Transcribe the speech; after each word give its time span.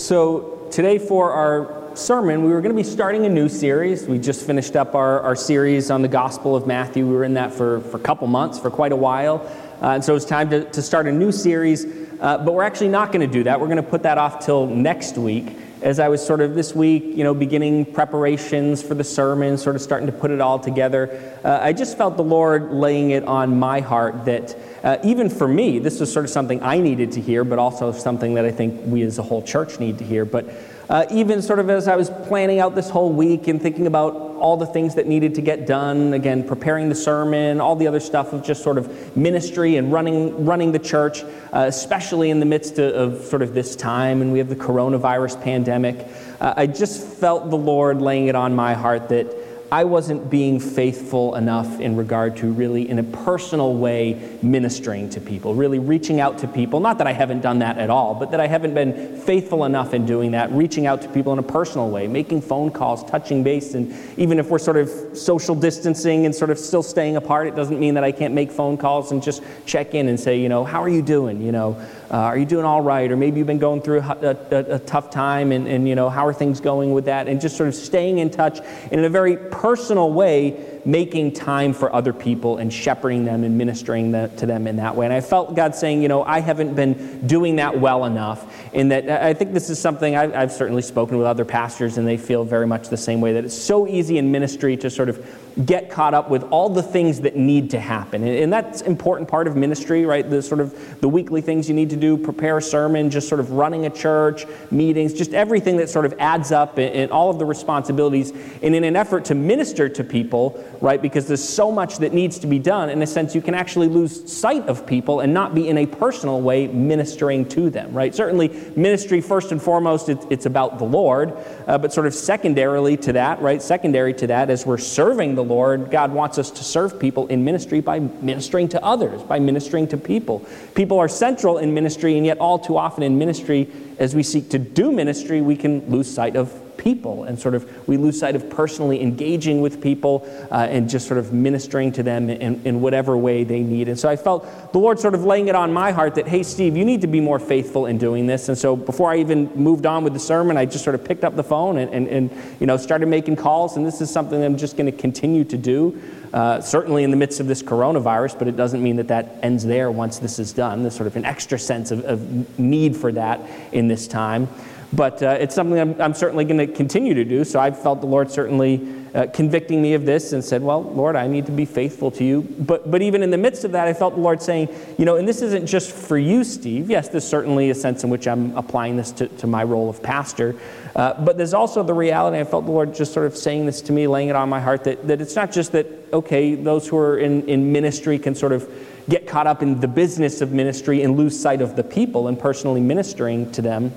So, 0.00 0.66
today 0.70 0.98
for 0.98 1.30
our 1.30 1.94
sermon, 1.94 2.42
we 2.42 2.52
were 2.52 2.62
going 2.62 2.74
to 2.74 2.82
be 2.82 2.88
starting 2.88 3.26
a 3.26 3.28
new 3.28 3.50
series. 3.50 4.06
We 4.06 4.18
just 4.18 4.46
finished 4.46 4.74
up 4.74 4.94
our, 4.94 5.20
our 5.20 5.36
series 5.36 5.90
on 5.90 6.00
the 6.00 6.08
Gospel 6.08 6.56
of 6.56 6.66
Matthew. 6.66 7.06
We 7.06 7.12
were 7.12 7.24
in 7.24 7.34
that 7.34 7.52
for, 7.52 7.80
for 7.82 7.98
a 7.98 8.00
couple 8.00 8.26
months, 8.26 8.58
for 8.58 8.70
quite 8.70 8.92
a 8.92 8.96
while. 8.96 9.42
Uh, 9.82 9.90
and 9.90 10.04
so 10.04 10.16
it's 10.16 10.24
time 10.24 10.48
to, 10.50 10.64
to 10.70 10.80
start 10.80 11.06
a 11.06 11.12
new 11.12 11.30
series. 11.30 11.84
Uh, 12.18 12.38
but 12.38 12.54
we're 12.54 12.62
actually 12.62 12.88
not 12.88 13.12
going 13.12 13.20
to 13.20 13.32
do 13.32 13.44
that. 13.44 13.60
We're 13.60 13.66
going 13.66 13.76
to 13.76 13.82
put 13.82 14.02
that 14.04 14.16
off 14.16 14.44
till 14.44 14.66
next 14.66 15.18
week. 15.18 15.54
As 15.82 15.98
I 15.98 16.08
was 16.08 16.24
sort 16.24 16.42
of 16.42 16.54
this 16.54 16.74
week, 16.74 17.04
you 17.04 17.24
know, 17.24 17.32
beginning 17.32 17.86
preparations 17.86 18.82
for 18.82 18.92
the 18.92 19.04
sermon, 19.04 19.56
sort 19.56 19.76
of 19.76 19.82
starting 19.82 20.06
to 20.06 20.12
put 20.12 20.30
it 20.30 20.40
all 20.40 20.58
together, 20.58 21.38
uh, 21.42 21.58
I 21.62 21.72
just 21.72 21.96
felt 21.96 22.18
the 22.18 22.22
Lord 22.22 22.70
laying 22.70 23.10
it 23.12 23.24
on 23.24 23.58
my 23.58 23.80
heart 23.80 24.26
that 24.26 24.56
uh, 24.84 24.98
even 25.02 25.30
for 25.30 25.48
me, 25.48 25.78
this 25.78 25.98
was 25.98 26.12
sort 26.12 26.26
of 26.26 26.30
something 26.30 26.62
I 26.62 26.80
needed 26.80 27.12
to 27.12 27.20
hear, 27.20 27.44
but 27.44 27.58
also 27.58 27.92
something 27.92 28.34
that 28.34 28.44
I 28.44 28.50
think 28.50 28.78
we 28.84 29.02
as 29.02 29.18
a 29.18 29.22
whole 29.22 29.42
church 29.42 29.80
need 29.80 29.98
to 29.98 30.04
hear. 30.04 30.26
But 30.26 30.46
uh, 30.90 31.06
even 31.08 31.40
sort 31.40 31.60
of 31.60 31.70
as 31.70 31.86
I 31.86 31.94
was 31.94 32.10
planning 32.10 32.58
out 32.58 32.74
this 32.74 32.90
whole 32.90 33.12
week 33.12 33.46
and 33.46 33.62
thinking 33.62 33.86
about 33.86 34.12
all 34.40 34.56
the 34.56 34.66
things 34.66 34.96
that 34.96 35.06
needed 35.06 35.36
to 35.36 35.40
get 35.40 35.64
done, 35.64 36.14
again, 36.14 36.42
preparing 36.42 36.88
the 36.88 36.96
sermon, 36.96 37.60
all 37.60 37.76
the 37.76 37.86
other 37.86 38.00
stuff 38.00 38.32
of 38.32 38.42
just 38.42 38.64
sort 38.64 38.76
of 38.76 39.16
ministry 39.16 39.76
and 39.76 39.92
running, 39.92 40.44
running 40.44 40.72
the 40.72 40.80
church, 40.80 41.22
uh, 41.22 41.66
especially 41.68 42.30
in 42.30 42.40
the 42.40 42.46
midst 42.46 42.80
of, 42.80 43.14
of, 43.14 43.24
sort 43.24 43.40
of 43.40 43.54
this 43.54 43.76
time, 43.76 44.20
and 44.20 44.32
we 44.32 44.38
have 44.38 44.48
the 44.48 44.56
coronavirus 44.56 45.40
pandemic, 45.40 46.08
uh, 46.40 46.54
I 46.56 46.66
just 46.66 47.06
felt 47.06 47.50
the 47.50 47.56
Lord 47.56 48.02
laying 48.02 48.26
it 48.26 48.34
on 48.34 48.56
my 48.56 48.74
heart 48.74 49.10
that 49.10 49.32
I 49.72 49.84
wasn't 49.84 50.28
being 50.28 50.58
faithful 50.58 51.36
enough 51.36 51.78
in 51.78 51.94
regard 51.96 52.36
to 52.38 52.50
really, 52.50 52.90
in 52.90 52.98
a 52.98 53.04
personal 53.04 53.74
way, 53.76 54.38
ministering 54.42 55.08
to 55.10 55.20
people, 55.20 55.54
really 55.54 55.78
reaching 55.78 56.18
out 56.18 56.38
to 56.38 56.48
people. 56.48 56.80
Not 56.80 56.98
that 56.98 57.06
I 57.06 57.12
haven't 57.12 57.40
done 57.40 57.60
that 57.60 57.78
at 57.78 57.88
all, 57.88 58.14
but 58.16 58.32
that 58.32 58.40
I 58.40 58.48
haven't 58.48 58.74
been 58.74 59.16
faithful 59.16 59.64
enough 59.64 59.94
in 59.94 60.06
doing 60.06 60.32
that, 60.32 60.50
reaching 60.50 60.86
out 60.86 61.02
to 61.02 61.08
people 61.08 61.32
in 61.32 61.38
a 61.38 61.44
personal 61.44 61.88
way, 61.88 62.08
making 62.08 62.42
phone 62.42 62.72
calls, 62.72 63.04
touching 63.04 63.44
base. 63.44 63.74
And 63.74 63.94
even 64.16 64.40
if 64.40 64.48
we're 64.48 64.58
sort 64.58 64.76
of 64.76 64.90
social 65.16 65.54
distancing 65.54 66.26
and 66.26 66.34
sort 66.34 66.50
of 66.50 66.58
still 66.58 66.82
staying 66.82 67.14
apart, 67.14 67.46
it 67.46 67.54
doesn't 67.54 67.78
mean 67.78 67.94
that 67.94 68.02
I 68.02 68.10
can't 68.10 68.34
make 68.34 68.50
phone 68.50 68.76
calls 68.76 69.12
and 69.12 69.22
just 69.22 69.40
check 69.66 69.94
in 69.94 70.08
and 70.08 70.18
say, 70.18 70.40
you 70.40 70.48
know, 70.48 70.64
how 70.64 70.82
are 70.82 70.88
you 70.88 71.02
doing? 71.02 71.40
You 71.40 71.52
know, 71.52 71.80
uh, 72.10 72.16
are 72.16 72.36
you 72.36 72.44
doing 72.44 72.64
all 72.64 72.80
right? 72.80 73.08
Or 73.10 73.16
maybe 73.16 73.38
you've 73.38 73.46
been 73.46 73.60
going 73.60 73.82
through 73.82 74.00
a, 74.00 74.36
a, 74.50 74.56
a, 74.74 74.78
tough 74.80 75.10
time 75.10 75.52
and, 75.52 75.68
and, 75.68 75.88
you 75.88 75.94
know, 75.94 76.10
how 76.10 76.26
are 76.26 76.32
things 76.32 76.60
going 76.60 76.92
with 76.92 77.04
that? 77.04 77.28
And 77.28 77.40
just 77.40 77.56
sort 77.56 77.68
of 77.68 77.74
staying 77.76 78.18
in 78.18 78.30
touch 78.30 78.58
in 78.90 79.04
a 79.04 79.08
very 79.08 79.36
personal 79.60 80.12
way 80.12 80.69
making 80.84 81.32
time 81.32 81.72
for 81.72 81.94
other 81.94 82.12
people 82.12 82.58
and 82.58 82.72
shepherding 82.72 83.24
them 83.24 83.44
and 83.44 83.56
ministering 83.56 84.12
to 84.12 84.46
them 84.46 84.66
in 84.66 84.76
that 84.76 84.94
way. 84.94 85.06
And 85.06 85.12
I 85.12 85.20
felt 85.20 85.54
God 85.54 85.74
saying, 85.74 86.02
you 86.02 86.08
know, 86.08 86.22
I 86.22 86.40
haven't 86.40 86.74
been 86.74 87.26
doing 87.26 87.56
that 87.56 87.78
well 87.78 88.04
enough. 88.04 88.56
In 88.72 88.88
that, 88.88 89.08
I 89.08 89.34
think 89.34 89.52
this 89.52 89.70
is 89.70 89.78
something 89.78 90.16
I've, 90.16 90.34
I've 90.34 90.52
certainly 90.52 90.82
spoken 90.82 91.18
with 91.18 91.26
other 91.26 91.44
pastors, 91.44 91.98
and 91.98 92.06
they 92.06 92.16
feel 92.16 92.44
very 92.44 92.66
much 92.66 92.88
the 92.88 92.96
same 92.96 93.20
way 93.20 93.32
that 93.34 93.44
it's 93.44 93.56
so 93.56 93.86
easy 93.86 94.18
in 94.18 94.30
ministry 94.30 94.76
to 94.78 94.90
sort 94.90 95.08
of 95.08 95.26
get 95.66 95.90
caught 95.90 96.14
up 96.14 96.30
with 96.30 96.44
all 96.50 96.68
the 96.68 96.82
things 96.82 97.20
that 97.20 97.36
need 97.36 97.70
to 97.70 97.80
happen. 97.80 98.24
And, 98.24 98.50
that's 98.50 98.80
important 98.80 99.28
part 99.28 99.46
of 99.46 99.54
ministry, 99.54 100.04
right? 100.04 100.28
The 100.28 100.42
sort 100.42 100.60
of 100.60 101.00
the 101.00 101.08
weekly 101.08 101.40
things 101.40 101.68
you 101.68 101.74
need 101.74 101.90
to 101.90 101.96
do, 101.96 102.18
prepare 102.18 102.58
a 102.58 102.62
sermon, 102.62 103.10
just 103.10 103.28
sort 103.28 103.40
of 103.40 103.52
running 103.52 103.86
a 103.86 103.90
church, 103.90 104.44
meetings, 104.72 105.12
just 105.14 105.34
everything 105.34 105.76
that 105.76 105.88
sort 105.88 106.04
of 106.04 106.14
adds 106.18 106.50
up 106.50 106.78
and 106.78 107.12
all 107.12 107.30
of 107.30 107.38
the 107.38 107.44
responsibilities. 107.44 108.32
And 108.62 108.74
in 108.74 108.82
an 108.82 108.96
effort 108.96 109.24
to 109.26 109.36
minister 109.36 109.88
to 109.88 110.02
people, 110.02 110.62
right? 110.80 111.00
Because 111.00 111.26
there's 111.26 111.46
so 111.46 111.70
much 111.70 111.98
that 111.98 112.12
needs 112.12 112.38
to 112.38 112.46
be 112.46 112.58
done. 112.58 112.88
In 112.88 113.02
a 113.02 113.06
sense, 113.06 113.34
you 113.34 113.42
can 113.42 113.54
actually 113.54 113.88
lose 113.88 114.32
sight 114.32 114.66
of 114.68 114.86
people 114.86 115.20
and 115.20 115.34
not 115.34 115.54
be 115.54 115.68
in 115.68 115.78
a 115.78 115.86
personal 115.86 116.40
way 116.40 116.66
ministering 116.68 117.46
to 117.50 117.68
them, 117.68 117.92
right? 117.92 118.14
Certainly, 118.14 118.48
ministry, 118.76 119.20
first 119.20 119.52
and 119.52 119.60
foremost, 119.60 120.08
it, 120.08 120.18
it's 120.30 120.46
about 120.46 120.78
the 120.78 120.84
Lord, 120.84 121.34
uh, 121.66 121.76
but 121.76 121.92
sort 121.92 122.06
of 122.06 122.14
secondarily 122.14 122.96
to 122.98 123.12
that, 123.12 123.40
right? 123.42 123.60
Secondary 123.60 124.14
to 124.14 124.26
that, 124.28 124.48
as 124.48 124.64
we're 124.64 124.78
serving 124.78 125.34
the 125.34 125.44
Lord, 125.44 125.90
God 125.90 126.12
wants 126.12 126.38
us 126.38 126.50
to 126.52 126.64
serve 126.64 126.98
people 126.98 127.26
in 127.26 127.44
ministry 127.44 127.80
by 127.80 127.98
ministering 127.98 128.68
to 128.70 128.82
others, 128.82 129.22
by 129.22 129.38
ministering 129.38 129.86
to 129.88 129.96
people. 129.96 130.46
People 130.74 130.98
are 130.98 131.08
central 131.08 131.58
in 131.58 131.74
ministry, 131.74 132.16
and 132.16 132.24
yet 132.24 132.38
all 132.38 132.58
too 132.58 132.76
often 132.78 133.02
in 133.02 133.18
ministry, 133.18 133.68
as 133.98 134.14
we 134.14 134.22
seek 134.22 134.48
to 134.50 134.58
do 134.58 134.90
ministry, 134.90 135.42
we 135.42 135.56
can 135.56 135.88
lose 135.90 136.12
sight 136.12 136.36
of 136.36 136.50
people 136.80 137.24
and 137.24 137.38
sort 137.38 137.54
of 137.54 137.86
we 137.86 137.96
lose 137.98 138.18
sight 138.18 138.34
of 138.34 138.48
personally 138.48 139.02
engaging 139.02 139.60
with 139.60 139.82
people 139.82 140.26
uh, 140.50 140.66
and 140.70 140.88
just 140.88 141.06
sort 141.06 141.18
of 141.18 141.32
ministering 141.32 141.92
to 141.92 142.02
them 142.02 142.30
in, 142.30 142.60
in 142.64 142.80
whatever 142.80 143.16
way 143.16 143.44
they 143.44 143.60
need. 143.60 143.88
And 143.88 143.98
so 143.98 144.08
I 144.08 144.16
felt 144.16 144.72
the 144.72 144.78
Lord 144.78 144.98
sort 144.98 145.14
of 145.14 145.24
laying 145.24 145.48
it 145.48 145.54
on 145.54 145.72
my 145.72 145.92
heart 145.92 146.14
that, 146.14 146.26
hey, 146.26 146.42
Steve, 146.42 146.76
you 146.76 146.84
need 146.84 147.02
to 147.02 147.06
be 147.06 147.20
more 147.20 147.38
faithful 147.38 147.86
in 147.86 147.98
doing 147.98 148.26
this. 148.26 148.48
And 148.48 148.56
so 148.56 148.74
before 148.74 149.12
I 149.12 149.18
even 149.18 149.54
moved 149.54 149.84
on 149.84 150.04
with 150.04 150.14
the 150.14 150.18
sermon, 150.18 150.56
I 150.56 150.64
just 150.64 150.82
sort 150.82 150.94
of 150.94 151.04
picked 151.04 151.22
up 151.22 151.36
the 151.36 151.44
phone 151.44 151.76
and, 151.78 151.92
and, 151.92 152.08
and 152.08 152.30
you 152.58 152.66
know, 152.66 152.78
started 152.78 153.06
making 153.06 153.36
calls. 153.36 153.76
And 153.76 153.86
this 153.86 154.00
is 154.00 154.10
something 154.10 154.42
I'm 154.42 154.56
just 154.56 154.76
going 154.76 154.90
to 154.90 154.98
continue 154.98 155.44
to 155.44 155.58
do. 155.58 156.00
Uh, 156.32 156.60
certainly 156.60 157.02
in 157.02 157.10
the 157.10 157.16
midst 157.16 157.40
of 157.40 157.48
this 157.48 157.60
coronavirus, 157.60 158.38
but 158.38 158.46
it 158.46 158.56
doesn't 158.56 158.80
mean 158.80 158.94
that 158.94 159.08
that 159.08 159.34
ends 159.42 159.66
there 159.66 159.90
once 159.90 160.20
this 160.20 160.38
is 160.38 160.52
done. 160.52 160.82
There's 160.82 160.94
sort 160.94 161.08
of 161.08 161.16
an 161.16 161.24
extra 161.24 161.58
sense 161.58 161.90
of, 161.90 162.04
of 162.04 162.56
need 162.56 162.96
for 162.96 163.10
that 163.10 163.40
in 163.72 163.88
this 163.88 164.06
time. 164.06 164.46
But 164.92 165.22
uh, 165.22 165.36
it's 165.38 165.54
something 165.54 165.78
I'm, 165.78 166.00
I'm 166.00 166.14
certainly 166.14 166.44
going 166.44 166.58
to 166.58 166.66
continue 166.66 167.14
to 167.14 167.24
do. 167.24 167.44
So 167.44 167.60
I 167.60 167.70
felt 167.70 168.00
the 168.00 168.08
Lord 168.08 168.30
certainly 168.30 169.00
uh, 169.14 169.26
convicting 169.32 169.80
me 169.80 169.94
of 169.94 170.04
this 170.04 170.32
and 170.32 170.44
said, 170.44 170.62
Well, 170.62 170.82
Lord, 170.82 171.14
I 171.14 171.28
need 171.28 171.46
to 171.46 171.52
be 171.52 171.64
faithful 171.64 172.10
to 172.12 172.24
you. 172.24 172.42
But, 172.42 172.90
but 172.90 173.00
even 173.00 173.22
in 173.22 173.30
the 173.30 173.38
midst 173.38 173.64
of 173.64 173.72
that, 173.72 173.86
I 173.86 173.92
felt 173.92 174.14
the 174.14 174.20
Lord 174.20 174.42
saying, 174.42 174.68
You 174.98 175.04
know, 175.04 175.16
and 175.16 175.28
this 175.28 175.42
isn't 175.42 175.66
just 175.66 175.92
for 175.92 176.18
you, 176.18 176.42
Steve. 176.42 176.90
Yes, 176.90 177.08
there's 177.08 177.26
certainly 177.26 177.70
a 177.70 177.74
sense 177.74 178.02
in 178.02 178.10
which 178.10 178.26
I'm 178.26 178.56
applying 178.56 178.96
this 178.96 179.12
to, 179.12 179.28
to 179.28 179.46
my 179.46 179.62
role 179.62 179.88
of 179.88 180.02
pastor. 180.02 180.56
Uh, 180.96 181.22
but 181.22 181.36
there's 181.36 181.54
also 181.54 181.84
the 181.84 181.94
reality, 181.94 182.38
I 182.38 182.44
felt 182.44 182.66
the 182.66 182.72
Lord 182.72 182.94
just 182.94 183.12
sort 183.12 183.26
of 183.26 183.36
saying 183.36 183.66
this 183.66 183.80
to 183.82 183.92
me, 183.92 184.08
laying 184.08 184.28
it 184.28 184.36
on 184.36 184.48
my 184.48 184.60
heart, 184.60 184.84
that, 184.84 185.06
that 185.06 185.20
it's 185.20 185.36
not 185.36 185.52
just 185.52 185.70
that, 185.72 185.86
okay, 186.12 186.56
those 186.56 186.88
who 186.88 186.96
are 186.98 187.16
in, 187.16 187.48
in 187.48 187.70
ministry 187.70 188.18
can 188.18 188.34
sort 188.34 188.52
of 188.52 188.68
get 189.08 189.26
caught 189.26 189.46
up 189.46 189.62
in 189.62 189.78
the 189.80 189.88
business 189.88 190.40
of 190.40 190.52
ministry 190.52 191.02
and 191.02 191.16
lose 191.16 191.38
sight 191.38 191.60
of 191.60 191.76
the 191.76 191.84
people 191.84 192.26
and 192.26 192.38
personally 192.38 192.80
ministering 192.80 193.50
to 193.52 193.62
them 193.62 193.92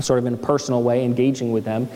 sort 0.00 0.18
of 0.18 0.26
in 0.26 0.34
a 0.34 0.38
personal 0.38 0.82
way, 0.82 1.04
engaging 1.04 1.52
with 1.52 1.64
them, 1.64 1.88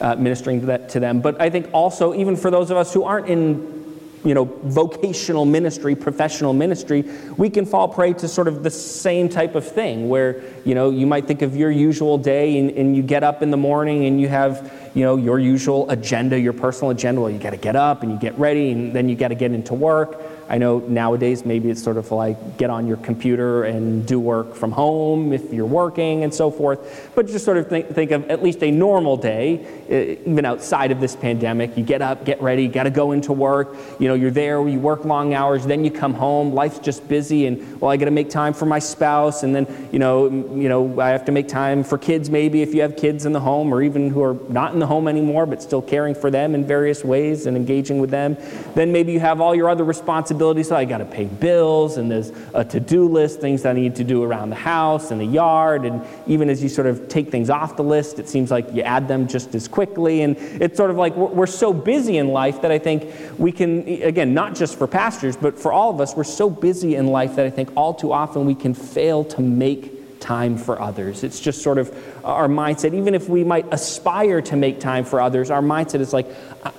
uh, 0.00 0.16
ministering 0.16 0.60
to, 0.60 0.66
that, 0.66 0.88
to 0.90 1.00
them. 1.00 1.20
But 1.20 1.40
I 1.40 1.50
think 1.50 1.68
also, 1.72 2.14
even 2.14 2.36
for 2.36 2.50
those 2.50 2.70
of 2.70 2.76
us 2.76 2.92
who 2.92 3.04
aren't 3.04 3.28
in 3.28 3.80
you 4.24 4.34
know, 4.34 4.44
vocational 4.44 5.46
ministry, 5.46 5.94
professional 5.94 6.52
ministry, 6.52 7.04
we 7.36 7.48
can 7.48 7.64
fall 7.64 7.88
prey 7.88 8.12
to 8.12 8.28
sort 8.28 8.48
of 8.48 8.62
the 8.62 8.70
same 8.70 9.28
type 9.28 9.54
of 9.54 9.66
thing 9.66 10.08
where, 10.08 10.42
you 10.64 10.74
know, 10.74 10.90
you 10.90 11.06
might 11.06 11.26
think 11.26 11.42
of 11.42 11.56
your 11.56 11.70
usual 11.70 12.18
day 12.18 12.58
and, 12.58 12.70
and 12.72 12.94
you 12.94 13.02
get 13.02 13.24
up 13.24 13.42
in 13.42 13.50
the 13.50 13.56
morning 13.56 14.04
and 14.04 14.20
you 14.20 14.28
have, 14.28 14.90
you 14.94 15.04
know, 15.04 15.16
your 15.16 15.38
usual 15.38 15.88
agenda, 15.90 16.38
your 16.38 16.52
personal 16.52 16.90
agenda. 16.90 17.20
Well, 17.20 17.30
you 17.30 17.38
got 17.38 17.50
to 17.50 17.56
get 17.56 17.76
up 17.76 18.02
and 18.02 18.12
you 18.12 18.18
get 18.18 18.38
ready 18.38 18.72
and 18.72 18.94
then 18.94 19.08
you 19.08 19.16
got 19.16 19.28
to 19.28 19.34
get 19.34 19.52
into 19.52 19.72
work. 19.72 20.20
I 20.50 20.58
know 20.58 20.80
nowadays 20.80 21.46
maybe 21.46 21.70
it's 21.70 21.80
sort 21.80 21.96
of 21.96 22.10
like 22.10 22.58
get 22.58 22.70
on 22.70 22.88
your 22.88 22.96
computer 22.96 23.62
and 23.62 24.04
do 24.04 24.18
work 24.18 24.56
from 24.56 24.72
home 24.72 25.32
if 25.32 25.52
you're 25.52 25.64
working 25.64 26.24
and 26.24 26.34
so 26.34 26.50
forth. 26.50 27.12
But 27.14 27.28
just 27.28 27.44
sort 27.44 27.56
of 27.56 27.68
think, 27.68 27.94
think 27.94 28.10
of 28.10 28.28
at 28.28 28.42
least 28.42 28.60
a 28.64 28.70
normal 28.72 29.16
day, 29.16 29.79
Uh, 29.90 30.14
even 30.24 30.44
outside 30.44 30.92
of 30.92 31.00
this 31.00 31.16
pandemic. 31.16 31.76
You 31.76 31.82
get 31.82 32.00
up, 32.00 32.24
get 32.24 32.40
ready, 32.40 32.68
got 32.68 32.84
to 32.84 32.90
go 32.90 33.10
into 33.10 33.32
work. 33.32 33.74
You 33.98 34.06
know, 34.06 34.14
you're 34.14 34.30
there, 34.30 34.68
you 34.68 34.78
work 34.78 35.04
long 35.04 35.34
hours, 35.34 35.66
then 35.66 35.84
you 35.84 35.90
come 35.90 36.14
home. 36.14 36.54
Life's 36.54 36.78
just 36.78 37.08
busy, 37.08 37.46
and 37.46 37.80
well, 37.80 37.90
I 37.90 37.96
got 37.96 38.04
to 38.04 38.12
make 38.12 38.30
time 38.30 38.52
for 38.52 38.66
my 38.66 38.78
spouse, 38.78 39.42
and 39.42 39.52
then 39.52 39.88
you 39.90 39.98
know, 39.98 40.28
you 40.28 40.68
know, 40.68 41.00
I 41.00 41.08
have 41.08 41.24
to 41.24 41.32
make 41.32 41.48
time 41.48 41.82
for 41.82 41.98
kids 41.98 42.30
maybe 42.30 42.62
if 42.62 42.72
you 42.72 42.82
have 42.82 42.94
kids 42.96 43.26
in 43.26 43.32
the 43.32 43.40
home, 43.40 43.74
or 43.74 43.82
even 43.82 44.10
who 44.10 44.22
are 44.22 44.34
not 44.48 44.72
in 44.74 44.78
the 44.78 44.86
home 44.86 45.08
anymore, 45.08 45.44
but 45.44 45.60
still 45.60 45.82
caring 45.82 46.14
for 46.14 46.30
them 46.30 46.54
in 46.54 46.64
various 46.64 47.04
ways 47.04 47.46
and 47.46 47.56
engaging 47.56 48.00
with 48.00 48.10
them. 48.10 48.36
Then 48.76 48.92
maybe 48.92 49.10
you 49.10 49.18
have 49.18 49.40
all 49.40 49.56
your 49.56 49.68
other 49.68 49.82
responsibilities. 49.82 50.68
So 50.68 50.76
I 50.76 50.84
got 50.84 50.98
to 50.98 51.04
pay 51.04 51.24
bills, 51.24 51.96
and 51.96 52.08
there's 52.08 52.30
a 52.54 52.64
to 52.64 52.78
do 52.78 53.08
list, 53.08 53.40
things 53.40 53.62
that 53.62 53.70
I 53.70 53.80
need 53.80 53.96
to 53.96 54.04
do 54.04 54.22
around 54.22 54.50
the 54.50 54.56
house 54.56 55.10
and 55.10 55.20
the 55.20 55.26
yard. 55.26 55.84
And 55.84 56.00
even 56.28 56.48
as 56.48 56.62
you 56.62 56.68
sort 56.68 56.86
of 56.86 57.08
take 57.08 57.32
things 57.32 57.50
off 57.50 57.74
the 57.74 57.82
list, 57.82 58.20
it 58.20 58.28
seems 58.28 58.52
like 58.52 58.72
you 58.72 58.82
add 58.82 59.08
them 59.08 59.26
just 59.26 59.52
as 59.56 59.66
quickly. 59.66 59.79
And 60.22 60.36
it's 60.36 60.76
sort 60.76 60.90
of 60.90 60.96
like 60.96 61.16
we're, 61.16 61.28
we're 61.28 61.46
so 61.46 61.72
busy 61.72 62.18
in 62.18 62.28
life 62.28 62.62
that 62.62 62.70
I 62.70 62.78
think 62.78 63.12
we 63.38 63.52
can, 63.52 63.86
again, 64.02 64.34
not 64.34 64.54
just 64.54 64.78
for 64.78 64.86
pastors, 64.86 65.36
but 65.36 65.58
for 65.58 65.72
all 65.72 65.90
of 65.90 66.00
us, 66.00 66.14
we're 66.14 66.24
so 66.24 66.50
busy 66.50 66.96
in 66.96 67.06
life 67.06 67.36
that 67.36 67.46
I 67.46 67.50
think 67.50 67.70
all 67.76 67.94
too 67.94 68.12
often 68.12 68.46
we 68.46 68.54
can 68.54 68.74
fail 68.74 69.24
to 69.24 69.40
make 69.40 69.99
time 70.20 70.56
for 70.56 70.80
others. 70.80 71.24
It's 71.24 71.40
just 71.40 71.62
sort 71.62 71.78
of 71.78 71.92
our 72.24 72.46
mindset. 72.46 72.94
Even 72.94 73.14
if 73.14 73.28
we 73.28 73.42
might 73.42 73.66
aspire 73.72 74.40
to 74.42 74.56
make 74.56 74.78
time 74.78 75.04
for 75.04 75.20
others, 75.20 75.50
our 75.50 75.62
mindset 75.62 76.00
is 76.00 76.12
like, 76.12 76.26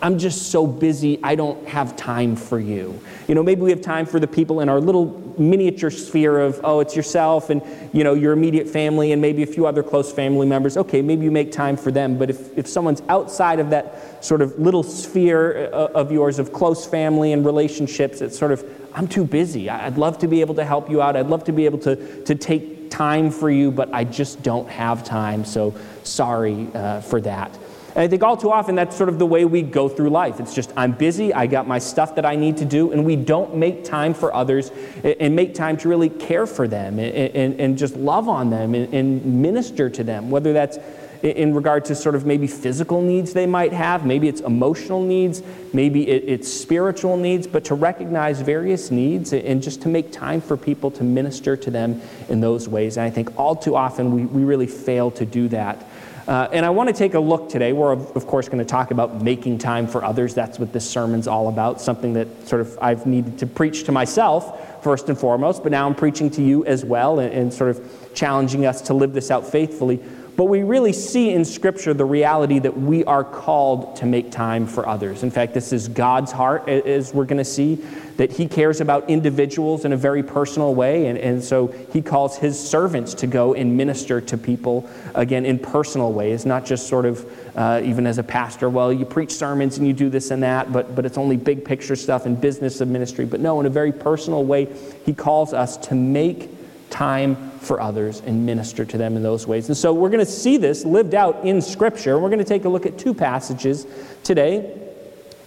I'm 0.01 0.19
just 0.19 0.51
so 0.51 0.67
busy, 0.67 1.19
I 1.23 1.35
don't 1.35 1.67
have 1.67 1.95
time 1.95 2.35
for 2.35 2.59
you. 2.59 2.99
You 3.27 3.35
know, 3.35 3.43
maybe 3.43 3.61
we 3.61 3.71
have 3.71 3.81
time 3.81 4.05
for 4.05 4.19
the 4.19 4.27
people 4.27 4.61
in 4.61 4.69
our 4.69 4.79
little 4.79 5.33
miniature 5.37 5.89
sphere 5.89 6.39
of, 6.39 6.59
oh, 6.63 6.81
it's 6.81 6.95
yourself 6.95 7.49
and, 7.49 7.61
you 7.93 8.03
know, 8.03 8.13
your 8.13 8.33
immediate 8.33 8.67
family 8.67 9.11
and 9.11 9.21
maybe 9.21 9.41
a 9.41 9.47
few 9.47 9.65
other 9.65 9.81
close 9.81 10.11
family 10.11 10.45
members. 10.45 10.77
Okay, 10.77 11.01
maybe 11.01 11.23
you 11.23 11.31
make 11.31 11.51
time 11.51 11.77
for 11.77 11.91
them. 11.91 12.17
But 12.17 12.29
if, 12.29 12.57
if 12.57 12.67
someone's 12.67 13.01
outside 13.09 13.59
of 13.59 13.69
that 13.71 14.23
sort 14.23 14.41
of 14.41 14.59
little 14.59 14.83
sphere 14.83 15.69
uh, 15.73 15.87
of 15.93 16.11
yours 16.11 16.37
of 16.37 16.53
close 16.53 16.85
family 16.85 17.33
and 17.33 17.45
relationships, 17.45 18.21
it's 18.21 18.37
sort 18.37 18.51
of, 18.51 18.63
I'm 18.93 19.07
too 19.07 19.23
busy. 19.23 19.69
I'd 19.69 19.97
love 19.97 20.19
to 20.19 20.27
be 20.27 20.41
able 20.41 20.55
to 20.55 20.65
help 20.65 20.89
you 20.89 21.01
out. 21.01 21.15
I'd 21.15 21.27
love 21.27 21.45
to 21.45 21.53
be 21.53 21.65
able 21.65 21.79
to, 21.79 22.23
to 22.25 22.35
take 22.35 22.80
time 22.91 23.31
for 23.31 23.49
you, 23.49 23.71
but 23.71 23.91
I 23.93 24.03
just 24.03 24.43
don't 24.43 24.69
have 24.69 25.03
time, 25.03 25.43
so 25.45 25.73
sorry 26.03 26.67
uh, 26.75 27.01
for 27.01 27.19
that. 27.21 27.57
And 27.93 27.99
I 27.99 28.07
think 28.07 28.23
all 28.23 28.37
too 28.37 28.51
often 28.51 28.75
that's 28.75 28.95
sort 28.95 29.09
of 29.09 29.19
the 29.19 29.25
way 29.25 29.43
we 29.43 29.61
go 29.61 29.89
through 29.89 30.11
life. 30.11 30.39
It's 30.39 30.53
just, 30.53 30.71
I'm 30.77 30.93
busy, 30.93 31.33
I 31.33 31.47
got 31.47 31.67
my 31.67 31.79
stuff 31.79 32.15
that 32.15 32.25
I 32.25 32.35
need 32.35 32.57
to 32.57 32.65
do, 32.65 32.91
and 32.91 33.03
we 33.03 33.15
don't 33.15 33.55
make 33.55 33.83
time 33.83 34.13
for 34.13 34.33
others 34.33 34.71
and 35.03 35.35
make 35.35 35.53
time 35.55 35.75
to 35.77 35.89
really 35.89 36.09
care 36.09 36.45
for 36.45 36.67
them 36.67 36.99
and, 36.99 37.35
and, 37.35 37.59
and 37.59 37.77
just 37.77 37.95
love 37.97 38.29
on 38.29 38.49
them 38.49 38.75
and, 38.75 38.93
and 38.93 39.41
minister 39.41 39.89
to 39.89 40.03
them, 40.03 40.29
whether 40.29 40.53
that's 40.53 40.77
in 41.23 41.53
regard 41.53 41.85
to 41.85 41.95
sort 41.95 42.15
of 42.15 42.25
maybe 42.25 42.47
physical 42.47 43.01
needs 43.01 43.33
they 43.33 43.45
might 43.45 43.73
have, 43.73 44.05
maybe 44.05 44.27
it's 44.27 44.41
emotional 44.41 45.01
needs, 45.01 45.43
maybe 45.73 46.07
it's 46.07 46.51
spiritual 46.51 47.17
needs, 47.17 47.47
but 47.47 47.63
to 47.65 47.75
recognize 47.75 48.41
various 48.41 48.91
needs 48.91 49.33
and 49.33 49.61
just 49.61 49.81
to 49.83 49.87
make 49.87 50.11
time 50.11 50.41
for 50.41 50.57
people 50.57 50.91
to 50.91 51.03
minister 51.03 51.55
to 51.55 51.71
them 51.71 52.01
in 52.29 52.41
those 52.41 52.67
ways. 52.67 52.97
And 52.97 53.05
I 53.05 53.09
think 53.09 53.37
all 53.39 53.55
too 53.55 53.75
often 53.75 54.11
we, 54.11 54.25
we 54.25 54.43
really 54.43 54.67
fail 54.67 55.11
to 55.11 55.25
do 55.25 55.47
that. 55.49 55.85
Uh, 56.27 56.47
and 56.53 56.65
I 56.65 56.69
want 56.69 56.87
to 56.87 56.93
take 56.93 57.15
a 57.15 57.19
look 57.19 57.49
today. 57.49 57.73
We're, 57.73 57.93
of 57.93 58.27
course, 58.27 58.47
going 58.47 58.59
to 58.59 58.65
talk 58.65 58.91
about 58.91 59.21
making 59.21 59.57
time 59.57 59.87
for 59.87 60.05
others. 60.05 60.33
That's 60.35 60.59
what 60.59 60.71
this 60.71 60.87
sermon's 60.89 61.27
all 61.27 61.49
about, 61.49 61.81
something 61.81 62.13
that 62.13 62.47
sort 62.47 62.61
of 62.61 62.77
I've 62.79 63.05
needed 63.05 63.39
to 63.39 63.47
preach 63.47 63.85
to 63.85 63.91
myself 63.91 64.83
first 64.83 65.09
and 65.09 65.17
foremost, 65.17 65.63
but 65.63 65.71
now 65.71 65.87
I'm 65.87 65.95
preaching 65.95 66.29
to 66.31 66.41
you 66.41 66.65
as 66.65 66.85
well 66.85 67.19
and, 67.19 67.33
and 67.33 67.53
sort 67.53 67.71
of 67.71 68.13
challenging 68.13 68.65
us 68.65 68.81
to 68.83 68.93
live 68.93 69.13
this 69.13 69.31
out 69.31 69.47
faithfully. 69.47 69.99
But 70.37 70.45
we 70.45 70.63
really 70.63 70.93
see 70.93 71.31
in 71.31 71.43
Scripture 71.43 71.93
the 71.93 72.05
reality 72.05 72.59
that 72.59 72.77
we 72.77 73.03
are 73.03 73.23
called 73.23 73.97
to 73.97 74.05
make 74.05 74.31
time 74.31 74.65
for 74.65 74.87
others. 74.87 75.23
In 75.23 75.31
fact, 75.31 75.53
this 75.53 75.73
is 75.73 75.87
God's 75.87 76.31
heart, 76.31 76.69
as 76.69 77.13
we're 77.13 77.25
going 77.25 77.37
to 77.37 77.45
see, 77.45 77.75
that 78.15 78.31
He 78.31 78.47
cares 78.47 78.81
about 78.81 79.09
individuals 79.09 79.83
in 79.83 79.93
a 79.93 79.97
very 79.97 80.23
personal 80.23 80.73
way. 80.73 81.07
And, 81.07 81.17
and 81.17 81.43
so 81.43 81.67
He 81.91 82.01
calls 82.01 82.37
His 82.37 82.57
servants 82.57 83.13
to 83.15 83.27
go 83.27 83.53
and 83.53 83.75
minister 83.75 84.21
to 84.21 84.37
people, 84.37 84.89
again, 85.15 85.45
in 85.45 85.59
personal 85.59 86.13
ways, 86.13 86.45
not 86.45 86.65
just 86.65 86.87
sort 86.87 87.05
of 87.05 87.29
uh, 87.57 87.81
even 87.83 88.07
as 88.07 88.17
a 88.17 88.23
pastor, 88.23 88.69
well, 88.69 88.93
you 88.93 89.05
preach 89.05 89.31
sermons 89.31 89.77
and 89.77 89.85
you 89.85 89.93
do 89.93 90.09
this 90.09 90.31
and 90.31 90.43
that, 90.43 90.71
but, 90.71 90.95
but 90.95 91.05
it's 91.05 91.17
only 91.17 91.35
big 91.35 91.65
picture 91.65 91.95
stuff 91.95 92.25
and 92.25 92.39
business 92.39 92.79
of 92.79 92.87
ministry. 92.87 93.25
But 93.25 93.41
no, 93.41 93.59
in 93.59 93.65
a 93.65 93.69
very 93.69 93.91
personal 93.91 94.45
way, 94.45 94.69
He 95.05 95.13
calls 95.13 95.53
us 95.53 95.75
to 95.77 95.95
make 95.95 96.49
time 96.91 97.51
for 97.59 97.81
others 97.81 98.21
and 98.21 98.45
minister 98.45 98.85
to 98.85 98.97
them 98.97 99.15
in 99.15 99.23
those 99.23 99.47
ways. 99.47 99.67
And 99.67 99.77
so 99.77 99.93
we're 99.93 100.09
going 100.09 100.25
to 100.25 100.31
see 100.31 100.57
this 100.57 100.85
lived 100.85 101.15
out 101.15 101.43
in 101.45 101.61
Scripture. 101.61 102.19
We're 102.19 102.29
going 102.29 102.39
to 102.39 102.45
take 102.45 102.65
a 102.65 102.69
look 102.69 102.85
at 102.85 102.97
two 102.97 103.13
passages 103.13 103.87
today. 104.23 104.77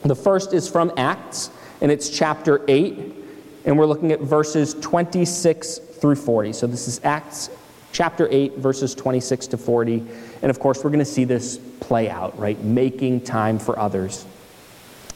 The 0.03 0.17
first 0.17 0.53
is 0.53 0.69
from 0.69 0.93
Acts, 0.97 1.51
and 1.81 1.91
it's 1.91 2.11
chapter 2.11 2.63
8, 2.69 3.15
and 3.65 3.79
we're 3.79 3.87
looking 3.87 4.13
at 4.13 4.21
verses 4.21 4.75
26 4.75 5.79
through 5.79 6.17
40. 6.17 6.53
So 6.53 6.67
this 6.67 6.89
is 6.89 7.01
Acts 7.05 7.51
chapter 7.93 8.29
8, 8.31 8.57
verses 8.57 8.95
26 8.95 9.47
to 9.49 9.57
40. 9.57 10.05
And 10.43 10.51
of 10.51 10.59
course, 10.59 10.85
we're 10.85 10.91
going 10.91 10.99
to 10.99 11.05
see 11.05 11.25
this 11.25 11.59
play 11.81 12.11
out, 12.11 12.39
right? 12.39 12.63
Making 12.63 13.23
time 13.23 13.59
for 13.59 13.79
others. 13.79 14.27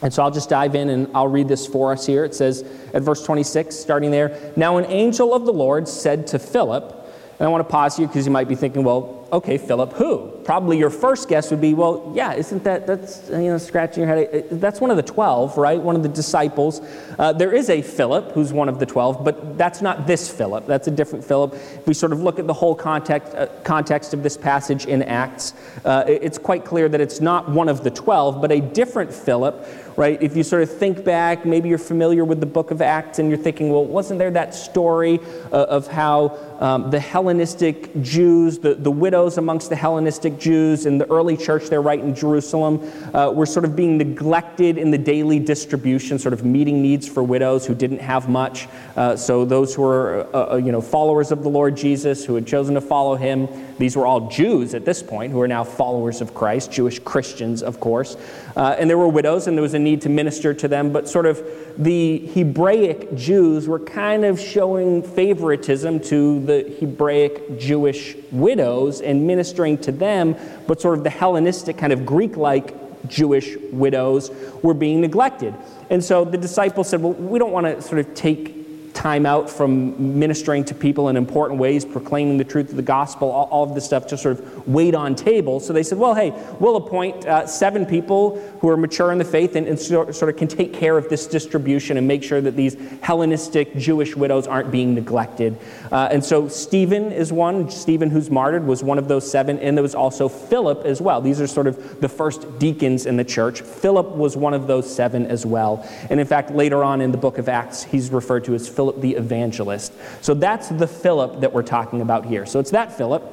And 0.01 0.13
so 0.13 0.23
I'll 0.23 0.31
just 0.31 0.49
dive 0.49 0.75
in 0.75 0.89
and 0.89 1.09
I'll 1.13 1.27
read 1.27 1.47
this 1.47 1.67
for 1.67 1.91
us 1.91 2.05
here. 2.05 2.23
It 2.23 2.33
says 2.33 2.63
at 2.93 3.01
verse 3.01 3.23
26, 3.23 3.75
starting 3.75 4.11
there 4.11 4.53
Now 4.55 4.77
an 4.77 4.85
angel 4.85 5.33
of 5.33 5.45
the 5.45 5.53
Lord 5.53 5.87
said 5.87 6.27
to 6.27 6.39
Philip, 6.39 6.95
and 7.39 7.47
I 7.47 7.49
want 7.49 7.67
to 7.67 7.71
pause 7.71 7.97
here 7.97 8.07
because 8.07 8.25
you 8.25 8.31
might 8.31 8.47
be 8.47 8.55
thinking, 8.55 8.83
well, 8.83 9.18
okay, 9.31 9.57
Philip, 9.57 9.93
who? 9.93 10.27
Probably 10.43 10.77
your 10.77 10.89
first 10.89 11.29
guess 11.29 11.51
would 11.51 11.61
be, 11.61 11.73
well, 11.73 12.11
yeah, 12.15 12.33
isn't 12.33 12.63
that, 12.63 12.87
that's, 12.87 13.29
you 13.29 13.37
know, 13.37 13.57
scratching 13.57 14.03
your 14.03 14.15
head. 14.15 14.47
That's 14.51 14.81
one 14.81 14.91
of 14.91 14.97
the 14.97 15.03
12, 15.03 15.57
right? 15.57 15.79
One 15.79 15.95
of 15.95 16.03
the 16.03 16.09
disciples. 16.09 16.81
Uh, 17.17 17.33
there 17.33 17.53
is 17.53 17.69
a 17.69 17.81
Philip 17.81 18.31
who's 18.31 18.51
one 18.51 18.69
of 18.69 18.79
the 18.79 18.85
12, 18.85 19.23
but 19.23 19.57
that's 19.57 19.81
not 19.81 20.07
this 20.07 20.29
Philip. 20.29 20.65
That's 20.65 20.87
a 20.87 20.91
different 20.91 21.23
Philip. 21.23 21.53
If 21.53 21.87
we 21.87 21.93
sort 21.93 22.11
of 22.11 22.21
look 22.21 22.39
at 22.39 22.47
the 22.47 22.53
whole 22.53 22.75
context, 22.75 23.33
uh, 23.35 23.47
context 23.63 24.13
of 24.13 24.23
this 24.23 24.37
passage 24.37 24.85
in 24.85 25.03
Acts, 25.03 25.53
uh, 25.85 26.03
it's 26.07 26.37
quite 26.37 26.65
clear 26.65 26.89
that 26.89 27.01
it's 27.01 27.21
not 27.21 27.49
one 27.49 27.69
of 27.69 27.83
the 27.83 27.91
12, 27.91 28.41
but 28.41 28.51
a 28.51 28.59
different 28.59 29.13
Philip 29.13 29.65
right? 29.99 30.23
If 30.23 30.37
you 30.37 30.43
sort 30.43 30.63
of 30.63 30.71
think 30.71 31.03
back, 31.03 31.45
maybe 31.45 31.67
you're 31.67 31.77
familiar 31.77 32.23
with 32.23 32.39
the 32.39 32.45
book 32.45 32.71
of 32.71 32.81
Acts 32.81 33.19
and 33.19 33.27
you're 33.27 33.37
thinking, 33.37 33.69
well, 33.69 33.83
wasn't 33.83 34.17
there 34.17 34.31
that 34.31 34.55
story 34.55 35.19
uh, 35.51 35.65
of 35.65 35.87
how 35.87 36.37
um, 36.61 36.89
the 36.89 37.01
Hellenistic 37.01 38.01
Jews, 38.01 38.59
the, 38.59 38.75
the 38.75 38.91
widows 39.19 39.37
amongst 39.37 39.67
the 39.67 39.75
Hellenistic 39.75 40.39
Jews 40.39 40.85
in 40.85 40.97
the 40.97 41.11
early 41.11 41.35
church 41.35 41.65
there, 41.67 41.81
right 41.81 41.99
in 41.99 42.15
Jerusalem, 42.15 42.79
uh, 43.13 43.29
were 43.29 43.45
sort 43.45 43.65
of 43.65 43.75
being 43.75 43.97
neglected 43.97 44.77
in 44.77 44.91
the 44.91 44.97
daily 44.97 45.39
distribution, 45.39 46.17
sort 46.17 46.31
of 46.31 46.45
meeting 46.45 46.81
needs 46.81 47.05
for 47.05 47.21
widows 47.21 47.65
who 47.65 47.75
didn't 47.75 47.99
have 47.99 48.29
much. 48.29 48.69
Uh, 48.95 49.17
so 49.17 49.43
those 49.43 49.75
who 49.75 49.81
were, 49.81 50.25
uh, 50.33 50.53
uh, 50.53 50.55
you 50.55 50.71
know, 50.71 50.79
followers 50.79 51.33
of 51.33 51.43
the 51.43 51.49
Lord 51.49 51.75
Jesus, 51.75 52.23
who 52.23 52.33
had 52.35 52.47
chosen 52.47 52.75
to 52.75 52.81
follow 52.81 53.17
him, 53.17 53.49
these 53.77 53.97
were 53.97 54.05
all 54.05 54.29
Jews 54.29 54.73
at 54.73 54.85
this 54.85 55.03
point 55.03 55.33
who 55.33 55.41
are 55.41 55.49
now 55.49 55.65
followers 55.65 56.21
of 56.21 56.33
Christ, 56.33 56.71
Jewish 56.71 56.99
Christians, 56.99 57.61
of 57.61 57.81
course. 57.81 58.15
Uh, 58.59 58.75
and 58.77 58.89
there 58.89 58.97
were 58.97 59.07
widows, 59.07 59.47
and 59.47 59.57
there 59.57 59.61
was 59.61 59.73
a 59.73 59.79
need 59.79 60.01
to 60.01 60.09
minister 60.09 60.53
to 60.53 60.67
them, 60.67 60.91
but 60.91 61.07
sort 61.07 61.25
of 61.25 61.41
the 61.77 62.17
Hebraic 62.33 63.15
Jews 63.15 63.69
were 63.69 63.79
kind 63.79 64.25
of 64.25 64.37
showing 64.37 65.01
favoritism 65.01 66.01
to 66.01 66.45
the 66.45 66.75
Hebraic 66.77 67.57
Jewish 67.57 68.17
widows 68.33 68.99
and 68.99 69.25
ministering 69.25 69.77
to 69.77 69.93
them, 69.93 70.35
but 70.67 70.81
sort 70.81 70.97
of 70.97 71.05
the 71.05 71.09
Hellenistic, 71.09 71.77
kind 71.77 71.93
of 71.93 72.05
Greek 72.05 72.35
like 72.35 73.07
Jewish 73.07 73.55
widows 73.71 74.29
were 74.61 74.73
being 74.73 74.99
neglected. 74.99 75.55
And 75.89 76.03
so 76.03 76.25
the 76.25 76.37
disciples 76.37 76.89
said, 76.89 77.01
Well, 77.01 77.13
we 77.13 77.39
don't 77.39 77.53
want 77.53 77.65
to 77.65 77.81
sort 77.81 77.99
of 77.99 78.13
take 78.13 78.58
time 78.99 79.25
out 79.25 79.49
from 79.49 80.19
ministering 80.19 80.65
to 80.65 80.75
people 80.75 81.07
in 81.07 81.15
important 81.15 81.57
ways, 81.57 81.85
proclaiming 81.85 82.37
the 82.37 82.43
truth 82.43 82.69
of 82.69 82.75
the 82.75 82.81
gospel, 82.81 83.31
all, 83.31 83.45
all 83.45 83.63
of 83.63 83.73
this 83.73 83.85
stuff 83.85 84.05
just 84.05 84.21
sort 84.21 84.37
of 84.37 84.67
wait 84.67 84.93
on 84.93 85.15
tables. 85.15 85.65
So 85.65 85.71
they 85.71 85.83
said, 85.83 85.97
well, 85.97 86.13
hey, 86.13 86.33
we'll 86.59 86.75
appoint 86.75 87.25
uh, 87.25 87.47
seven 87.47 87.85
people 87.85 88.37
who 88.59 88.67
are 88.67 88.75
mature 88.75 89.13
in 89.13 89.17
the 89.17 89.23
faith 89.23 89.55
and, 89.55 89.65
and 89.67 89.79
sort, 89.79 90.13
sort 90.13 90.29
of 90.29 90.35
can 90.35 90.49
take 90.49 90.73
care 90.73 90.97
of 90.97 91.07
this 91.07 91.27
distribution 91.27 91.95
and 91.95 92.05
make 92.05 92.21
sure 92.21 92.41
that 92.41 92.57
these 92.57 92.75
Hellenistic 93.01 93.73
Jewish 93.77 94.17
widows 94.17 94.47
aren't 94.47 94.69
being 94.69 94.93
neglected. 94.93 95.57
Uh, 95.93 96.09
and 96.11 96.21
so 96.21 96.49
Stephen 96.49 97.13
is 97.13 97.31
one. 97.31 97.71
Stephen, 97.71 98.09
who's 98.09 98.29
martyred, 98.29 98.65
was 98.65 98.83
one 98.83 98.99
of 98.99 99.07
those 99.07 99.29
seven. 99.31 99.59
And 99.59 99.77
there 99.77 99.81
was 99.81 99.95
also 99.95 100.27
Philip 100.27 100.83
as 100.83 100.99
well. 100.99 101.21
These 101.21 101.39
are 101.39 101.47
sort 101.47 101.67
of 101.67 102.01
the 102.01 102.09
first 102.09 102.59
deacons 102.59 103.05
in 103.05 103.15
the 103.15 103.23
church. 103.23 103.61
Philip 103.61 104.07
was 104.07 104.35
one 104.35 104.53
of 104.53 104.67
those 104.67 104.93
seven 104.93 105.25
as 105.27 105.45
well. 105.45 105.87
And 106.09 106.19
in 106.19 106.27
fact, 106.27 106.51
later 106.51 106.83
on 106.83 106.99
in 106.99 107.13
the 107.13 107.17
book 107.17 107.37
of 107.37 107.47
Acts, 107.47 107.81
he's 107.81 108.09
referred 108.09 108.43
to 108.43 108.55
as 108.55 108.67
Philip 108.67 108.88
Philip 108.89 109.01
the 109.01 109.15
evangelist. 109.15 109.93
So 110.21 110.33
that's 110.33 110.69
the 110.69 110.87
Philip 110.87 111.41
that 111.41 111.53
we're 111.53 111.63
talking 111.63 112.01
about 112.01 112.25
here. 112.25 112.45
So 112.45 112.59
it's 112.59 112.71
that 112.71 112.97
Philip, 112.97 113.23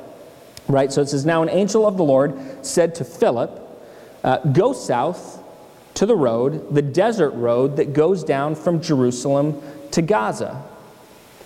right? 0.68 0.92
So 0.92 1.02
it 1.02 1.08
says, 1.08 1.24
Now 1.24 1.42
an 1.42 1.48
angel 1.48 1.86
of 1.86 1.96
the 1.96 2.04
Lord 2.04 2.64
said 2.64 2.94
to 2.96 3.04
Philip, 3.04 3.62
uh, 4.22 4.38
Go 4.38 4.72
south 4.72 5.42
to 5.94 6.06
the 6.06 6.16
road, 6.16 6.74
the 6.74 6.82
desert 6.82 7.30
road 7.30 7.76
that 7.76 7.94
goes 7.94 8.22
down 8.22 8.54
from 8.54 8.82
Jerusalem 8.82 9.62
to 9.92 10.02
Gaza. 10.02 10.62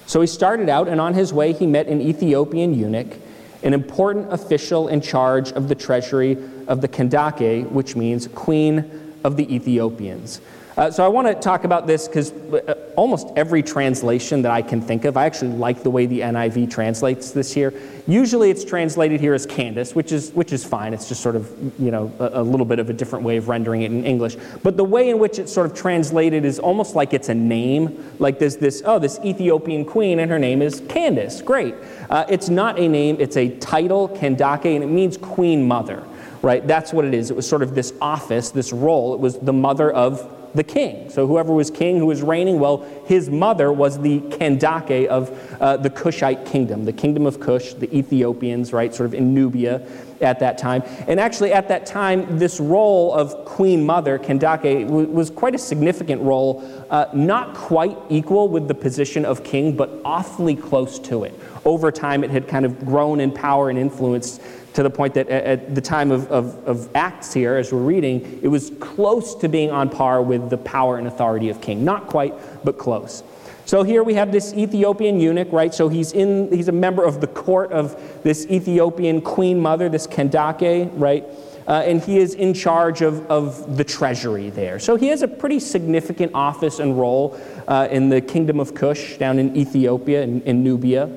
So 0.07 0.21
he 0.21 0.26
started 0.26 0.69
out, 0.69 0.88
and 0.88 1.00
on 1.00 1.14
his 1.14 1.33
way, 1.33 1.52
he 1.52 1.67
met 1.69 1.87
an 1.87 2.00
Ethiopian 2.00 2.75
eunuch, 2.75 3.17
an 3.62 3.75
important 3.75 4.33
official 4.33 4.88
in 4.88 5.00
charge 5.00 5.52
of 5.52 5.69
the 5.69 5.76
treasury 5.76 6.37
of 6.67 6.81
the 6.81 6.88
Kandake, 6.88 7.71
which 7.71 7.95
means 7.95 8.26
Queen 8.29 9.14
of 9.23 9.37
the 9.37 9.55
Ethiopians. 9.55 10.40
Uh, 10.81 10.91
so 10.91 11.05
I 11.05 11.09
want 11.09 11.27
to 11.27 11.35
talk 11.35 11.65
about 11.65 11.87
this 11.87 12.09
because 12.09 12.33
uh, 12.33 12.75
almost 12.97 13.29
every 13.37 13.63
translation 13.63 14.41
that 14.41 14.51
I 14.51 14.63
can 14.63 14.81
think 14.81 15.05
of, 15.05 15.15
I 15.15 15.27
actually 15.27 15.51
like 15.51 15.83
the 15.83 15.91
way 15.91 16.07
the 16.07 16.21
NIV 16.21 16.71
translates 16.71 17.33
this 17.33 17.53
here. 17.53 17.75
Usually 18.07 18.49
it's 18.49 18.65
translated 18.65 19.21
here 19.21 19.35
as 19.35 19.45
Candace, 19.45 19.95
which 19.95 20.11
is, 20.11 20.33
which 20.33 20.55
is 20.55 20.65
fine. 20.65 20.95
It's 20.95 21.07
just 21.07 21.23
sort 21.23 21.37
of, 21.37 21.55
you 21.79 21.91
know, 21.91 22.11
a, 22.19 22.41
a 22.41 22.43
little 22.43 22.65
bit 22.65 22.79
of 22.79 22.89
a 22.89 22.95
different 22.95 23.27
way 23.27 23.37
of 23.37 23.51
rendering 23.51 23.83
it 23.83 23.93
in 23.93 24.07
English. 24.07 24.39
But 24.63 24.79
the 24.79 24.85
way 24.85 25.11
in 25.11 25.19
which 25.19 25.39
it's 25.39 25.53
sort 25.53 25.71
of 25.71 25.77
translated 25.77 26.47
is 26.47 26.59
almost 26.59 26.95
like 26.95 27.13
it's 27.13 27.29
a 27.29 27.35
name. 27.35 28.15
Like 28.19 28.39
there's 28.39 28.57
this, 28.57 28.83
oh, 28.87 28.99
this 28.99 29.21
Ethiopian 29.23 29.85
queen 29.85 30.19
and 30.19 30.31
her 30.31 30.39
name 30.39 30.63
is 30.63 30.81
Candace. 30.89 31.43
Great. 31.43 31.75
Uh, 32.09 32.25
it's 32.31 32.49
not 32.49 32.79
a 32.79 32.89
name, 32.89 33.19
it's 33.21 33.37
a 33.37 33.55
title, 33.59 34.09
Kandake, 34.09 34.77
and 34.77 34.83
it 34.83 34.89
means 34.89 35.19
queen 35.19 35.69
mother 35.69 36.03
right? 36.43 36.67
That's 36.67 36.91
what 36.91 37.05
it 37.05 37.13
is. 37.13 37.29
It 37.29 37.37
was 37.37 37.47
sort 37.47 37.63
of 37.63 37.75
this 37.75 37.93
office, 38.01 38.49
this 38.49 38.73
role. 38.73 39.13
It 39.13 39.21
was 39.21 39.39
the 39.41 39.53
mother 39.53 39.93
of 39.93 40.40
the 40.54 40.64
king. 40.64 41.11
So 41.11 41.26
whoever 41.26 41.52
was 41.52 41.71
king, 41.71 41.99
who 41.99 42.07
was 42.07 42.23
reigning, 42.23 42.59
well, 42.59 42.78
his 43.07 43.30
mother 43.30 43.73
was 43.73 44.00
the 44.00 44.21
Kandake 44.21 45.07
of 45.07 45.30
uh, 45.61 45.76
the 45.76 45.90
Cushite 45.90 46.45
kingdom, 46.47 46.85
the 46.85 46.92
kingdom 46.92 47.26
of 47.26 47.40
Cush, 47.40 47.75
the 47.75 47.95
Ethiopians, 47.97 48.73
right, 48.73 48.95
sort 48.95 49.07
of 49.07 49.14
in 49.14 49.35
Nubia 49.35 49.87
at 50.21 50.38
that 50.40 50.59
time. 50.59 50.83
And 51.09 51.19
actually, 51.19 51.52
at 51.52 51.69
that 51.69 51.87
time, 51.87 52.38
this 52.38 52.61
role 52.61 53.14
of 53.14 53.45
queen 53.45 53.85
mother, 53.85 54.19
Kandake, 54.19 54.87
was 54.88 55.30
quite 55.30 55.54
a 55.54 55.59
significant 55.59 56.21
role, 56.23 56.62
uh, 56.90 57.07
not 57.14 57.54
quite 57.54 57.97
equal 58.09 58.49
with 58.49 58.69
the 58.69 58.75
position 58.75 59.25
of 59.25 59.42
king, 59.45 59.76
but 59.76 59.90
awfully 60.04 60.57
close 60.57 60.99
to 61.00 61.25
it. 61.25 61.38
Over 61.64 61.90
time, 61.92 62.25
it 62.25 62.30
had 62.30 62.49
kind 62.49 62.64
of 62.64 62.85
grown 62.85 63.21
in 63.21 63.33
power 63.33 63.71
and 63.71 63.78
influence 63.78 64.40
to 64.75 64.83
the 64.83 64.91
point 64.91 65.15
that 65.15 65.29
at 65.29 65.75
the 65.75 65.81
time 65.81 66.11
of, 66.11 66.31
of, 66.31 66.57
of, 66.67 66.89
Acts 66.95 67.33
here, 67.33 67.57
as 67.57 67.73
we're 67.73 67.81
reading, 67.81 68.41
it 68.43 68.49
was 68.49 68.71
close 68.81 69.35
to 69.37 69.49
being 69.49 69.71
on 69.71 69.89
par 69.89 70.23
with 70.23 70.49
the 70.49 70.59
power 70.59 70.97
and 70.97 71.09
authority 71.09 71.49
of 71.49 71.61
king. 71.61 71.85
Not 71.85 72.07
quite, 72.07 72.35
but 72.65 72.79
close. 72.79 73.23
So 73.65 73.83
here 73.83 74.03
we 74.03 74.15
have 74.15 74.33
this 74.33 74.53
Ethiopian 74.55 75.21
eunuch, 75.21 75.53
right? 75.53 75.73
So 75.73 75.89
he's 75.89 76.12
in 76.12 76.50
he's 76.50 76.69
a 76.69 76.73
member 76.73 77.05
of 77.05 77.21
the 77.21 77.29
court 77.29 77.71
of 77.73 78.23
this 78.25 78.47
Ethiopian 78.47 79.21
queen 79.21 79.61
mother, 79.61 79.89
this 79.89 80.07
Kandake, 80.07 80.91
right? 80.95 81.25
Uh, 81.69 81.83
and 81.87 82.03
he 82.03 82.19
is 82.19 82.35
in 82.35 82.53
charge 82.53 83.00
of, 83.00 83.25
of 83.31 83.77
the 83.77 83.85
treasury 83.85 84.50
there. 84.50 84.81
So 84.81 84.97
he 84.97 85.07
has 85.09 85.23
a 85.23 85.29
pretty 85.29 85.61
significant 85.61 86.33
office 86.35 86.81
and 86.81 86.99
role 86.99 87.41
uh, 87.69 87.87
in 87.91 88.09
the 88.09 88.21
kingdom 88.21 88.59
of 88.59 88.75
Cush 88.75 89.19
down 89.19 89.39
in 89.39 89.57
Ethiopia 89.57 90.23
and 90.23 90.43
in, 90.43 90.49
in 90.49 90.65
Nubia. 90.65 91.09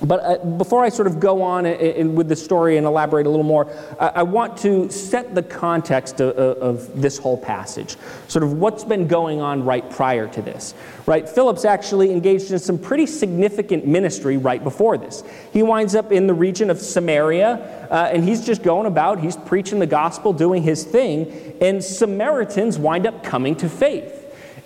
But 0.00 0.20
uh, 0.20 0.44
before 0.44 0.84
I 0.84 0.90
sort 0.90 1.08
of 1.08 1.18
go 1.18 1.42
on 1.42 1.64
with 2.14 2.28
the 2.28 2.36
story 2.36 2.76
and 2.76 2.86
elaborate 2.86 3.26
a 3.26 3.30
little 3.30 3.44
more, 3.44 3.68
I, 3.98 4.08
I 4.16 4.22
want 4.22 4.56
to 4.58 4.88
set 4.90 5.34
the 5.34 5.42
context 5.42 6.20
of, 6.20 6.36
of, 6.36 7.00
this 7.00 7.18
whole 7.18 7.36
passage, 7.36 7.96
sort 8.28 8.44
of 8.44 8.52
what's 8.54 8.84
been 8.84 9.08
going 9.08 9.40
on 9.40 9.64
right 9.64 9.88
prior 9.90 10.28
to 10.28 10.42
this. 10.42 10.74
Right, 11.06 11.28
Philip's 11.28 11.64
actually 11.64 12.12
engaged 12.12 12.52
in 12.52 12.58
some 12.58 12.78
pretty 12.78 13.06
significant 13.06 13.86
ministry 13.86 14.36
right 14.36 14.62
before 14.62 14.98
this. 14.98 15.24
He 15.52 15.62
winds 15.62 15.94
up 15.94 16.12
in 16.12 16.26
the 16.26 16.34
region 16.34 16.70
of 16.70 16.78
Samaria, 16.78 17.88
uh, 17.90 18.10
and 18.12 18.22
he's 18.22 18.44
just 18.46 18.62
going 18.62 18.86
about, 18.86 19.18
he's 19.18 19.36
preaching 19.36 19.80
the 19.80 19.86
gospel, 19.86 20.32
doing 20.32 20.62
his 20.62 20.84
thing, 20.84 21.56
and 21.60 21.82
Samaritans 21.82 22.78
wind 22.78 23.06
up 23.06 23.24
coming 23.24 23.56
to 23.56 23.68
faith. 23.68 24.17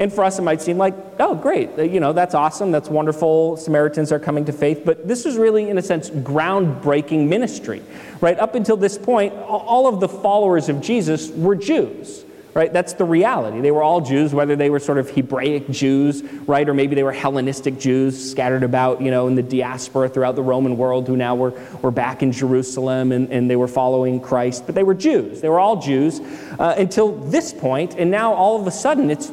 And 0.03 0.13
for 0.13 0.25
us, 0.25 0.41
it 0.41 0.43
might 0.43 0.61
seem 0.61 0.79
like, 0.79 0.97
oh, 1.21 1.37
great, 1.37 1.79
you 1.79 2.01
know, 2.01 2.13
that's 2.13 2.35
awesome, 2.35 2.73
that's 2.73 2.89
wonderful. 2.89 3.57
Samaritans 3.57 4.11
are 4.11 4.19
coming 4.19 4.45
to 4.47 4.53
faith. 4.53 4.83
But 4.85 5.07
this 5.07 5.25
is 5.25 5.37
really, 5.37 5.71
in 5.71 5.79
a 5.79 5.83
sense, 5.83 6.11
groundbreaking 6.11 7.29
ministry, 7.29 7.85
right? 8.21 8.37
Up 8.37 8.57
until 8.57 8.77
this 8.77 8.99
point, 8.99 9.33
all 9.33 9.87
of 9.87 10.01
the 10.01 10.09
followers 10.09 10.69
of 10.69 10.81
Jesus 10.81 11.31
were 11.31 11.55
Jews 11.55 12.25
right? 12.55 12.73
That's 12.73 12.93
the 12.93 13.05
reality. 13.05 13.61
They 13.61 13.71
were 13.71 13.83
all 13.83 14.01
Jews, 14.01 14.35
whether 14.35 14.57
they 14.57 14.69
were 14.69 14.79
sort 14.79 14.99
of 14.99 15.09
Hebraic 15.09 15.71
Jews, 15.71 16.23
right, 16.47 16.69
or 16.69 16.75
maybe 16.75 16.95
they 16.95 17.03
were 17.03 17.13
Hellenistic 17.13 17.79
Jews 17.79 18.31
scattered 18.31 18.63
about, 18.63 19.01
you 19.01 19.11
know, 19.11 19.27
in 19.27 19.35
the 19.35 19.43
diaspora 19.43 20.09
throughout 20.09 20.37
the 20.37 20.43
Roman 20.43 20.77
world 20.77 21.07
who 21.07 21.17
now 21.17 21.35
were, 21.35 21.53
were 21.81 21.91
back 21.91 22.23
in 22.23 22.31
Jerusalem 22.31 23.13
and, 23.13 23.33
and 23.33 23.49
they 23.49 23.57
were 23.57 23.69
following 23.69 24.21
Christ. 24.21 24.67
But 24.67 24.75
they 24.75 24.83
were 24.83 24.95
Jews. 24.95 25.41
They 25.41 25.49
were 25.49 25.61
all 25.61 25.81
Jews 25.81 26.21
uh, 26.59 26.75
until 26.77 27.13
this 27.13 27.53
point, 27.55 27.95
and 27.95 28.11
now 28.11 28.35
all 28.35 28.61
of 28.61 28.67
a 28.67 28.71
sudden 28.71 29.11
it's 29.11 29.33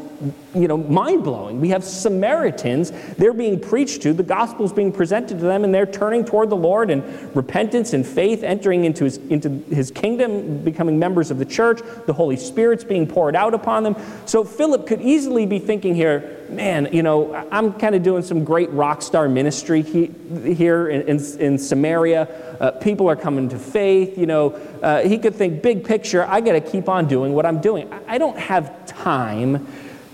you 0.56 0.68
know, 0.68 0.78
mind 0.78 1.24
blowing. 1.24 1.62
We 1.62 1.70
have 1.70 1.84
Samaritans, 1.84 2.92
they're 3.18 3.34
being 3.34 3.60
preached 3.60 4.02
to, 4.04 4.14
the 4.14 4.24
gospel 4.24 4.66
is 4.66 4.74
being 4.74 4.92
presented 4.92 5.40
to 5.40 5.46
them, 5.46 5.64
and 5.64 5.74
they're 5.74 5.86
turning 5.86 6.26
toward 6.26 6.50
the 6.50 6.56
Lord 6.56 6.90
and 6.90 7.04
repentance 7.36 7.94
and 7.94 8.06
faith, 8.06 8.44
entering 8.44 8.86
into 8.86 9.04
his, 9.04 9.18
into 9.18 9.50
his 9.70 9.92
kingdom, 9.92 10.64
becoming 10.64 10.98
members 10.98 11.30
of 11.30 11.38
the 11.38 11.46
church. 11.46 11.82
The 12.06 12.14
Holy 12.14 12.38
Spirit's 12.38 12.84
being 12.84 13.06
poured 13.06 13.36
out 13.36 13.54
upon 13.54 13.84
them. 13.84 13.96
So 14.26 14.44
Philip 14.44 14.88
could 14.88 15.02
easily 15.02 15.46
be 15.46 15.60
thinking 15.60 15.94
here, 15.94 16.38
man, 16.50 16.90
you 16.92 17.04
know, 17.04 17.36
I'm 17.52 17.74
kind 17.74 17.94
of 17.94 18.02
doing 18.02 18.24
some 18.24 18.44
great 18.44 18.72
rock 18.72 19.02
star 19.02 19.30
ministry 19.30 19.84
he, 19.84 20.08
here 20.54 20.90
in, 20.90 21.02
in, 21.04 21.40
in 21.40 21.58
Samaria. 21.60 22.28
Uh, 22.60 22.72
people 22.72 23.08
are 23.08 23.16
coming 23.16 23.50
to 23.50 23.60
faith. 23.60 24.18
You 24.18 24.26
know, 24.26 24.50
uh, 24.82 25.02
he 25.02 25.18
could 25.18 25.36
think, 25.36 25.62
big 25.62 25.86
picture, 25.86 26.26
I 26.26 26.42
got 26.42 26.54
to 26.54 26.62
keep 26.62 26.90
on 26.90 27.08
doing 27.08 27.34
what 27.34 27.46
I'm 27.46 27.62
doing. 27.62 27.92
I 28.08 28.18
don't 28.18 28.38
have 28.38 28.86
time 28.88 29.68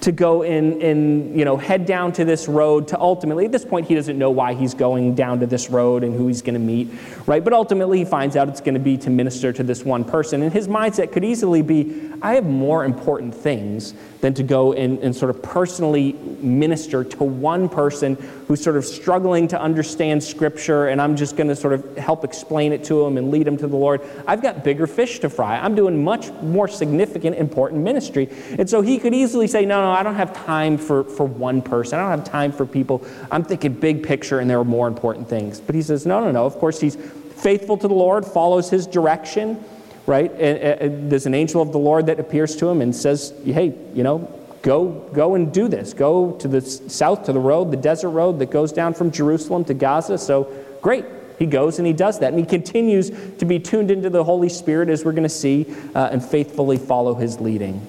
to 0.05 0.11
go 0.11 0.43
in 0.43 0.81
and 0.81 1.37
you 1.37 1.43
know 1.45 1.57
head 1.57 1.85
down 1.85 2.11
to 2.13 2.23
this 2.23 2.47
road 2.47 2.87
to 2.87 2.99
ultimately 2.99 3.45
at 3.45 3.51
this 3.51 3.65
point 3.65 3.87
he 3.87 3.95
doesn't 3.95 4.17
know 4.17 4.29
why 4.29 4.53
he's 4.53 4.73
going 4.73 5.15
down 5.15 5.39
to 5.39 5.47
this 5.47 5.69
road 5.69 6.03
and 6.03 6.15
who 6.15 6.27
he's 6.27 6.41
going 6.41 6.53
to 6.53 6.59
meet 6.59 6.87
right? 7.25 7.43
But 7.43 7.53
ultimately 7.53 7.99
he 7.99 8.05
finds 8.05 8.35
out 8.35 8.47
it's 8.47 8.61
going 8.61 8.75
to 8.75 8.79
be 8.79 8.97
to 8.97 9.09
minister 9.09 9.51
to 9.51 9.63
this 9.63 9.83
one 9.83 10.03
person. 10.03 10.43
And 10.43 10.53
his 10.53 10.67
mindset 10.67 11.11
could 11.11 11.23
easily 11.23 11.61
be 11.61 12.11
i 12.21 12.35
have 12.35 12.45
more 12.45 12.85
important 12.85 13.33
things 13.33 13.93
than 14.21 14.33
to 14.33 14.43
go 14.43 14.73
and, 14.73 14.99
and 14.99 15.15
sort 15.15 15.29
of 15.29 15.41
personally 15.41 16.13
minister 16.13 17.03
to 17.03 17.23
one 17.23 17.69
person 17.69 18.15
who's 18.47 18.63
sort 18.63 18.77
of 18.77 18.85
struggling 18.85 19.47
to 19.47 19.59
understand 19.59 20.23
Scripture, 20.23 20.87
and 20.87 21.01
I'm 21.01 21.15
just 21.15 21.35
going 21.35 21.47
to 21.47 21.55
sort 21.55 21.73
of 21.73 21.97
help 21.97 22.23
explain 22.23 22.71
it 22.71 22.83
to 22.85 23.05
him 23.05 23.17
and 23.17 23.31
lead 23.31 23.47
him 23.47 23.57
to 23.57 23.67
the 23.67 23.75
Lord. 23.75 24.01
I've 24.27 24.41
got 24.41 24.63
bigger 24.63 24.87
fish 24.87 25.19
to 25.19 25.29
fry. 25.29 25.57
I'm 25.57 25.75
doing 25.75 26.03
much 26.03 26.31
more 26.41 26.67
significant, 26.67 27.35
important 27.35 27.83
ministry. 27.83 28.29
And 28.57 28.69
so 28.69 28.81
he 28.81 28.99
could 28.99 29.13
easily 29.13 29.47
say, 29.47 29.65
No, 29.65 29.81
no, 29.81 29.91
I 29.91 30.03
don't 30.03 30.15
have 30.15 30.33
time 30.45 30.77
for, 30.77 31.03
for 31.03 31.25
one 31.25 31.61
person. 31.61 31.99
I 31.99 32.03
don't 32.03 32.19
have 32.19 32.29
time 32.29 32.51
for 32.51 32.65
people. 32.65 33.05
I'm 33.31 33.43
thinking 33.43 33.73
big 33.73 34.03
picture, 34.03 34.39
and 34.39 34.49
there 34.49 34.59
are 34.59 34.65
more 34.65 34.87
important 34.87 35.27
things. 35.27 35.59
But 35.59 35.75
he 35.75 35.81
says, 35.81 36.05
No, 36.05 36.23
no, 36.23 36.31
no. 36.31 36.45
Of 36.45 36.55
course, 36.55 36.79
he's 36.79 36.95
faithful 36.95 37.77
to 37.77 37.87
the 37.87 37.93
Lord, 37.93 38.25
follows 38.25 38.69
his 38.69 38.87
direction 38.87 39.63
right? 40.05 40.31
And, 40.31 40.57
and 40.81 41.11
there's 41.11 41.25
an 41.25 41.33
angel 41.33 41.61
of 41.61 41.71
the 41.71 41.79
Lord 41.79 42.05
that 42.07 42.19
appears 42.19 42.55
to 42.57 42.67
him 42.67 42.81
and 42.81 42.95
says, 42.95 43.33
hey, 43.43 43.73
you 43.93 44.03
know, 44.03 44.31
go, 44.61 44.89
go 45.13 45.35
and 45.35 45.53
do 45.53 45.67
this. 45.67 45.93
Go 45.93 46.33
to 46.33 46.47
the 46.47 46.61
south 46.61 47.25
to 47.25 47.33
the 47.33 47.39
road, 47.39 47.71
the 47.71 47.77
desert 47.77 48.09
road 48.09 48.39
that 48.39 48.51
goes 48.51 48.71
down 48.71 48.93
from 48.93 49.11
Jerusalem 49.11 49.65
to 49.65 49.73
Gaza. 49.73 50.17
So 50.17 50.51
great. 50.81 51.05
He 51.37 51.45
goes 51.45 51.79
and 51.79 51.87
he 51.87 51.93
does 51.93 52.19
that. 52.19 52.29
And 52.33 52.39
he 52.39 52.45
continues 52.45 53.09
to 53.37 53.45
be 53.45 53.59
tuned 53.59 53.91
into 53.91 54.09
the 54.09 54.23
Holy 54.23 54.49
Spirit, 54.49 54.89
as 54.89 55.03
we're 55.03 55.11
going 55.11 55.23
to 55.23 55.29
see, 55.29 55.65
uh, 55.93 56.09
and 56.11 56.23
faithfully 56.23 56.77
follow 56.77 57.13
his 57.13 57.39
leading. 57.39 57.85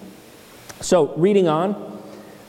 So, 0.80 1.14
reading 1.14 1.49
on. 1.49 1.86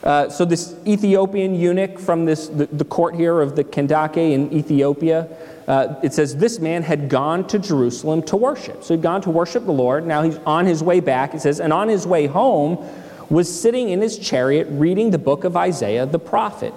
Uh, 0.07 0.29
so, 0.29 0.45
this 0.45 0.73
Ethiopian 0.87 1.53
eunuch 1.53 1.99
from 1.99 2.23
this, 2.23 2.47
the, 2.47 2.65
the 2.67 2.85
court 2.85 3.13
here 3.13 3.41
of 3.41 3.57
the 3.57 3.63
Kandake 3.65 4.31
in 4.31 4.53
Ethiopia, 4.53 5.27
uh, 5.67 5.95
it 6.01 6.13
says 6.13 6.37
this 6.37 6.59
man 6.59 6.81
had 6.81 7.09
gone 7.09 7.45
to 7.47 7.59
Jerusalem 7.59 8.21
to 8.23 8.37
worship. 8.37 8.85
So 8.85 8.93
he'd 8.93 9.03
gone 9.03 9.21
to 9.23 9.29
worship 9.29 9.65
the 9.65 9.73
Lord. 9.73 10.07
Now 10.07 10.23
he's 10.23 10.37
on 10.45 10.65
his 10.65 10.81
way 10.81 11.01
back. 11.01 11.33
It 11.33 11.41
says, 11.41 11.59
and 11.59 11.73
on 11.73 11.89
his 11.89 12.07
way 12.07 12.25
home 12.25 12.77
was 13.29 13.53
sitting 13.53 13.89
in 13.89 13.99
his 13.99 14.17
chariot 14.17 14.67
reading 14.71 15.11
the 15.11 15.17
book 15.17 15.43
of 15.43 15.57
Isaiah 15.57 16.05
the 16.05 16.19
prophet. 16.19 16.73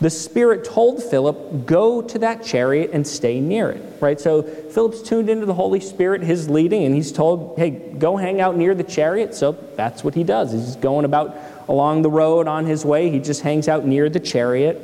The 0.00 0.10
Spirit 0.10 0.64
told 0.64 1.02
Philip, 1.02 1.64
Go 1.64 2.02
to 2.02 2.18
that 2.18 2.44
chariot 2.44 2.90
and 2.92 3.06
stay 3.06 3.40
near 3.40 3.70
it. 3.70 3.82
Right? 4.02 4.20
So 4.20 4.42
Philip's 4.42 5.00
tuned 5.00 5.30
into 5.30 5.46
the 5.46 5.54
Holy 5.54 5.80
Spirit, 5.80 6.22
his 6.22 6.50
leading, 6.50 6.84
and 6.84 6.94
he's 6.94 7.12
told, 7.12 7.58
Hey, 7.58 7.70
go 7.70 8.18
hang 8.18 8.42
out 8.42 8.56
near 8.56 8.74
the 8.74 8.84
chariot. 8.84 9.34
So 9.34 9.52
that's 9.76 10.04
what 10.04 10.14
he 10.14 10.22
does. 10.22 10.52
He's 10.52 10.76
going 10.76 11.06
about 11.06 11.53
along 11.68 12.02
the 12.02 12.10
road 12.10 12.46
on 12.46 12.66
his 12.66 12.84
way. 12.84 13.10
He 13.10 13.18
just 13.18 13.42
hangs 13.42 13.68
out 13.68 13.84
near 13.84 14.08
the 14.08 14.20
chariot. 14.20 14.82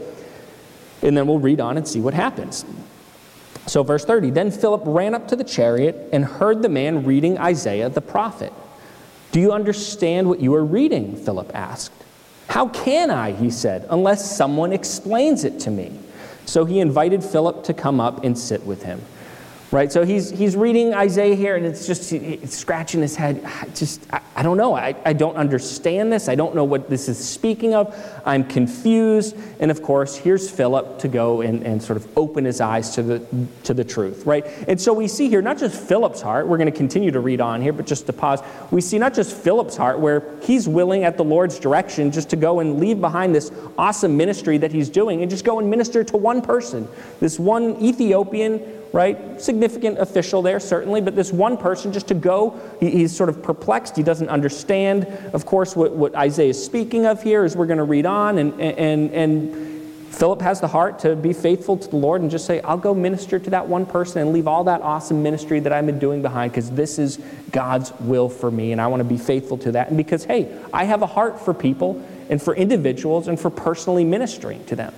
And 1.02 1.16
then 1.16 1.26
we'll 1.26 1.38
read 1.38 1.60
on 1.60 1.76
and 1.76 1.86
see 1.86 2.00
what 2.00 2.14
happens. 2.14 2.64
So, 3.66 3.82
verse 3.82 4.04
30 4.04 4.30
Then 4.30 4.50
Philip 4.50 4.82
ran 4.84 5.14
up 5.14 5.28
to 5.28 5.36
the 5.36 5.44
chariot 5.44 6.08
and 6.12 6.24
heard 6.24 6.62
the 6.62 6.68
man 6.68 7.04
reading 7.04 7.38
Isaiah 7.38 7.88
the 7.88 8.00
prophet. 8.00 8.52
Do 9.32 9.40
you 9.40 9.52
understand 9.52 10.28
what 10.28 10.40
you 10.40 10.54
are 10.54 10.64
reading? 10.64 11.16
Philip 11.16 11.54
asked. 11.54 11.92
How 12.48 12.68
can 12.68 13.10
I, 13.10 13.30
he 13.30 13.48
said, 13.48 13.86
unless 13.90 14.36
someone 14.36 14.72
explains 14.72 15.44
it 15.44 15.60
to 15.60 15.70
me? 15.70 15.96
So 16.46 16.64
he 16.64 16.80
invited 16.80 17.22
Philip 17.22 17.62
to 17.64 17.74
come 17.74 18.00
up 18.00 18.24
and 18.24 18.36
sit 18.36 18.66
with 18.66 18.82
him 18.82 19.00
right? 19.72 19.92
So 19.92 20.04
he's, 20.04 20.30
he's 20.30 20.56
reading 20.56 20.94
Isaiah 20.94 21.36
here, 21.36 21.56
and 21.56 21.64
it's 21.64 21.86
just 21.86 22.12
it's 22.12 22.56
scratching 22.56 23.00
his 23.00 23.14
head. 23.14 23.40
I 23.44 23.66
just, 23.74 24.02
I, 24.12 24.20
I, 24.34 24.42
don't 24.42 24.56
know. 24.56 24.74
I, 24.74 24.96
I 25.04 25.12
don't 25.12 25.36
understand 25.36 26.12
this. 26.12 26.28
I 26.28 26.34
don't 26.34 26.54
know 26.54 26.64
what 26.64 26.90
this 26.90 27.08
is 27.08 27.18
speaking 27.18 27.74
of. 27.74 27.94
I'm 28.26 28.44
confused. 28.44 29.36
And 29.60 29.70
of 29.70 29.82
course, 29.82 30.16
here's 30.16 30.50
Philip 30.50 30.98
to 31.00 31.08
go 31.08 31.40
and, 31.42 31.62
and 31.62 31.80
sort 31.80 31.96
of 31.96 32.18
open 32.18 32.44
his 32.44 32.60
eyes 32.60 32.90
to 32.96 33.02
the, 33.02 33.46
to 33.64 33.72
the 33.72 33.84
truth, 33.84 34.26
right? 34.26 34.44
And 34.66 34.80
so 34.80 34.92
we 34.92 35.06
see 35.06 35.28
here 35.28 35.40
not 35.40 35.58
just 35.58 35.80
Philip's 35.80 36.20
heart, 36.20 36.48
we're 36.48 36.58
going 36.58 36.70
to 36.70 36.76
continue 36.76 37.12
to 37.12 37.20
read 37.20 37.40
on 37.40 37.62
here, 37.62 37.72
but 37.72 37.86
just 37.86 38.06
to 38.06 38.12
pause, 38.12 38.40
we 38.72 38.80
see 38.80 38.98
not 38.98 39.14
just 39.14 39.36
Philip's 39.36 39.76
heart, 39.76 40.00
where 40.00 40.24
he's 40.42 40.66
willing 40.66 41.04
at 41.04 41.16
the 41.16 41.24
Lord's 41.24 41.58
direction 41.60 42.10
just 42.10 42.28
to 42.30 42.36
go 42.36 42.58
and 42.58 42.80
leave 42.80 43.00
behind 43.00 43.34
this 43.34 43.52
awesome 43.78 44.16
ministry 44.16 44.58
that 44.58 44.72
he's 44.72 44.88
doing 44.88 45.22
and 45.22 45.30
just 45.30 45.44
go 45.44 45.60
and 45.60 45.70
minister 45.70 46.02
to 46.02 46.16
one 46.16 46.42
person, 46.42 46.88
this 47.20 47.38
one 47.38 47.80
Ethiopian 47.80 48.79
right? 48.92 49.40
Significant 49.40 49.98
official 49.98 50.42
there, 50.42 50.60
certainly, 50.60 51.00
but 51.00 51.14
this 51.14 51.32
one 51.32 51.56
person 51.56 51.92
just 51.92 52.08
to 52.08 52.14
go, 52.14 52.60
he, 52.80 52.90
he's 52.90 53.16
sort 53.16 53.28
of 53.28 53.42
perplexed. 53.42 53.96
He 53.96 54.02
doesn't 54.02 54.28
understand, 54.28 55.06
of 55.32 55.46
course, 55.46 55.76
what, 55.76 55.92
what 55.92 56.14
Isaiah 56.14 56.50
is 56.50 56.64
speaking 56.64 57.06
of 57.06 57.22
here, 57.22 57.44
as 57.44 57.56
we're 57.56 57.66
going 57.66 57.78
to 57.78 57.84
read 57.84 58.06
on. 58.06 58.38
And, 58.38 58.60
and, 58.60 59.10
and 59.12 59.70
Philip 60.10 60.42
has 60.42 60.60
the 60.60 60.68
heart 60.68 60.98
to 61.00 61.14
be 61.14 61.32
faithful 61.32 61.76
to 61.76 61.88
the 61.88 61.96
Lord 61.96 62.20
and 62.20 62.30
just 62.30 62.44
say, 62.44 62.60
I'll 62.62 62.76
go 62.76 62.92
minister 62.92 63.38
to 63.38 63.50
that 63.50 63.68
one 63.68 63.86
person 63.86 64.20
and 64.20 64.32
leave 64.32 64.48
all 64.48 64.64
that 64.64 64.82
awesome 64.82 65.22
ministry 65.22 65.60
that 65.60 65.72
I've 65.72 65.86
been 65.86 66.00
doing 66.00 66.20
behind 66.20 66.50
because 66.50 66.70
this 66.72 66.98
is 66.98 67.20
God's 67.52 67.92
will 68.00 68.28
for 68.28 68.50
me 68.50 68.72
and 68.72 68.80
I 68.80 68.88
want 68.88 69.00
to 69.00 69.08
be 69.08 69.16
faithful 69.16 69.56
to 69.58 69.72
that. 69.72 69.88
And 69.88 69.96
because, 69.96 70.24
hey, 70.24 70.58
I 70.72 70.84
have 70.84 71.02
a 71.02 71.06
heart 71.06 71.40
for 71.40 71.54
people 71.54 72.04
and 72.28 72.42
for 72.42 72.56
individuals 72.56 73.28
and 73.28 73.38
for 73.38 73.50
personally 73.50 74.04
ministering 74.04 74.64
to 74.66 74.76
them. 74.76 74.92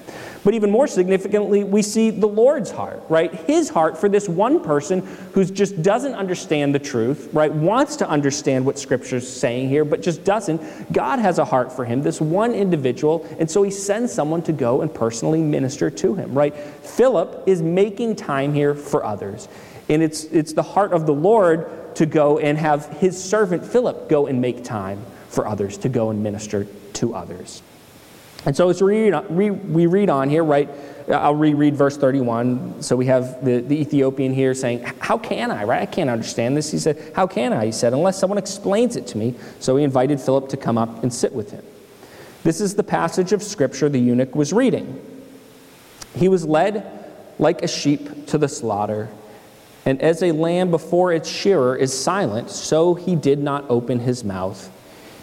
But 0.44 0.54
even 0.54 0.70
more 0.70 0.88
significantly, 0.88 1.62
we 1.62 1.82
see 1.82 2.10
the 2.10 2.26
Lord's 2.26 2.70
heart, 2.70 3.02
right? 3.08 3.32
His 3.32 3.68
heart 3.68 3.96
for 3.96 4.08
this 4.08 4.28
one 4.28 4.62
person 4.62 5.06
who 5.34 5.44
just 5.44 5.82
doesn't 5.82 6.14
understand 6.14 6.74
the 6.74 6.80
truth, 6.80 7.28
right? 7.32 7.52
Wants 7.52 7.96
to 7.96 8.08
understand 8.08 8.66
what 8.66 8.78
Scripture's 8.78 9.28
saying 9.28 9.68
here, 9.68 9.84
but 9.84 10.02
just 10.02 10.24
doesn't. 10.24 10.92
God 10.92 11.20
has 11.20 11.38
a 11.38 11.44
heart 11.44 11.72
for 11.72 11.84
him, 11.84 12.02
this 12.02 12.20
one 12.20 12.54
individual, 12.54 13.26
and 13.38 13.48
so 13.48 13.62
he 13.62 13.70
sends 13.70 14.12
someone 14.12 14.42
to 14.42 14.52
go 14.52 14.80
and 14.80 14.92
personally 14.92 15.40
minister 15.40 15.90
to 15.90 16.14
him, 16.14 16.34
right? 16.34 16.54
Philip 16.56 17.44
is 17.46 17.62
making 17.62 18.16
time 18.16 18.52
here 18.52 18.74
for 18.74 19.04
others. 19.04 19.48
And 19.88 20.02
it's, 20.02 20.24
it's 20.24 20.52
the 20.52 20.62
heart 20.62 20.92
of 20.92 21.06
the 21.06 21.14
Lord 21.14 21.94
to 21.96 22.06
go 22.06 22.38
and 22.38 22.58
have 22.58 22.86
his 22.98 23.22
servant 23.22 23.64
Philip 23.64 24.08
go 24.08 24.26
and 24.26 24.40
make 24.40 24.64
time 24.64 25.04
for 25.28 25.46
others, 25.46 25.78
to 25.78 25.88
go 25.88 26.10
and 26.10 26.22
minister 26.22 26.66
to 26.94 27.14
others. 27.14 27.62
And 28.44 28.56
so 28.56 28.68
as 28.68 28.82
we 28.82 29.10
read, 29.10 29.28
we 29.30 29.86
read 29.86 30.10
on 30.10 30.28
here, 30.28 30.42
right? 30.42 30.68
I'll 31.08 31.34
reread 31.34 31.76
verse 31.76 31.96
31. 31.96 32.82
So 32.82 32.96
we 32.96 33.06
have 33.06 33.44
the, 33.44 33.60
the 33.60 33.80
Ethiopian 33.80 34.32
here 34.32 34.54
saying, 34.54 34.82
How 34.98 35.18
can 35.18 35.50
I, 35.50 35.64
right? 35.64 35.82
I 35.82 35.86
can't 35.86 36.10
understand 36.10 36.56
this. 36.56 36.70
He 36.70 36.78
said, 36.78 37.12
How 37.14 37.26
can 37.26 37.52
I? 37.52 37.66
He 37.66 37.72
said, 37.72 37.92
Unless 37.92 38.18
someone 38.18 38.38
explains 38.38 38.96
it 38.96 39.06
to 39.08 39.18
me. 39.18 39.34
So 39.60 39.76
he 39.76 39.84
invited 39.84 40.20
Philip 40.20 40.48
to 40.50 40.56
come 40.56 40.78
up 40.78 41.02
and 41.02 41.12
sit 41.12 41.32
with 41.32 41.50
him. 41.50 41.64
This 42.44 42.60
is 42.60 42.74
the 42.74 42.82
passage 42.82 43.32
of 43.32 43.42
Scripture 43.42 43.88
the 43.88 44.00
eunuch 44.00 44.34
was 44.34 44.52
reading. 44.52 45.00
He 46.16 46.28
was 46.28 46.44
led 46.44 46.84
like 47.38 47.62
a 47.62 47.68
sheep 47.68 48.26
to 48.26 48.38
the 48.38 48.48
slaughter, 48.48 49.08
and 49.86 50.00
as 50.02 50.22
a 50.22 50.32
lamb 50.32 50.70
before 50.70 51.12
its 51.12 51.28
shearer 51.28 51.74
is 51.76 51.98
silent, 51.98 52.50
so 52.50 52.94
he 52.94 53.16
did 53.16 53.38
not 53.38 53.64
open 53.68 54.00
his 54.00 54.22
mouth. 54.22 54.70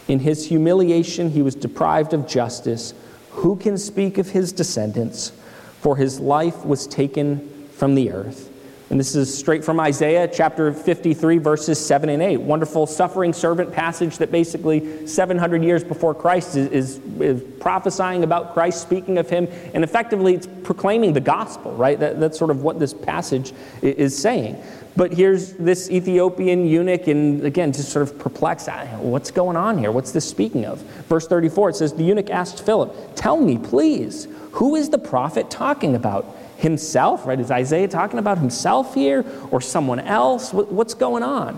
In 0.07 0.19
his 0.19 0.47
humiliation, 0.47 1.29
he 1.29 1.41
was 1.41 1.55
deprived 1.55 2.13
of 2.13 2.27
justice. 2.27 2.93
Who 3.39 3.55
can 3.55 3.77
speak 3.77 4.17
of 4.17 4.29
his 4.29 4.51
descendants? 4.51 5.31
For 5.79 5.95
his 5.95 6.19
life 6.19 6.65
was 6.65 6.85
taken 6.85 7.69
from 7.71 7.95
the 7.95 8.11
earth. 8.11 8.51
And 8.89 8.99
this 8.99 9.15
is 9.15 9.33
straight 9.33 9.63
from 9.63 9.79
Isaiah 9.79 10.27
chapter 10.27 10.73
53, 10.73 11.37
verses 11.37 11.79
7 11.79 12.09
and 12.09 12.21
8. 12.21 12.35
Wonderful 12.37 12.85
suffering 12.85 13.31
servant 13.31 13.71
passage 13.71 14.17
that 14.17 14.29
basically 14.29 15.07
700 15.07 15.63
years 15.63 15.85
before 15.85 16.13
Christ 16.13 16.57
is, 16.57 16.67
is, 16.67 17.21
is, 17.21 17.43
prophesying 17.61 18.25
about 18.25 18.53
Christ, 18.53 18.81
speaking 18.81 19.17
of 19.17 19.29
him, 19.29 19.47
and 19.73 19.85
effectively 19.85 20.33
it's 20.33 20.47
proclaiming 20.63 21.13
the 21.13 21.21
gospel, 21.21 21.71
right? 21.75 21.97
That, 21.97 22.19
that's 22.19 22.37
sort 22.37 22.51
of 22.51 22.63
what 22.63 22.77
this 22.77 22.93
passage 22.93 23.53
is 23.81 24.17
saying. 24.17 24.61
But 24.99 25.13
here's 25.13 25.53
this 25.53 25.89
Ethiopian 25.89 26.67
eunuch, 26.67 27.07
and 27.07 27.41
again, 27.45 27.71
just 27.71 27.87
sort 27.87 28.03
of 28.03 28.19
perplexed. 28.19 28.67
Ah, 28.67 28.83
what's 28.97 29.31
going 29.31 29.55
on 29.55 29.77
here? 29.77 29.93
What's 29.93 30.11
this 30.11 30.27
speaking 30.27 30.65
of? 30.65 30.79
Verse 31.07 31.25
34, 31.25 31.69
it 31.69 31.75
says, 31.77 31.93
The 31.93 32.03
eunuch 32.03 32.29
asked 32.29 32.65
Philip, 32.65 32.93
Tell 33.15 33.39
me, 33.39 33.57
please, 33.57 34.27
who 34.51 34.75
is 34.75 34.89
the 34.89 34.97
prophet 34.99 35.49
talking 35.49 35.95
about? 35.95 36.35
himself, 36.57 37.25
right? 37.25 37.39
Is 37.39 37.51
Isaiah 37.51 37.87
talking 37.87 38.19
about 38.19 38.37
himself 38.37 38.93
here 38.93 39.23
or 39.49 39.61
someone 39.61 40.01
else? 40.01 40.51
What's 40.51 40.93
going 40.93 41.23
on? 41.23 41.55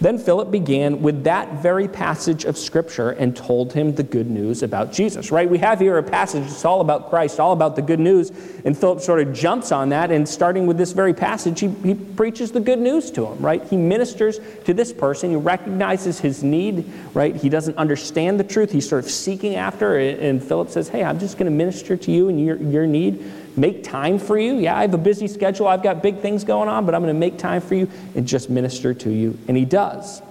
Then 0.00 0.18
Philip 0.18 0.50
began 0.50 1.02
with 1.02 1.24
that 1.24 1.62
very 1.62 1.86
passage 1.86 2.44
of 2.44 2.58
Scripture 2.58 3.10
and 3.10 3.36
told 3.36 3.72
him 3.72 3.94
the 3.94 4.02
good 4.02 4.28
news 4.28 4.62
about 4.62 4.92
Jesus, 4.92 5.30
right? 5.30 5.48
We 5.48 5.58
have 5.58 5.78
here 5.78 5.98
a 5.98 6.02
passage 6.02 6.44
that's 6.44 6.64
all 6.64 6.80
about 6.80 7.10
Christ, 7.10 7.38
all 7.38 7.52
about 7.52 7.76
the 7.76 7.82
good 7.82 8.00
news, 8.00 8.30
and 8.64 8.76
Philip 8.76 9.00
sort 9.00 9.20
of 9.20 9.32
jumps 9.32 9.70
on 9.70 9.90
that, 9.90 10.10
and 10.10 10.28
starting 10.28 10.66
with 10.66 10.76
this 10.78 10.92
very 10.92 11.14
passage, 11.14 11.60
he, 11.60 11.68
he 11.68 11.94
preaches 11.94 12.50
the 12.50 12.60
good 12.60 12.80
news 12.80 13.10
to 13.12 13.24
him, 13.24 13.38
right? 13.38 13.62
He 13.64 13.76
ministers 13.76 14.40
to 14.64 14.74
this 14.74 14.92
person, 14.92 15.30
he 15.30 15.36
recognizes 15.36 16.18
his 16.18 16.42
need, 16.42 16.90
right? 17.14 17.36
He 17.36 17.48
doesn't 17.48 17.76
understand 17.78 18.40
the 18.40 18.44
truth, 18.44 18.72
he's 18.72 18.88
sort 18.88 19.04
of 19.04 19.10
seeking 19.10 19.54
after, 19.54 19.96
and 19.98 20.42
Philip 20.42 20.70
says, 20.70 20.88
Hey, 20.88 21.04
I'm 21.04 21.20
just 21.20 21.38
going 21.38 21.50
to 21.50 21.56
minister 21.56 21.96
to 21.96 22.10
you 22.10 22.28
and 22.28 22.44
your, 22.44 22.56
your 22.56 22.86
need 22.86 23.24
make 23.56 23.84
time 23.84 24.18
for 24.18 24.38
you. 24.38 24.58
Yeah, 24.58 24.76
I 24.76 24.82
have 24.82 24.94
a 24.94 24.98
busy 24.98 25.28
schedule, 25.28 25.66
I've 25.66 25.82
got 25.82 26.02
big 26.02 26.18
things 26.18 26.44
going 26.44 26.68
on, 26.68 26.86
but 26.86 26.94
I'm 26.94 27.02
going 27.02 27.14
to 27.14 27.18
make 27.18 27.38
time 27.38 27.60
for 27.60 27.74
you 27.74 27.90
and 28.14 28.26
just 28.26 28.50
minister 28.50 28.94
to 28.94 29.10
you. 29.10 29.38
And 29.48 29.56
he 29.56 29.64
does. 29.64 30.22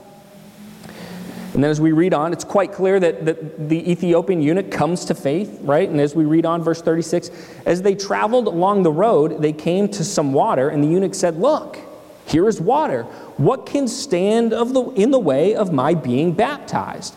And 1.54 1.64
then 1.64 1.70
as 1.70 1.80
we 1.80 1.92
read 1.92 2.16
on, 2.16 2.34
it's 2.34 2.44
quite 2.44 2.72
clear 2.72 3.00
that, 3.00 3.26
that 3.26 3.70
the 3.70 3.92
Ethiopian 3.92 4.42
eunuch 4.42 4.72
comes 4.72 5.06
to 5.06 5.16
faith, 5.16 5.60
right? 5.62 5.88
And 5.88 6.02
as 6.02 6.16
we 6.16 6.26
read 6.26 6.48
on, 6.48 6.64
verse 6.64 6.82
36, 6.82 7.30
as 7.68 7.84
they 7.84 7.94
traveled 7.94 8.48
along 8.48 8.82
the 8.82 8.92
road, 8.92 9.40
they 9.40 9.54
came 9.54 9.88
to 9.90 10.04
some 10.04 10.34
water, 10.34 10.70
and 10.70 10.84
the 10.84 10.88
eunuch 10.88 11.14
said, 11.14 11.38
Look, 11.38 11.78
here 12.26 12.48
is 12.48 12.60
water. 12.60 13.04
What 13.38 13.68
can 13.68 13.88
stand 13.88 14.52
of 14.52 14.74
the, 14.74 14.84
in 14.92 15.12
the 15.12 15.20
way 15.20 15.54
of 15.54 15.72
my 15.72 15.94
being 15.94 16.32
baptized? 16.34 17.16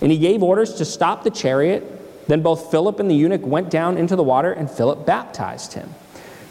And 0.00 0.10
he 0.10 0.18
gave 0.18 0.42
orders 0.42 0.74
to 0.74 0.84
stop 0.84 1.22
the 1.22 1.30
chariot 1.30 1.95
then 2.26 2.42
both 2.42 2.70
Philip 2.70 3.00
and 3.00 3.10
the 3.10 3.14
eunuch 3.14 3.44
went 3.44 3.70
down 3.70 3.96
into 3.96 4.16
the 4.16 4.22
water, 4.22 4.52
and 4.52 4.70
Philip 4.70 5.06
baptized 5.06 5.74
him. 5.74 5.94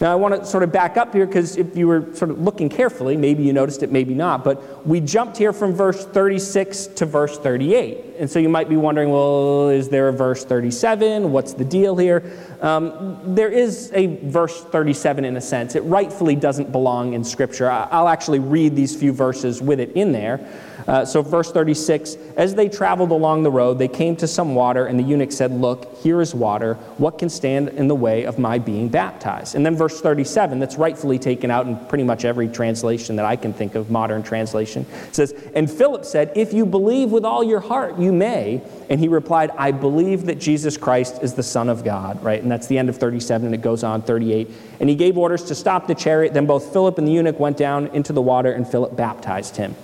Now, 0.02 0.12
I 0.12 0.16
want 0.16 0.36
to 0.36 0.46
sort 0.46 0.64
of 0.64 0.74
back 0.74 0.98
up 0.98 1.14
here 1.14 1.26
because 1.26 1.56
if 1.56 1.78
you 1.78 1.88
were 1.88 2.14
sort 2.16 2.30
of 2.30 2.42
looking 2.42 2.68
carefully, 2.68 3.16
maybe 3.16 3.44
you 3.44 3.54
noticed 3.54 3.82
it, 3.82 3.94
maybe 3.94 4.14
not, 4.14 4.44
but 4.44 4.86
we 4.86 5.00
jumped 5.00 5.38
here 5.38 5.54
from 5.54 5.74
verse 5.74 6.06
36 6.06 6.88
to 6.88 7.06
verse 7.06 7.38
38. 7.40 8.16
And 8.20 8.30
so 8.30 8.40
you 8.40 8.50
might 8.50 8.68
be 8.68 8.76
wondering, 8.76 9.10
well, 9.10 9.70
is 9.70 9.88
there 9.88 10.10
a 10.10 10.14
verse 10.14 10.44
37? 10.44 11.32
What's 11.32 11.54
the 11.54 11.64
deal 11.64 11.96
here? 11.96 12.30
Um, 12.60 13.22
there 13.24 13.50
is 13.50 13.90
a 13.94 14.18
verse 14.18 14.66
37 14.66 15.24
in 15.24 15.38
a 15.38 15.42
sense. 15.42 15.76
It 15.76 15.82
rightfully 15.84 16.36
doesn't 16.36 16.74
belong 16.74 17.14
in 17.14 17.24
Scripture. 17.24 17.72
I'll 17.72 18.10
actually 18.10 18.40
read 18.40 18.76
these 18.76 18.94
few 18.94 19.14
verses 19.14 19.62
with 19.62 19.80
it 19.80 19.94
in 19.94 20.12
there. 20.12 20.46
Uh, 20.88 21.04
so, 21.04 21.22
verse 21.22 21.52
36 21.52 22.16
As 22.38 22.54
they 22.54 22.70
traveled 22.70 23.12
along 23.12 23.44
the 23.44 23.52
road, 23.52 23.80
they 23.80 23.88
came 23.88 24.16
to 24.18 24.28
some 24.28 24.54
water, 24.54 24.86
and 24.86 25.00
the 25.00 25.04
eunuch 25.04 25.32
said, 25.32 25.52
Look, 25.52 25.98
here 25.98 26.22
is 26.22 26.36
water. 26.36 26.76
What 26.98 27.18
can 27.18 27.30
stand 27.30 27.70
in 27.70 27.88
the 27.88 27.96
way 27.96 28.26
of 28.26 28.38
my 28.38 28.60
being 28.60 28.90
baptized? 28.90 29.56
And 29.56 29.66
then 29.66 29.76
verse 29.76 30.00
37, 30.00 30.60
that's 30.60 30.76
rightfully 30.76 31.18
taken 31.18 31.50
out 31.50 31.66
in 31.66 31.78
pretty 31.88 32.04
much 32.04 32.24
every 32.24 32.48
translation 32.48 33.16
that 33.16 33.26
I 33.26 33.36
can 33.36 33.52
think 33.52 33.76
of, 33.76 33.90
modern 33.90 34.22
translation, 34.22 34.86
says, 35.12 35.34
And 35.56 35.70
Philip 35.70 36.06
said, 36.06 36.32
If 36.36 36.54
you 36.54 36.66
believe 36.66 37.12
with 37.12 37.26
all 37.26 37.44
your 37.44 37.62
heart, 37.62 37.98
you 37.98 38.14
may. 38.14 38.62
And 38.88 39.00
he 39.00 39.08
replied, 39.08 39.50
I 39.58 39.72
believe 39.72 40.28
that 40.28 40.36
Jesus 40.36 40.78
Christ 40.78 41.24
is 41.24 41.34
the 41.34 41.42
Son 41.42 41.70
of 41.70 41.84
God, 41.84 42.22
right? 42.24 42.42
And 42.42 42.52
that's 42.52 42.68
the 42.68 42.78
end 42.78 42.90
of 42.90 42.98
37, 42.98 43.48
and 43.48 43.56
it 43.56 43.62
goes 43.62 43.84
on 43.84 44.04
38. 44.04 44.52
And 44.80 44.88
he 44.88 44.96
gave 44.96 45.18
orders 45.18 45.44
to 45.46 45.56
stop 45.56 45.88
the 45.88 45.96
chariot. 45.96 46.36
Then 46.36 46.46
both 46.46 46.72
Philip 46.72 47.00
and 47.00 47.08
the 47.08 47.12
eunuch 47.12 47.40
went 47.40 47.58
down 47.58 47.88
into 47.88 48.14
the 48.14 48.22
water, 48.22 48.52
and 48.52 48.68
Philip 48.68 48.96
baptized 48.96 49.58
him 49.58 49.76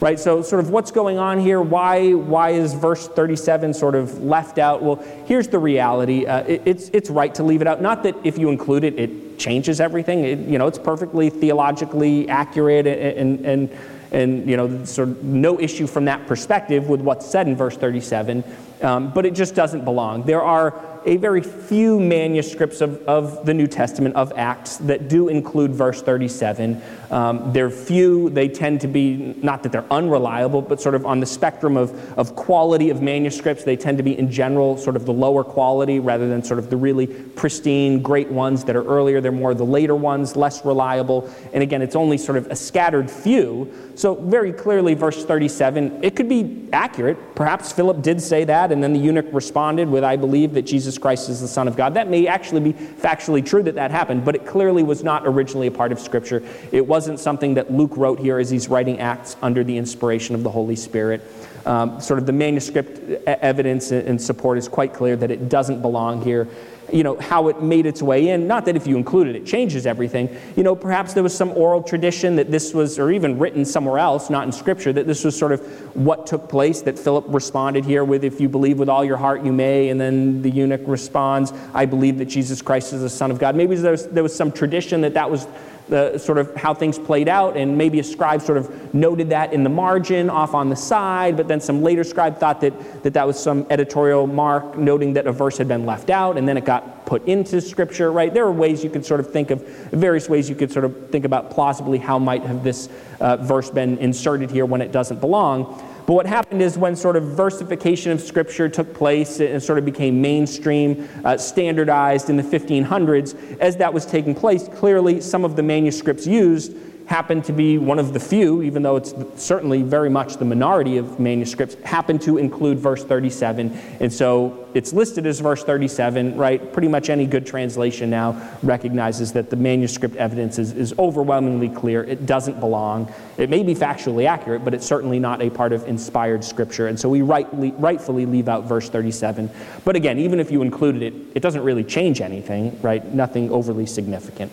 right? 0.00 0.18
So, 0.18 0.42
sort 0.42 0.62
of 0.62 0.70
what's 0.70 0.90
going 0.90 1.18
on 1.18 1.40
here? 1.40 1.60
Why, 1.60 2.12
why 2.12 2.50
is 2.50 2.74
verse 2.74 3.08
37 3.08 3.74
sort 3.74 3.94
of 3.94 4.22
left 4.22 4.58
out? 4.58 4.82
Well, 4.82 4.96
here's 5.26 5.48
the 5.48 5.58
reality 5.58 6.26
uh, 6.26 6.42
it, 6.44 6.62
it's, 6.64 6.90
it's 6.92 7.10
right 7.10 7.34
to 7.34 7.42
leave 7.42 7.60
it 7.60 7.66
out. 7.66 7.80
Not 7.80 8.02
that 8.04 8.16
if 8.24 8.38
you 8.38 8.50
include 8.50 8.84
it, 8.84 8.98
it 8.98 9.38
changes 9.38 9.80
everything. 9.80 10.24
It, 10.24 10.38
you 10.40 10.58
know, 10.58 10.66
it's 10.66 10.78
perfectly 10.78 11.30
theologically 11.30 12.28
accurate 12.28 12.86
and, 12.86 13.18
and, 13.18 13.46
and, 13.46 13.78
and, 14.12 14.48
you 14.50 14.56
know, 14.56 14.84
sort 14.84 15.08
of 15.08 15.24
no 15.24 15.58
issue 15.60 15.86
from 15.86 16.04
that 16.04 16.26
perspective 16.26 16.88
with 16.88 17.00
what's 17.00 17.26
said 17.26 17.48
in 17.48 17.56
verse 17.56 17.76
37, 17.76 18.44
um, 18.82 19.12
but 19.12 19.26
it 19.26 19.34
just 19.34 19.54
doesn't 19.54 19.84
belong. 19.84 20.22
There 20.22 20.42
are 20.42 20.93
a 21.06 21.16
very 21.16 21.42
few 21.42 22.00
manuscripts 22.00 22.80
of, 22.80 23.02
of 23.02 23.44
the 23.46 23.54
New 23.54 23.66
Testament, 23.66 24.16
of 24.16 24.32
Acts, 24.36 24.78
that 24.78 25.08
do 25.08 25.28
include 25.28 25.72
verse 25.72 26.02
37. 26.02 26.80
Um, 27.10 27.52
they're 27.52 27.70
few. 27.70 28.30
They 28.30 28.48
tend 28.48 28.80
to 28.80 28.88
be, 28.88 29.34
not 29.42 29.62
that 29.62 29.72
they're 29.72 29.92
unreliable, 29.92 30.62
but 30.62 30.80
sort 30.80 30.94
of 30.94 31.06
on 31.06 31.20
the 31.20 31.26
spectrum 31.26 31.76
of, 31.76 32.18
of 32.18 32.34
quality 32.34 32.90
of 32.90 33.02
manuscripts, 33.02 33.64
they 33.64 33.76
tend 33.76 33.98
to 33.98 34.02
be, 34.02 34.18
in 34.18 34.30
general, 34.30 34.76
sort 34.76 34.96
of 34.96 35.06
the 35.06 35.12
lower 35.12 35.44
quality 35.44 36.00
rather 36.00 36.28
than 36.28 36.42
sort 36.42 36.58
of 36.58 36.70
the 36.70 36.76
really 36.76 37.06
pristine, 37.06 38.02
great 38.02 38.30
ones 38.30 38.64
that 38.64 38.74
are 38.74 38.84
earlier. 38.84 39.20
They're 39.20 39.32
more 39.32 39.54
the 39.54 39.64
later 39.64 39.94
ones, 39.94 40.36
less 40.36 40.64
reliable. 40.64 41.30
And 41.52 41.62
again, 41.62 41.82
it's 41.82 41.96
only 41.96 42.18
sort 42.18 42.38
of 42.38 42.50
a 42.50 42.56
scattered 42.56 43.10
few. 43.10 43.72
So, 43.94 44.16
very 44.16 44.52
clearly, 44.52 44.94
verse 44.94 45.24
37, 45.24 46.02
it 46.02 46.16
could 46.16 46.28
be 46.28 46.68
accurate. 46.72 47.36
Perhaps 47.36 47.72
Philip 47.72 48.02
did 48.02 48.20
say 48.20 48.44
that, 48.44 48.72
and 48.72 48.82
then 48.82 48.92
the 48.92 48.98
eunuch 48.98 49.26
responded 49.32 49.88
with, 49.88 50.02
I 50.02 50.16
believe 50.16 50.54
that 50.54 50.62
Jesus 50.62 50.93
Christ 50.98 51.28
is 51.28 51.40
the 51.40 51.48
Son 51.48 51.68
of 51.68 51.76
God. 51.76 51.94
That 51.94 52.08
may 52.08 52.26
actually 52.26 52.60
be 52.60 52.72
factually 52.72 53.44
true 53.44 53.62
that 53.62 53.74
that 53.74 53.90
happened, 53.90 54.24
but 54.24 54.34
it 54.34 54.46
clearly 54.46 54.82
was 54.82 55.02
not 55.02 55.26
originally 55.26 55.66
a 55.66 55.70
part 55.70 55.92
of 55.92 56.00
Scripture. 56.00 56.42
It 56.72 56.86
wasn't 56.86 57.20
something 57.20 57.54
that 57.54 57.72
Luke 57.72 57.96
wrote 57.96 58.18
here 58.18 58.38
as 58.38 58.50
he's 58.50 58.68
writing 58.68 59.00
Acts 59.00 59.36
under 59.42 59.64
the 59.64 59.76
inspiration 59.76 60.34
of 60.34 60.42
the 60.42 60.50
Holy 60.50 60.76
Spirit. 60.76 61.22
Um, 61.66 61.98
sort 62.00 62.18
of 62.18 62.26
the 62.26 62.32
manuscript 62.32 63.26
evidence 63.26 63.90
and 63.90 64.20
support 64.20 64.58
is 64.58 64.68
quite 64.68 64.92
clear 64.92 65.16
that 65.16 65.30
it 65.30 65.48
doesn't 65.48 65.80
belong 65.80 66.20
here 66.20 66.46
you 66.94 67.02
know, 67.02 67.18
how 67.18 67.48
it 67.48 67.60
made 67.60 67.86
its 67.86 68.00
way 68.00 68.28
in. 68.28 68.46
Not 68.46 68.66
that 68.66 68.76
if 68.76 68.86
you 68.86 68.96
include 68.96 69.26
it, 69.26 69.34
it 69.34 69.44
changes 69.44 69.84
everything. 69.84 70.28
You 70.54 70.62
know, 70.62 70.76
perhaps 70.76 71.12
there 71.12 71.24
was 71.24 71.36
some 71.36 71.50
oral 71.50 71.82
tradition 71.82 72.36
that 72.36 72.52
this 72.52 72.72
was, 72.72 73.00
or 73.00 73.10
even 73.10 73.36
written 73.36 73.64
somewhere 73.64 73.98
else, 73.98 74.30
not 74.30 74.46
in 74.46 74.52
Scripture, 74.52 74.92
that 74.92 75.04
this 75.04 75.24
was 75.24 75.36
sort 75.36 75.50
of 75.50 75.60
what 75.96 76.24
took 76.24 76.48
place, 76.48 76.82
that 76.82 76.96
Philip 76.96 77.24
responded 77.26 77.84
here 77.84 78.04
with, 78.04 78.22
if 78.22 78.40
you 78.40 78.48
believe 78.48 78.78
with 78.78 78.88
all 78.88 79.04
your 79.04 79.16
heart, 79.16 79.44
you 79.44 79.52
may. 79.52 79.88
And 79.88 80.00
then 80.00 80.40
the 80.40 80.50
eunuch 80.50 80.82
responds, 80.86 81.52
I 81.74 81.84
believe 81.84 82.18
that 82.18 82.26
Jesus 82.26 82.62
Christ 82.62 82.92
is 82.92 83.00
the 83.00 83.10
Son 83.10 83.32
of 83.32 83.40
God. 83.40 83.56
Maybe 83.56 83.74
there 83.74 83.90
was, 83.90 84.06
there 84.06 84.22
was 84.22 84.34
some 84.34 84.52
tradition 84.52 85.00
that 85.00 85.14
that 85.14 85.28
was 85.28 85.48
the 85.88 86.16
sort 86.18 86.38
of 86.38 86.54
how 86.56 86.72
things 86.72 86.98
played 86.98 87.28
out, 87.28 87.56
and 87.56 87.76
maybe 87.76 87.98
a 88.00 88.04
scribe 88.04 88.40
sort 88.40 88.58
of 88.58 88.94
noted 88.94 89.30
that 89.30 89.52
in 89.52 89.62
the 89.62 89.70
margin 89.70 90.30
off 90.30 90.54
on 90.54 90.68
the 90.68 90.76
side, 90.76 91.36
but 91.36 91.46
then 91.46 91.60
some 91.60 91.82
later 91.82 92.04
scribe 92.04 92.38
thought 92.38 92.60
that 92.60 93.02
that, 93.02 93.12
that 93.12 93.26
was 93.26 93.38
some 93.38 93.66
editorial 93.70 94.26
mark 94.26 94.78
noting 94.78 95.12
that 95.12 95.26
a 95.26 95.32
verse 95.32 95.58
had 95.58 95.68
been 95.68 95.84
left 95.84 96.10
out, 96.10 96.38
and 96.38 96.48
then 96.48 96.56
it 96.56 96.64
got 96.64 97.04
put 97.04 97.26
into 97.26 97.60
scripture, 97.60 98.10
right? 98.10 98.32
There 98.32 98.44
are 98.44 98.52
ways 98.52 98.82
you 98.82 98.90
could 98.90 99.04
sort 99.04 99.20
of 99.20 99.30
think 99.30 99.50
of, 99.50 99.62
various 99.90 100.28
ways 100.28 100.48
you 100.48 100.56
could 100.56 100.72
sort 100.72 100.84
of 100.86 101.10
think 101.10 101.24
about 101.24 101.50
plausibly 101.50 101.98
how 101.98 102.18
might 102.18 102.42
have 102.44 102.64
this 102.64 102.88
uh, 103.20 103.36
verse 103.36 103.70
been 103.70 103.98
inserted 103.98 104.50
here 104.50 104.64
when 104.64 104.80
it 104.80 104.90
doesn't 104.90 105.20
belong. 105.20 105.82
But 106.06 106.12
what 106.12 106.26
happened 106.26 106.60
is 106.60 106.76
when 106.76 106.96
sort 106.96 107.16
of 107.16 107.24
versification 107.24 108.12
of 108.12 108.20
Scripture 108.20 108.68
took 108.68 108.92
place 108.92 109.40
and 109.40 109.62
sort 109.62 109.78
of 109.78 109.86
became 109.86 110.20
mainstream, 110.20 111.08
uh, 111.24 111.38
standardized 111.38 112.28
in 112.28 112.36
the 112.36 112.42
1500s, 112.42 113.58
as 113.58 113.76
that 113.78 113.92
was 113.92 114.04
taking 114.04 114.34
place, 114.34 114.68
clearly 114.68 115.22
some 115.22 115.44
of 115.44 115.56
the 115.56 115.62
manuscripts 115.62 116.26
used 116.26 116.74
happened 117.06 117.44
to 117.44 117.52
be 117.52 117.76
one 117.76 117.98
of 117.98 118.12
the 118.12 118.20
few, 118.20 118.62
even 118.62 118.82
though 118.82 118.96
it's 118.96 119.14
certainly 119.36 119.82
very 119.82 120.08
much 120.08 120.36
the 120.38 120.44
minority 120.44 120.96
of 120.96 121.20
manuscripts, 121.20 121.74
happen 121.84 122.18
to 122.20 122.38
include 122.38 122.78
verse 122.78 123.04
37. 123.04 123.78
And 124.00 124.12
so 124.12 124.66
it's 124.74 124.92
listed 124.92 125.26
as 125.26 125.38
verse 125.40 125.62
37, 125.62 126.36
right? 126.36 126.72
Pretty 126.72 126.88
much 126.88 127.10
any 127.10 127.26
good 127.26 127.46
translation 127.46 128.08
now 128.08 128.50
recognizes 128.62 129.32
that 129.34 129.50
the 129.50 129.56
manuscript 129.56 130.16
evidence 130.16 130.58
is, 130.58 130.72
is 130.72 130.94
overwhelmingly 130.98 131.68
clear. 131.68 132.02
It 132.04 132.24
doesn't 132.24 132.58
belong. 132.58 133.12
It 133.36 133.50
may 133.50 133.62
be 133.62 133.74
factually 133.74 134.26
accurate, 134.26 134.64
but 134.64 134.72
it's 134.72 134.86
certainly 134.86 135.18
not 135.18 135.42
a 135.42 135.50
part 135.50 135.72
of 135.72 135.86
inspired 135.86 136.42
scripture. 136.42 136.88
And 136.88 136.98
so 136.98 137.08
we 137.08 137.20
rightly, 137.20 137.72
rightfully 137.72 138.24
leave 138.24 138.48
out 138.48 138.64
verse 138.64 138.88
37. 138.88 139.50
But 139.84 139.94
again, 139.94 140.18
even 140.18 140.40
if 140.40 140.50
you 140.50 140.62
included 140.62 141.02
it, 141.02 141.14
it 141.34 141.40
doesn't 141.40 141.62
really 141.62 141.84
change 141.84 142.22
anything, 142.22 142.78
right? 142.80 143.04
Nothing 143.12 143.50
overly 143.50 143.86
significant. 143.86 144.50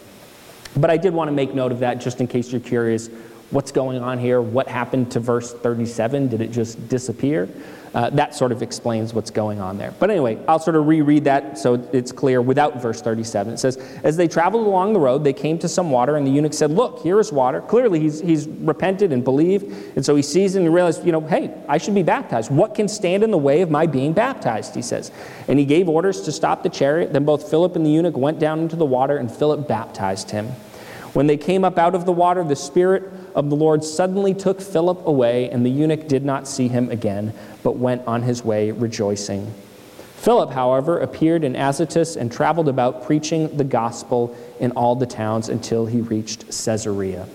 But 0.75 0.89
I 0.89 0.97
did 0.97 1.13
want 1.13 1.27
to 1.27 1.31
make 1.33 1.53
note 1.53 1.71
of 1.71 1.79
that 1.79 1.99
just 1.99 2.21
in 2.21 2.27
case 2.27 2.51
you're 2.51 2.61
curious 2.61 3.09
what's 3.51 3.71
going 3.71 4.01
on 4.01 4.17
here? 4.17 4.41
What 4.41 4.67
happened 4.67 5.11
to 5.11 5.19
verse 5.19 5.53
37? 5.53 6.29
Did 6.29 6.41
it 6.41 6.51
just 6.51 6.89
disappear? 6.89 7.49
Uh, 7.93 8.09
that 8.11 8.33
sort 8.33 8.53
of 8.53 8.61
explains 8.61 9.13
what's 9.13 9.31
going 9.31 9.59
on 9.59 9.77
there. 9.77 9.93
But 9.99 10.09
anyway, 10.09 10.39
I'll 10.47 10.59
sort 10.59 10.77
of 10.77 10.87
reread 10.87 11.25
that 11.25 11.57
so 11.57 11.73
it's 11.91 12.13
clear 12.13 12.41
without 12.41 12.81
verse 12.81 13.01
37. 13.01 13.53
It 13.53 13.57
says, 13.57 13.75
As 14.03 14.15
they 14.15 14.29
traveled 14.29 14.65
along 14.65 14.93
the 14.93 14.99
road, 14.99 15.25
they 15.25 15.33
came 15.33 15.59
to 15.59 15.67
some 15.67 15.91
water, 15.91 16.15
and 16.15 16.25
the 16.25 16.31
eunuch 16.31 16.53
said, 16.53 16.71
Look, 16.71 16.99
here 16.99 17.19
is 17.19 17.33
water. 17.33 17.59
Clearly, 17.59 17.99
he's, 17.99 18.21
he's 18.21 18.47
repented 18.47 19.11
and 19.11 19.25
believed. 19.25 19.65
And 19.97 20.05
so 20.05 20.15
he 20.15 20.21
sees 20.21 20.55
it 20.55 20.61
and 20.61 20.73
realizes, 20.73 21.05
you 21.05 21.11
know, 21.11 21.19
hey, 21.19 21.53
I 21.67 21.77
should 21.77 21.95
be 21.95 22.03
baptized. 22.03 22.49
What 22.49 22.75
can 22.75 22.87
stand 22.87 23.23
in 23.23 23.31
the 23.31 23.37
way 23.37 23.61
of 23.61 23.69
my 23.69 23.87
being 23.87 24.13
baptized? 24.13 24.73
He 24.73 24.81
says. 24.81 25.11
And 25.49 25.59
he 25.59 25.65
gave 25.65 25.89
orders 25.89 26.21
to 26.21 26.31
stop 26.31 26.63
the 26.63 26.69
chariot. 26.69 27.11
Then 27.11 27.25
both 27.25 27.49
Philip 27.49 27.75
and 27.75 27.85
the 27.85 27.89
eunuch 27.89 28.15
went 28.15 28.39
down 28.39 28.59
into 28.59 28.77
the 28.77 28.85
water, 28.85 29.17
and 29.17 29.29
Philip 29.29 29.67
baptized 29.67 30.31
him. 30.31 30.47
When 31.11 31.27
they 31.27 31.35
came 31.35 31.65
up 31.65 31.77
out 31.77 31.93
of 31.93 32.05
the 32.05 32.13
water, 32.13 32.41
the 32.41 32.55
Spirit 32.55 33.11
of 33.35 33.49
the 33.49 33.55
Lord 33.55 33.83
suddenly 33.83 34.33
took 34.33 34.61
Philip 34.61 35.05
away, 35.05 35.49
and 35.49 35.65
the 35.65 35.69
eunuch 35.69 36.07
did 36.07 36.25
not 36.25 36.47
see 36.47 36.67
him 36.67 36.89
again, 36.89 37.33
but 37.63 37.77
went 37.77 38.05
on 38.07 38.21
his 38.23 38.43
way 38.43 38.71
rejoicing. 38.71 39.53
Philip, 40.15 40.51
however, 40.51 40.99
appeared 40.99 41.43
in 41.43 41.55
Azotus 41.55 42.15
and 42.15 42.31
traveled 42.31 42.67
about 42.67 43.05
preaching 43.05 43.57
the 43.57 43.63
gospel 43.63 44.35
in 44.59 44.71
all 44.73 44.95
the 44.95 45.07
towns 45.07 45.49
until 45.49 45.87
he 45.87 46.01
reached 46.01 46.45
Caesarea. 46.47 47.27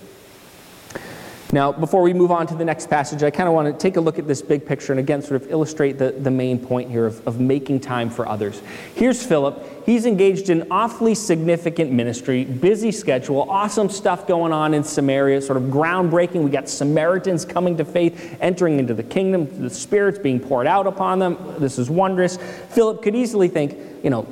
Now, 1.53 1.71
before 1.71 2.01
we 2.01 2.13
move 2.13 2.29
on 2.29 2.45
to 2.47 2.55
the 2.55 2.65
next 2.65 2.89
passage, 2.89 3.23
I 3.23 3.31
kind 3.31 3.47
of 3.47 3.55
want 3.55 3.67
to 3.67 3.73
take 3.81 3.95
a 3.95 4.01
look 4.01 4.19
at 4.19 4.27
this 4.27 4.41
big 4.41 4.65
picture 4.65 4.91
and 4.91 4.99
again 4.99 5.21
sort 5.21 5.41
of 5.41 5.49
illustrate 5.49 5.93
the, 5.93 6.11
the 6.11 6.29
main 6.29 6.59
point 6.59 6.91
here 6.91 7.05
of, 7.05 7.25
of 7.25 7.39
making 7.39 7.79
time 7.79 8.09
for 8.09 8.27
others. 8.27 8.61
Here's 8.95 9.25
Philip. 9.25 9.85
He's 9.85 10.05
engaged 10.05 10.49
in 10.49 10.69
awfully 10.69 11.15
significant 11.15 11.89
ministry, 11.89 12.43
busy 12.43 12.91
schedule, 12.91 13.49
awesome 13.49 13.89
stuff 13.89 14.27
going 14.27 14.51
on 14.51 14.73
in 14.73 14.83
Samaria, 14.83 15.41
sort 15.41 15.55
of 15.55 15.63
groundbreaking. 15.63 16.43
We 16.43 16.51
got 16.51 16.67
Samaritans 16.67 17.45
coming 17.45 17.77
to 17.77 17.85
faith, 17.85 18.37
entering 18.41 18.77
into 18.77 18.93
the 18.93 19.03
kingdom, 19.03 19.61
the 19.61 19.69
Spirit's 19.69 20.19
being 20.19 20.41
poured 20.41 20.67
out 20.67 20.85
upon 20.85 21.19
them. 21.19 21.37
This 21.59 21.79
is 21.79 21.89
wondrous. 21.89 22.35
Philip 22.71 23.01
could 23.01 23.15
easily 23.15 23.47
think, 23.47 24.03
you 24.03 24.09
know, 24.09 24.27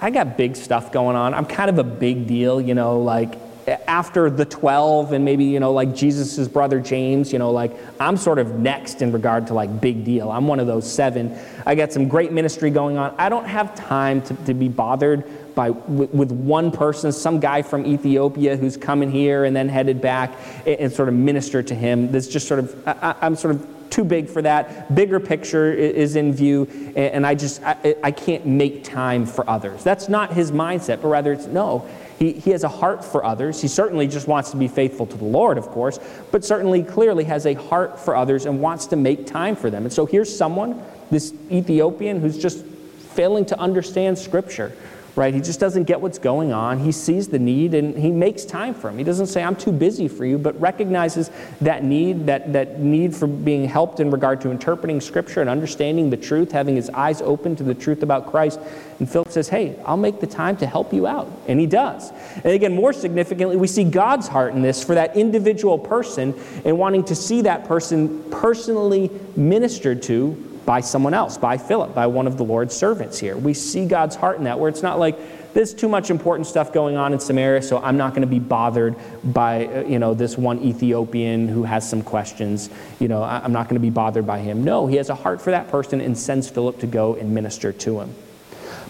I 0.00 0.10
got 0.10 0.36
big 0.36 0.54
stuff 0.54 0.92
going 0.92 1.16
on. 1.16 1.34
I'm 1.34 1.46
kind 1.46 1.68
of 1.68 1.78
a 1.78 1.84
big 1.84 2.28
deal, 2.28 2.60
you 2.60 2.74
know, 2.74 3.00
like 3.00 3.49
after 3.86 4.30
the 4.30 4.44
12 4.44 5.12
and 5.12 5.24
maybe 5.24 5.44
you 5.44 5.60
know 5.60 5.72
like 5.72 5.94
jesus' 5.94 6.48
brother 6.48 6.80
james 6.80 7.32
you 7.32 7.38
know 7.38 7.50
like 7.50 7.72
i'm 8.00 8.16
sort 8.16 8.38
of 8.38 8.58
next 8.58 9.02
in 9.02 9.12
regard 9.12 9.46
to 9.46 9.54
like 9.54 9.80
big 9.80 10.04
deal. 10.04 10.30
I'm 10.30 10.46
one 10.46 10.60
of 10.60 10.66
those 10.66 10.90
seven. 10.90 11.36
I 11.66 11.74
got 11.74 11.92
some 11.92 12.08
great 12.08 12.32
ministry 12.32 12.70
going 12.70 12.96
on. 12.96 13.14
I 13.18 13.28
don't 13.28 13.46
have 13.46 13.74
time 13.74 14.22
to, 14.22 14.34
to 14.46 14.54
be 14.54 14.68
bothered 14.68 15.54
by 15.54 15.70
with, 15.70 16.10
with 16.10 16.32
one 16.32 16.70
person 16.70 17.12
some 17.12 17.40
guy 17.40 17.62
from 17.62 17.84
ethiopia 17.84 18.56
who's 18.56 18.76
coming 18.76 19.10
here 19.10 19.44
and 19.44 19.54
then 19.54 19.68
headed 19.68 20.00
back 20.00 20.32
and, 20.66 20.80
and 20.80 20.92
sort 20.92 21.08
of 21.08 21.14
minister 21.14 21.62
to 21.62 21.74
him. 21.74 22.10
That's 22.12 22.28
just 22.28 22.46
sort 22.46 22.60
of 22.60 22.88
I, 22.88 23.14
i'm 23.22 23.36
sort 23.36 23.54
of 23.56 23.66
too 23.90 24.04
big 24.04 24.28
for 24.28 24.40
that. 24.42 24.94
Bigger 24.94 25.18
picture 25.18 25.72
is 25.72 26.14
in 26.14 26.32
view 26.32 26.92
and 26.94 27.26
i 27.26 27.34
just 27.34 27.62
I, 27.62 27.96
I 28.02 28.10
can't 28.12 28.46
make 28.46 28.84
time 28.84 29.26
for 29.26 29.48
others. 29.48 29.82
That's 29.82 30.08
not 30.08 30.32
his 30.32 30.52
mindset 30.52 31.02
but 31.02 31.08
rather 31.08 31.32
it's 31.32 31.46
no 31.46 31.88
he, 32.20 32.34
he 32.34 32.50
has 32.50 32.64
a 32.64 32.68
heart 32.68 33.02
for 33.02 33.24
others. 33.24 33.62
He 33.62 33.66
certainly 33.66 34.06
just 34.06 34.28
wants 34.28 34.50
to 34.50 34.58
be 34.58 34.68
faithful 34.68 35.06
to 35.06 35.16
the 35.16 35.24
Lord, 35.24 35.56
of 35.56 35.68
course, 35.68 35.98
but 36.30 36.44
certainly 36.44 36.82
clearly 36.82 37.24
has 37.24 37.46
a 37.46 37.54
heart 37.54 37.98
for 37.98 38.14
others 38.14 38.44
and 38.44 38.60
wants 38.60 38.86
to 38.88 38.96
make 38.96 39.26
time 39.26 39.56
for 39.56 39.70
them. 39.70 39.84
And 39.84 39.92
so 39.92 40.04
here's 40.04 40.34
someone, 40.34 40.82
this 41.10 41.32
Ethiopian, 41.50 42.20
who's 42.20 42.36
just 42.36 42.62
failing 42.62 43.46
to 43.46 43.58
understand 43.58 44.18
Scripture 44.18 44.76
right? 45.16 45.34
He 45.34 45.40
just 45.40 45.60
doesn't 45.60 45.84
get 45.84 46.00
what's 46.00 46.18
going 46.18 46.52
on. 46.52 46.78
He 46.78 46.92
sees 46.92 47.28
the 47.28 47.38
need 47.38 47.74
and 47.74 47.96
he 47.96 48.10
makes 48.10 48.44
time 48.44 48.74
for 48.74 48.88
him. 48.90 48.98
He 48.98 49.04
doesn't 49.04 49.26
say, 49.26 49.42
I'm 49.42 49.56
too 49.56 49.72
busy 49.72 50.08
for 50.08 50.24
you, 50.24 50.38
but 50.38 50.58
recognizes 50.60 51.30
that 51.60 51.84
need, 51.84 52.26
that, 52.26 52.52
that 52.52 52.80
need 52.80 53.14
for 53.14 53.26
being 53.26 53.66
helped 53.66 54.00
in 54.00 54.10
regard 54.10 54.40
to 54.42 54.50
interpreting 54.50 55.00
Scripture 55.00 55.40
and 55.40 55.50
understanding 55.50 56.10
the 56.10 56.16
truth, 56.16 56.52
having 56.52 56.76
his 56.76 56.90
eyes 56.90 57.20
open 57.22 57.56
to 57.56 57.64
the 57.64 57.74
truth 57.74 58.02
about 58.02 58.30
Christ. 58.30 58.60
And 58.98 59.10
Philip 59.10 59.30
says, 59.30 59.48
Hey, 59.48 59.76
I'll 59.84 59.96
make 59.96 60.20
the 60.20 60.26
time 60.26 60.56
to 60.58 60.66
help 60.66 60.92
you 60.92 61.06
out. 61.06 61.30
And 61.48 61.58
he 61.58 61.66
does. 61.66 62.10
And 62.36 62.52
again, 62.52 62.74
more 62.74 62.92
significantly, 62.92 63.56
we 63.56 63.66
see 63.66 63.84
God's 63.84 64.28
heart 64.28 64.54
in 64.54 64.62
this 64.62 64.84
for 64.84 64.94
that 64.94 65.16
individual 65.16 65.78
person 65.78 66.34
and 66.64 66.78
wanting 66.78 67.04
to 67.04 67.16
see 67.16 67.42
that 67.42 67.64
person 67.66 68.22
personally 68.30 69.10
ministered 69.36 70.02
to 70.04 70.49
by 70.66 70.80
someone 70.80 71.14
else, 71.14 71.38
by 71.38 71.56
Philip, 71.56 71.94
by 71.94 72.06
one 72.06 72.26
of 72.26 72.36
the 72.36 72.44
Lord's 72.44 72.74
servants 72.74 73.18
here. 73.18 73.36
We 73.36 73.54
see 73.54 73.86
God's 73.86 74.16
heart 74.16 74.38
in 74.38 74.44
that, 74.44 74.58
where 74.58 74.68
it's 74.68 74.82
not 74.82 74.98
like, 74.98 75.18
there's 75.52 75.74
too 75.74 75.88
much 75.88 76.10
important 76.10 76.46
stuff 76.46 76.72
going 76.72 76.96
on 76.96 77.12
in 77.12 77.18
Samaria, 77.18 77.62
so 77.62 77.78
I'm 77.78 77.96
not 77.96 78.10
going 78.10 78.22
to 78.22 78.28
be 78.28 78.38
bothered 78.38 78.94
by, 79.24 79.66
uh, 79.66 79.80
you 79.80 79.98
know, 79.98 80.14
this 80.14 80.38
one 80.38 80.62
Ethiopian 80.62 81.48
who 81.48 81.64
has 81.64 81.88
some 81.88 82.02
questions. 82.02 82.70
You 83.00 83.08
know, 83.08 83.22
I'm 83.22 83.52
not 83.52 83.64
going 83.64 83.74
to 83.74 83.80
be 83.80 83.90
bothered 83.90 84.26
by 84.26 84.38
him. 84.38 84.62
No, 84.62 84.86
he 84.86 84.96
has 84.96 85.10
a 85.10 85.14
heart 85.14 85.42
for 85.42 85.50
that 85.50 85.68
person 85.68 86.00
and 86.00 86.16
sends 86.16 86.48
Philip 86.48 86.78
to 86.80 86.86
go 86.86 87.14
and 87.16 87.34
minister 87.34 87.72
to 87.72 88.00
him. 88.00 88.14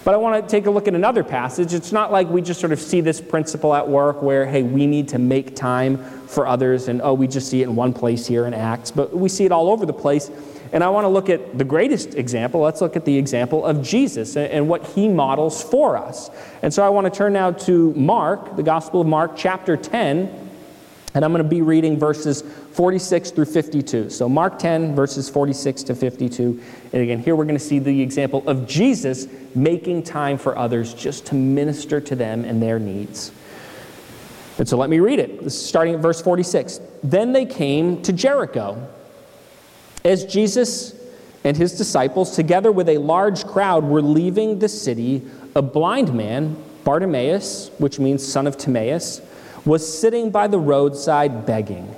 But 0.04 0.14
I 0.14 0.16
want 0.16 0.42
to 0.42 0.50
take 0.50 0.66
a 0.66 0.70
look 0.70 0.88
at 0.88 0.94
another 0.94 1.22
passage. 1.22 1.74
It's 1.74 1.92
not 1.92 2.10
like 2.10 2.28
we 2.28 2.40
just 2.40 2.58
sort 2.58 2.72
of 2.72 2.80
see 2.80 3.00
this 3.02 3.20
principle 3.20 3.74
at 3.74 3.86
work 3.86 4.22
where, 4.22 4.46
hey, 4.46 4.62
we 4.62 4.86
need 4.86 5.08
to 5.08 5.18
make 5.18 5.54
time 5.54 5.98
for 6.26 6.46
others, 6.46 6.88
and 6.88 7.02
oh, 7.02 7.12
we 7.12 7.26
just 7.26 7.48
see 7.48 7.62
it 7.62 7.68
in 7.68 7.76
one 7.76 7.92
place 7.92 8.26
here 8.26 8.46
in 8.46 8.54
Acts, 8.54 8.90
but 8.90 9.14
we 9.14 9.28
see 9.28 9.44
it 9.44 9.52
all 9.52 9.68
over 9.68 9.84
the 9.84 9.92
place 9.92 10.30
and 10.72 10.84
I 10.84 10.88
want 10.88 11.04
to 11.04 11.08
look 11.08 11.28
at 11.28 11.58
the 11.58 11.64
greatest 11.64 12.14
example. 12.14 12.60
Let's 12.60 12.80
look 12.80 12.94
at 12.94 13.04
the 13.04 13.16
example 13.16 13.64
of 13.64 13.82
Jesus 13.82 14.36
and 14.36 14.68
what 14.68 14.84
he 14.86 15.08
models 15.08 15.62
for 15.62 15.96
us. 15.96 16.30
And 16.62 16.72
so 16.72 16.84
I 16.84 16.88
want 16.88 17.12
to 17.12 17.16
turn 17.16 17.32
now 17.32 17.50
to 17.52 17.92
Mark, 17.94 18.56
the 18.56 18.62
Gospel 18.62 19.00
of 19.00 19.06
Mark, 19.06 19.32
chapter 19.36 19.76
10. 19.76 20.48
And 21.12 21.24
I'm 21.24 21.32
going 21.32 21.42
to 21.42 21.48
be 21.48 21.60
reading 21.60 21.98
verses 21.98 22.42
46 22.72 23.32
through 23.32 23.46
52. 23.46 24.10
So, 24.10 24.28
Mark 24.28 24.60
10, 24.60 24.94
verses 24.94 25.28
46 25.28 25.82
to 25.84 25.94
52. 25.96 26.62
And 26.92 27.02
again, 27.02 27.18
here 27.18 27.34
we're 27.34 27.46
going 27.46 27.58
to 27.58 27.64
see 27.64 27.80
the 27.80 28.00
example 28.00 28.48
of 28.48 28.68
Jesus 28.68 29.26
making 29.56 30.04
time 30.04 30.38
for 30.38 30.56
others 30.56 30.94
just 30.94 31.26
to 31.26 31.34
minister 31.34 32.00
to 32.00 32.14
them 32.14 32.44
and 32.44 32.62
their 32.62 32.78
needs. 32.78 33.32
And 34.58 34.68
so 34.68 34.76
let 34.76 34.90
me 34.90 35.00
read 35.00 35.18
it. 35.18 35.50
starting 35.50 35.94
at 35.94 36.00
verse 36.00 36.20
46. 36.22 36.80
Then 37.02 37.32
they 37.32 37.46
came 37.46 38.02
to 38.02 38.12
Jericho. 38.12 38.86
As 40.04 40.24
Jesus 40.24 40.94
and 41.44 41.56
his 41.56 41.76
disciples, 41.76 42.34
together 42.34 42.72
with 42.72 42.88
a 42.88 42.98
large 42.98 43.46
crowd, 43.46 43.84
were 43.84 44.02
leaving 44.02 44.58
the 44.58 44.68
city, 44.68 45.22
a 45.54 45.62
blind 45.62 46.14
man, 46.14 46.56
Bartimaeus, 46.84 47.70
which 47.78 47.98
means 47.98 48.26
son 48.26 48.46
of 48.46 48.56
Timaeus, 48.56 49.20
was 49.64 50.00
sitting 50.00 50.30
by 50.30 50.46
the 50.46 50.58
roadside 50.58 51.44
begging. 51.44 51.94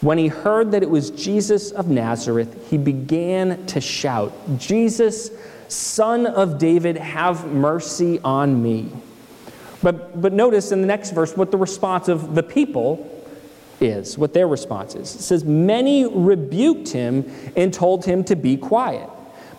When 0.00 0.18
he 0.18 0.28
heard 0.28 0.70
that 0.72 0.82
it 0.82 0.90
was 0.90 1.10
Jesus 1.10 1.70
of 1.72 1.88
Nazareth, 1.88 2.68
he 2.70 2.78
began 2.78 3.66
to 3.66 3.80
shout, 3.80 4.32
Jesus, 4.56 5.30
son 5.68 6.26
of 6.26 6.58
David, 6.58 6.96
have 6.96 7.46
mercy 7.46 8.20
on 8.20 8.62
me. 8.62 8.92
But, 9.82 10.20
but 10.20 10.32
notice 10.32 10.72
in 10.72 10.80
the 10.80 10.86
next 10.86 11.10
verse 11.10 11.36
what 11.36 11.50
the 11.50 11.56
response 11.56 12.08
of 12.08 12.34
the 12.34 12.42
people 12.42 13.17
is, 13.80 14.18
what 14.18 14.32
their 14.34 14.48
response 14.48 14.94
is. 14.94 15.14
It 15.14 15.22
says, 15.22 15.44
Many 15.44 16.06
rebuked 16.06 16.88
him 16.88 17.30
and 17.56 17.72
told 17.72 18.04
him 18.04 18.24
to 18.24 18.36
be 18.36 18.56
quiet. 18.56 19.08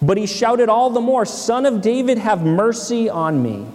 But 0.02 0.18
he 0.18 0.26
shouted 0.26 0.70
all 0.70 0.90
the 0.90 1.02
more, 1.02 1.26
Son 1.26 1.66
of 1.66 1.82
David, 1.82 2.18
have 2.18 2.44
mercy 2.46 3.10
on 3.10 3.42
me. 3.44 3.66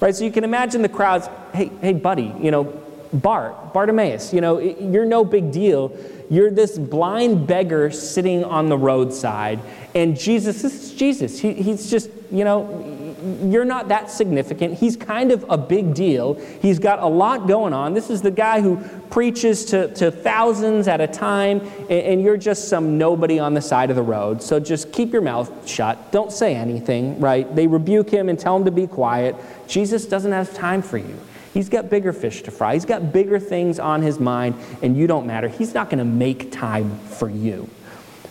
Right? 0.00 0.14
So 0.14 0.24
you 0.24 0.30
can 0.30 0.44
imagine 0.44 0.82
the 0.82 0.88
crowds, 0.88 1.28
hey, 1.52 1.70
hey, 1.80 1.92
buddy, 1.92 2.32
you 2.40 2.50
know, 2.50 2.64
Bart, 3.12 3.72
Bartimaeus, 3.72 4.32
you 4.32 4.40
know, 4.40 4.58
you're 4.58 5.06
no 5.06 5.24
big 5.24 5.50
deal. 5.50 5.96
You're 6.30 6.50
this 6.50 6.78
blind 6.78 7.46
beggar 7.46 7.90
sitting 7.90 8.44
on 8.44 8.68
the 8.68 8.76
roadside, 8.76 9.60
and 9.94 10.18
Jesus, 10.18 10.60
this 10.60 10.74
is 10.74 10.94
Jesus. 10.94 11.38
He, 11.38 11.54
he's 11.54 11.90
just, 11.90 12.10
you 12.30 12.44
know, 12.44 12.97
you're 13.42 13.64
not 13.64 13.88
that 13.88 14.10
significant. 14.10 14.78
He's 14.78 14.96
kind 14.96 15.32
of 15.32 15.44
a 15.48 15.58
big 15.58 15.94
deal. 15.94 16.34
He's 16.60 16.78
got 16.78 17.00
a 17.00 17.06
lot 17.06 17.46
going 17.46 17.72
on. 17.72 17.94
This 17.94 18.10
is 18.10 18.22
the 18.22 18.30
guy 18.30 18.60
who 18.60 18.76
preaches 19.10 19.64
to, 19.66 19.92
to 19.94 20.10
thousands 20.10 20.88
at 20.88 21.00
a 21.00 21.06
time, 21.06 21.60
and, 21.82 21.90
and 21.90 22.22
you're 22.22 22.36
just 22.36 22.68
some 22.68 22.98
nobody 22.98 23.38
on 23.38 23.54
the 23.54 23.62
side 23.62 23.90
of 23.90 23.96
the 23.96 24.02
road. 24.02 24.42
So 24.42 24.60
just 24.60 24.92
keep 24.92 25.12
your 25.12 25.22
mouth 25.22 25.68
shut. 25.68 26.12
Don't 26.12 26.32
say 26.32 26.54
anything, 26.54 27.18
right? 27.20 27.54
They 27.54 27.66
rebuke 27.66 28.10
him 28.10 28.28
and 28.28 28.38
tell 28.38 28.56
him 28.56 28.64
to 28.64 28.70
be 28.70 28.86
quiet. 28.86 29.36
Jesus 29.66 30.06
doesn't 30.06 30.32
have 30.32 30.54
time 30.54 30.82
for 30.82 30.98
you. 30.98 31.18
He's 31.54 31.68
got 31.68 31.90
bigger 31.90 32.12
fish 32.12 32.42
to 32.42 32.50
fry. 32.50 32.74
He's 32.74 32.84
got 32.84 33.12
bigger 33.12 33.40
things 33.40 33.78
on 33.78 34.02
his 34.02 34.20
mind, 34.20 34.54
and 34.82 34.96
you 34.96 35.06
don't 35.06 35.26
matter. 35.26 35.48
He's 35.48 35.74
not 35.74 35.90
going 35.90 35.98
to 35.98 36.04
make 36.04 36.52
time 36.52 36.98
for 36.98 37.28
you. 37.28 37.68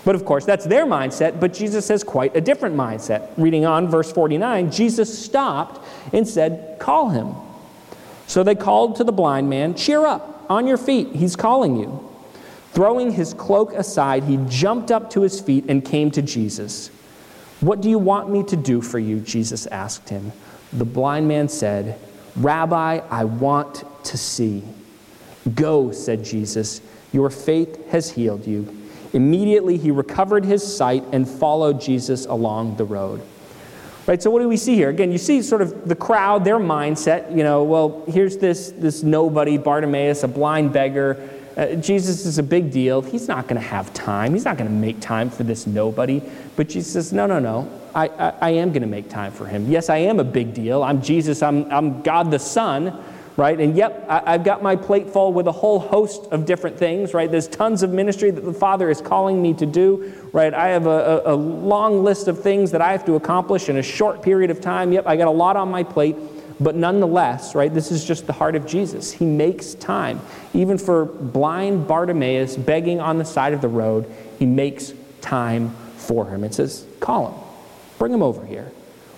But 0.07 0.15
of 0.15 0.23
course, 0.23 0.45
that's 0.45 0.63
their 0.63 0.85
mindset, 0.85 1.41
but 1.41 1.53
Jesus 1.53 1.89
has 1.89 2.01
quite 2.01 2.33
a 2.33 2.39
different 2.39 2.77
mindset. 2.77 3.27
Reading 3.35 3.65
on, 3.65 3.89
verse 3.89 4.09
49, 4.09 4.71
Jesus 4.71 5.25
stopped 5.25 5.85
and 6.13 6.25
said, 6.25 6.79
Call 6.79 7.09
him. 7.09 7.35
So 8.25 8.41
they 8.41 8.55
called 8.55 8.95
to 8.95 9.03
the 9.03 9.11
blind 9.11 9.49
man, 9.49 9.75
Cheer 9.75 10.05
up, 10.05 10.45
on 10.49 10.65
your 10.65 10.77
feet, 10.77 11.13
he's 11.13 11.35
calling 11.35 11.75
you. 11.75 12.09
Throwing 12.71 13.11
his 13.11 13.33
cloak 13.33 13.73
aside, 13.73 14.23
he 14.23 14.39
jumped 14.47 14.91
up 14.91 15.09
to 15.09 15.23
his 15.23 15.41
feet 15.41 15.65
and 15.67 15.83
came 15.83 16.09
to 16.11 16.21
Jesus. 16.21 16.87
What 17.59 17.81
do 17.81 17.89
you 17.89 17.99
want 17.99 18.29
me 18.29 18.43
to 18.43 18.55
do 18.55 18.79
for 18.79 18.99
you? 18.99 19.19
Jesus 19.19 19.67
asked 19.67 20.07
him. 20.07 20.31
The 20.71 20.85
blind 20.85 21.27
man 21.27 21.49
said, 21.49 21.99
Rabbi, 22.37 23.01
I 23.09 23.25
want 23.25 23.83
to 24.05 24.17
see. 24.17 24.63
Go, 25.53 25.91
said 25.91 26.23
Jesus. 26.23 26.79
Your 27.11 27.29
faith 27.29 27.89
has 27.89 28.09
healed 28.09 28.47
you. 28.47 28.86
Immediately 29.13 29.77
he 29.77 29.91
recovered 29.91 30.45
his 30.45 30.63
sight 30.75 31.03
and 31.11 31.27
followed 31.27 31.79
Jesus 31.79 32.25
along 32.25 32.77
the 32.77 32.85
road. 32.85 33.21
Right, 34.05 34.23
so 34.23 34.29
what 34.29 34.39
do 34.39 34.47
we 34.47 34.55
see 34.55 34.75
here? 34.75 34.89
Again, 34.89 35.11
you 35.11 35.17
see 35.17 35.41
sort 35.41 35.61
of 35.61 35.87
the 35.87 35.95
crowd, 35.95 36.45
their 36.45 36.59
mindset, 36.59 37.29
you 37.35 37.43
know, 37.43 37.63
well, 37.63 38.05
here's 38.07 38.37
this, 38.37 38.71
this 38.71 39.03
nobody, 39.03 39.57
Bartimaeus, 39.57 40.23
a 40.23 40.29
blind 40.29 40.71
beggar. 40.71 41.29
Uh, 41.57 41.75
Jesus 41.75 42.25
is 42.25 42.37
a 42.37 42.43
big 42.43 42.71
deal. 42.71 43.01
He's 43.01 43.27
not 43.27 43.47
going 43.47 43.59
to 43.59 43.67
have 43.67 43.93
time. 43.93 44.33
He's 44.33 44.45
not 44.45 44.57
going 44.57 44.69
to 44.69 44.75
make 44.75 45.01
time 45.01 45.29
for 45.29 45.43
this 45.43 45.67
nobody. 45.67 46.21
But 46.55 46.69
Jesus 46.69 46.93
says, 46.93 47.11
no, 47.11 47.25
no, 47.25 47.39
no. 47.39 47.69
I, 47.93 48.07
I, 48.07 48.33
I 48.41 48.49
am 48.51 48.69
going 48.69 48.83
to 48.83 48.87
make 48.87 49.09
time 49.09 49.31
for 49.31 49.45
him. 49.45 49.69
Yes, 49.69 49.89
I 49.89 49.97
am 49.97 50.19
a 50.19 50.23
big 50.23 50.53
deal. 50.53 50.83
I'm 50.83 51.01
Jesus. 51.01 51.43
I'm, 51.43 51.69
I'm 51.71 52.01
God 52.01 52.31
the 52.31 52.39
Son 52.39 53.03
right? 53.37 53.59
And 53.59 53.75
yep, 53.75 54.03
I, 54.09 54.31
have 54.31 54.43
got 54.43 54.63
my 54.63 54.75
plate 54.75 55.09
full 55.09 55.31
with 55.31 55.47
a 55.47 55.51
whole 55.51 55.79
host 55.79 56.25
of 56.31 56.45
different 56.45 56.77
things, 56.77 57.13
right? 57.13 57.29
There's 57.29 57.47
tons 57.47 57.83
of 57.83 57.91
ministry 57.91 58.31
that 58.31 58.41
the 58.41 58.53
Father 58.53 58.89
is 58.89 58.99
calling 58.99 59.41
me 59.41 59.53
to 59.53 59.65
do, 59.65 60.11
right? 60.33 60.53
I 60.53 60.69
have 60.69 60.87
a, 60.87 61.21
a, 61.23 61.33
a 61.33 61.35
long 61.35 62.03
list 62.03 62.27
of 62.27 62.41
things 62.41 62.71
that 62.71 62.81
I 62.81 62.91
have 62.91 63.05
to 63.05 63.13
accomplish 63.13 63.69
in 63.69 63.77
a 63.77 63.83
short 63.83 64.23
period 64.23 64.49
of 64.49 64.59
time. 64.59 64.91
Yep, 64.91 65.05
I 65.05 65.15
got 65.15 65.27
a 65.27 65.31
lot 65.31 65.55
on 65.55 65.69
my 65.69 65.83
plate. 65.83 66.15
But 66.59 66.75
nonetheless, 66.75 67.53
right, 67.53 67.71
this 67.71 67.91
is 67.91 68.03
just 68.03 68.25
the 68.25 68.33
heart 68.33 68.55
of 68.55 68.65
Jesus. 68.65 69.11
He 69.11 69.25
makes 69.25 69.75
time. 69.75 70.19
Even 70.55 70.79
for 70.79 71.05
blind 71.05 71.87
Bartimaeus 71.87 72.57
begging 72.57 72.99
on 72.99 73.19
the 73.19 73.25
side 73.25 73.53
of 73.53 73.61
the 73.61 73.67
road, 73.67 74.11
he 74.39 74.47
makes 74.47 74.93
time 75.21 75.69
for 75.97 76.25
him. 76.25 76.43
It 76.43 76.55
says, 76.55 76.87
Call 76.99 77.31
him, 77.31 77.39
bring 77.99 78.11
him 78.11 78.23
over 78.23 78.43
here. 78.43 78.71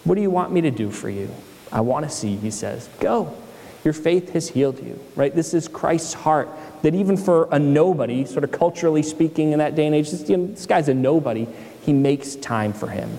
What 0.03 0.15
do 0.15 0.21
you 0.21 0.29
want 0.29 0.51
me 0.51 0.59
to 0.61 0.71
do 0.71 0.91
for 0.91 1.09
you? 1.09 1.29
I 1.71 1.79
want 1.79 2.05
to 2.05 2.11
see, 2.11 2.35
he 2.35 2.51
says. 2.51 2.89
Go. 2.99 3.33
Your 3.83 3.93
faith 3.93 4.33
has 4.33 4.49
healed 4.49 4.83
you, 4.83 4.99
right? 5.15 5.33
This 5.33 5.53
is 5.53 5.67
Christ's 5.67 6.13
heart. 6.13 6.49
That 6.81 6.95
even 6.95 7.15
for 7.17 7.47
a 7.51 7.59
nobody, 7.59 8.25
sort 8.25 8.43
of 8.43 8.51
culturally 8.51 9.03
speaking 9.03 9.51
in 9.51 9.59
that 9.59 9.75
day 9.75 9.85
and 9.85 9.95
age, 9.95 10.11
this, 10.11 10.29
you 10.29 10.37
know, 10.37 10.47
this 10.47 10.65
guy's 10.65 10.89
a 10.89 10.93
nobody, 10.93 11.47
he 11.85 11.93
makes 11.93 12.35
time 12.35 12.73
for 12.73 12.87
him. 12.87 13.09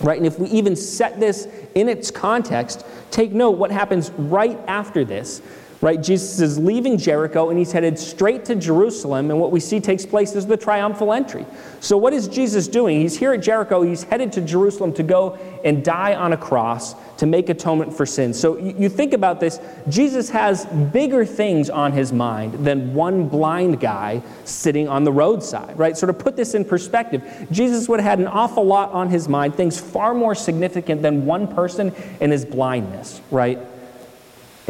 Right? 0.00 0.16
And 0.16 0.26
if 0.26 0.38
we 0.38 0.48
even 0.48 0.76
set 0.76 1.20
this 1.20 1.46
in 1.74 1.88
its 1.88 2.10
context, 2.10 2.84
take 3.10 3.32
note 3.32 3.52
what 3.52 3.70
happens 3.70 4.10
right 4.12 4.58
after 4.66 5.04
this 5.04 5.42
right? 5.80 6.02
Jesus 6.02 6.40
is 6.40 6.58
leaving 6.58 6.98
Jericho 6.98 7.48
and 7.48 7.58
he's 7.58 7.72
headed 7.72 7.98
straight 7.98 8.44
to 8.46 8.54
Jerusalem, 8.54 9.30
and 9.30 9.40
what 9.40 9.50
we 9.50 9.60
see 9.60 9.80
takes 9.80 10.04
place 10.04 10.34
is 10.34 10.46
the 10.46 10.56
triumphal 10.56 11.12
entry. 11.12 11.46
So, 11.80 11.96
what 11.96 12.12
is 12.12 12.28
Jesus 12.28 12.68
doing? 12.68 13.00
He's 13.00 13.16
here 13.16 13.32
at 13.32 13.40
Jericho, 13.40 13.82
he's 13.82 14.02
headed 14.02 14.32
to 14.32 14.42
Jerusalem 14.42 14.92
to 14.94 15.02
go 15.02 15.38
and 15.64 15.82
die 15.82 16.14
on 16.14 16.32
a 16.32 16.36
cross 16.36 16.94
to 17.16 17.26
make 17.26 17.48
atonement 17.48 17.94
for 17.94 18.04
sin. 18.04 18.34
So, 18.34 18.58
you 18.58 18.90
think 18.90 19.14
about 19.14 19.40
this 19.40 19.58
Jesus 19.88 20.28
has 20.30 20.66
bigger 20.66 21.24
things 21.24 21.70
on 21.70 21.92
his 21.92 22.12
mind 22.12 22.64
than 22.64 22.92
one 22.92 23.28
blind 23.28 23.80
guy 23.80 24.22
sitting 24.44 24.86
on 24.86 25.04
the 25.04 25.12
roadside, 25.12 25.78
right? 25.78 25.96
So, 25.96 26.06
to 26.06 26.12
put 26.12 26.36
this 26.36 26.54
in 26.54 26.64
perspective, 26.64 27.22
Jesus 27.50 27.88
would 27.88 28.00
have 28.00 28.10
had 28.10 28.18
an 28.18 28.26
awful 28.28 28.66
lot 28.66 28.90
on 28.92 29.08
his 29.08 29.28
mind, 29.28 29.54
things 29.54 29.80
far 29.80 30.12
more 30.12 30.34
significant 30.34 31.00
than 31.00 31.24
one 31.24 31.48
person 31.48 31.94
and 32.20 32.30
his 32.30 32.44
blindness, 32.44 33.22
right? 33.30 33.58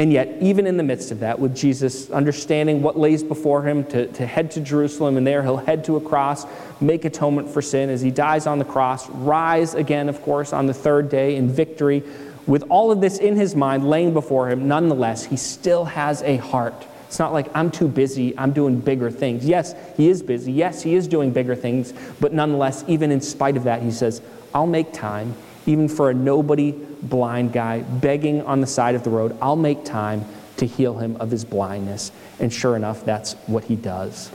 And 0.01 0.15
yet, 0.15 0.35
even 0.41 0.67
in 0.67 0.79
the 0.79 0.83
midst 0.83 1.11
of 1.11 1.21
that, 1.21 1.39
with 1.39 1.55
Jesus 1.55 2.09
understanding 2.11 2.81
what 2.81 2.99
lays 2.99 3.23
before 3.23 3.69
him 3.69 3.85
to, 3.89 4.07
to 4.07 4.27
head 4.27 4.51
to 4.53 4.61
Jerusalem, 4.63 5.19
and 5.19 5.27
there 5.27 5.43
he'll 5.43 5.59
head 5.59 5.85
to 5.85 5.97
a 5.97 6.01
cross, 6.01 6.47
make 6.81 7.05
atonement 7.05 7.51
for 7.51 7.61
sin 7.61 7.91
as 7.91 8.01
he 8.01 8.11
dies 8.11 8.47
on 8.47 8.59
the 8.59 8.65
cross, 8.65 9.11
rise 9.11 9.75
again, 9.75 10.09
of 10.09 10.23
course, 10.23 10.55
on 10.55 10.65
the 10.65 10.73
third 10.73 11.11
day 11.11 11.37
in 11.37 11.51
victory. 11.51 12.03
With 12.47 12.63
all 12.71 12.91
of 12.91 13.03
this 13.03 13.19
in 13.19 13.37
his 13.37 13.55
mind 13.55 13.91
laying 13.91 14.15
before 14.15 14.49
him, 14.49 14.67
nonetheless, 14.67 15.27
he 15.27 15.37
still 15.37 15.85
has 15.85 16.23
a 16.23 16.39
heart. 16.39 16.87
It's 17.07 17.19
not 17.19 17.35
like 17.35 17.55
I'm 17.55 17.71
too 17.71 17.87
busy, 17.87 18.33
I'm 18.39 18.55
doing 18.55 18.81
bigger 18.81 19.11
things. 19.11 19.45
Yes, 19.45 19.75
he 19.99 20.09
is 20.09 20.23
busy. 20.23 20.51
Yes, 20.51 20.81
he 20.81 20.95
is 20.95 21.09
doing 21.09 21.31
bigger 21.31 21.55
things. 21.55 21.93
But 22.21 22.33
nonetheless, 22.33 22.85
even 22.89 23.13
in 23.13 23.21
spite 23.21 23.59
of 23.59 23.65
that, 23.65 23.83
he 23.83 23.91
says, 23.91 24.23
I'll 24.55 24.67
make 24.67 24.95
time, 24.95 25.35
even 25.67 25.89
for 25.89 26.11
a 26.11 26.15
nobody 26.15 26.73
blind 27.03 27.53
guy 27.53 27.81
begging 27.81 28.43
on 28.43 28.61
the 28.61 28.67
side 28.67 28.95
of 28.95 29.05
the 29.05 29.11
road, 29.11 29.37
I'll 29.41 29.57
make 29.57 29.85
time 29.85 30.25
to 30.57 30.67
heal 30.67 30.99
him 30.99 31.17
of 31.17 31.31
his 31.31 31.45
blindness. 31.45 32.13
And 32.39 32.53
sure 32.53 32.77
enough, 32.77 33.05
that's 33.05 33.35
what 33.47 33.65
he 33.65 33.77
does. 33.77 34.31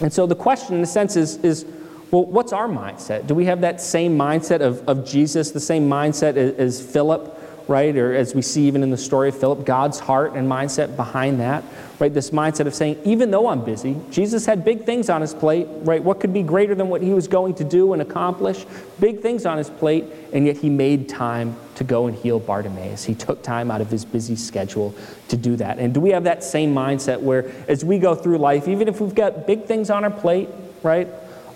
And 0.00 0.12
so 0.12 0.26
the 0.26 0.34
question, 0.34 0.76
in 0.76 0.82
a 0.82 0.86
sense, 0.86 1.16
is, 1.16 1.36
is 1.38 1.64
well, 2.10 2.24
what's 2.24 2.52
our 2.52 2.68
mindset? 2.68 3.26
Do 3.26 3.34
we 3.34 3.44
have 3.44 3.60
that 3.60 3.80
same 3.80 4.18
mindset 4.18 4.60
of, 4.60 4.86
of 4.88 5.06
Jesus, 5.06 5.52
the 5.52 5.60
same 5.60 5.88
mindset 5.88 6.36
as, 6.36 6.54
as 6.54 6.92
Philip? 6.92 7.36
Right? 7.68 7.96
Or 7.96 8.14
as 8.14 8.34
we 8.34 8.42
see 8.42 8.66
even 8.66 8.82
in 8.82 8.90
the 8.90 8.96
story 8.96 9.28
of 9.28 9.38
Philip, 9.38 9.64
God's 9.64 10.00
heart 10.00 10.34
and 10.34 10.48
mindset 10.50 10.96
behind 10.96 11.40
that, 11.40 11.64
right? 11.98 12.12
This 12.12 12.30
mindset 12.30 12.66
of 12.66 12.74
saying, 12.74 12.98
even 13.04 13.30
though 13.30 13.48
I'm 13.48 13.64
busy, 13.64 13.96
Jesus 14.10 14.46
had 14.46 14.64
big 14.64 14.84
things 14.84 15.08
on 15.08 15.20
his 15.20 15.34
plate, 15.34 15.66
right? 15.82 16.02
What 16.02 16.20
could 16.20 16.32
be 16.32 16.42
greater 16.42 16.74
than 16.74 16.88
what 16.88 17.02
he 17.02 17.10
was 17.10 17.28
going 17.28 17.54
to 17.54 17.64
do 17.64 17.92
and 17.92 18.02
accomplish? 18.02 18.66
Big 18.98 19.20
things 19.20 19.46
on 19.46 19.58
his 19.58 19.70
plate, 19.70 20.04
and 20.32 20.46
yet 20.46 20.56
he 20.56 20.68
made 20.68 21.08
time 21.08 21.56
to 21.76 21.84
go 21.84 22.06
and 22.06 22.16
heal 22.16 22.38
Bartimaeus. 22.38 23.04
He 23.04 23.14
took 23.14 23.42
time 23.42 23.70
out 23.70 23.80
of 23.80 23.90
his 23.90 24.04
busy 24.04 24.36
schedule 24.36 24.94
to 25.28 25.36
do 25.36 25.56
that. 25.56 25.78
And 25.78 25.94
do 25.94 26.00
we 26.00 26.10
have 26.10 26.24
that 26.24 26.44
same 26.44 26.74
mindset 26.74 27.20
where 27.20 27.50
as 27.68 27.84
we 27.84 27.98
go 27.98 28.14
through 28.14 28.38
life, 28.38 28.68
even 28.68 28.88
if 28.88 29.00
we've 29.00 29.14
got 29.14 29.46
big 29.46 29.64
things 29.64 29.90
on 29.90 30.04
our 30.04 30.10
plate, 30.10 30.48
right? 30.82 31.08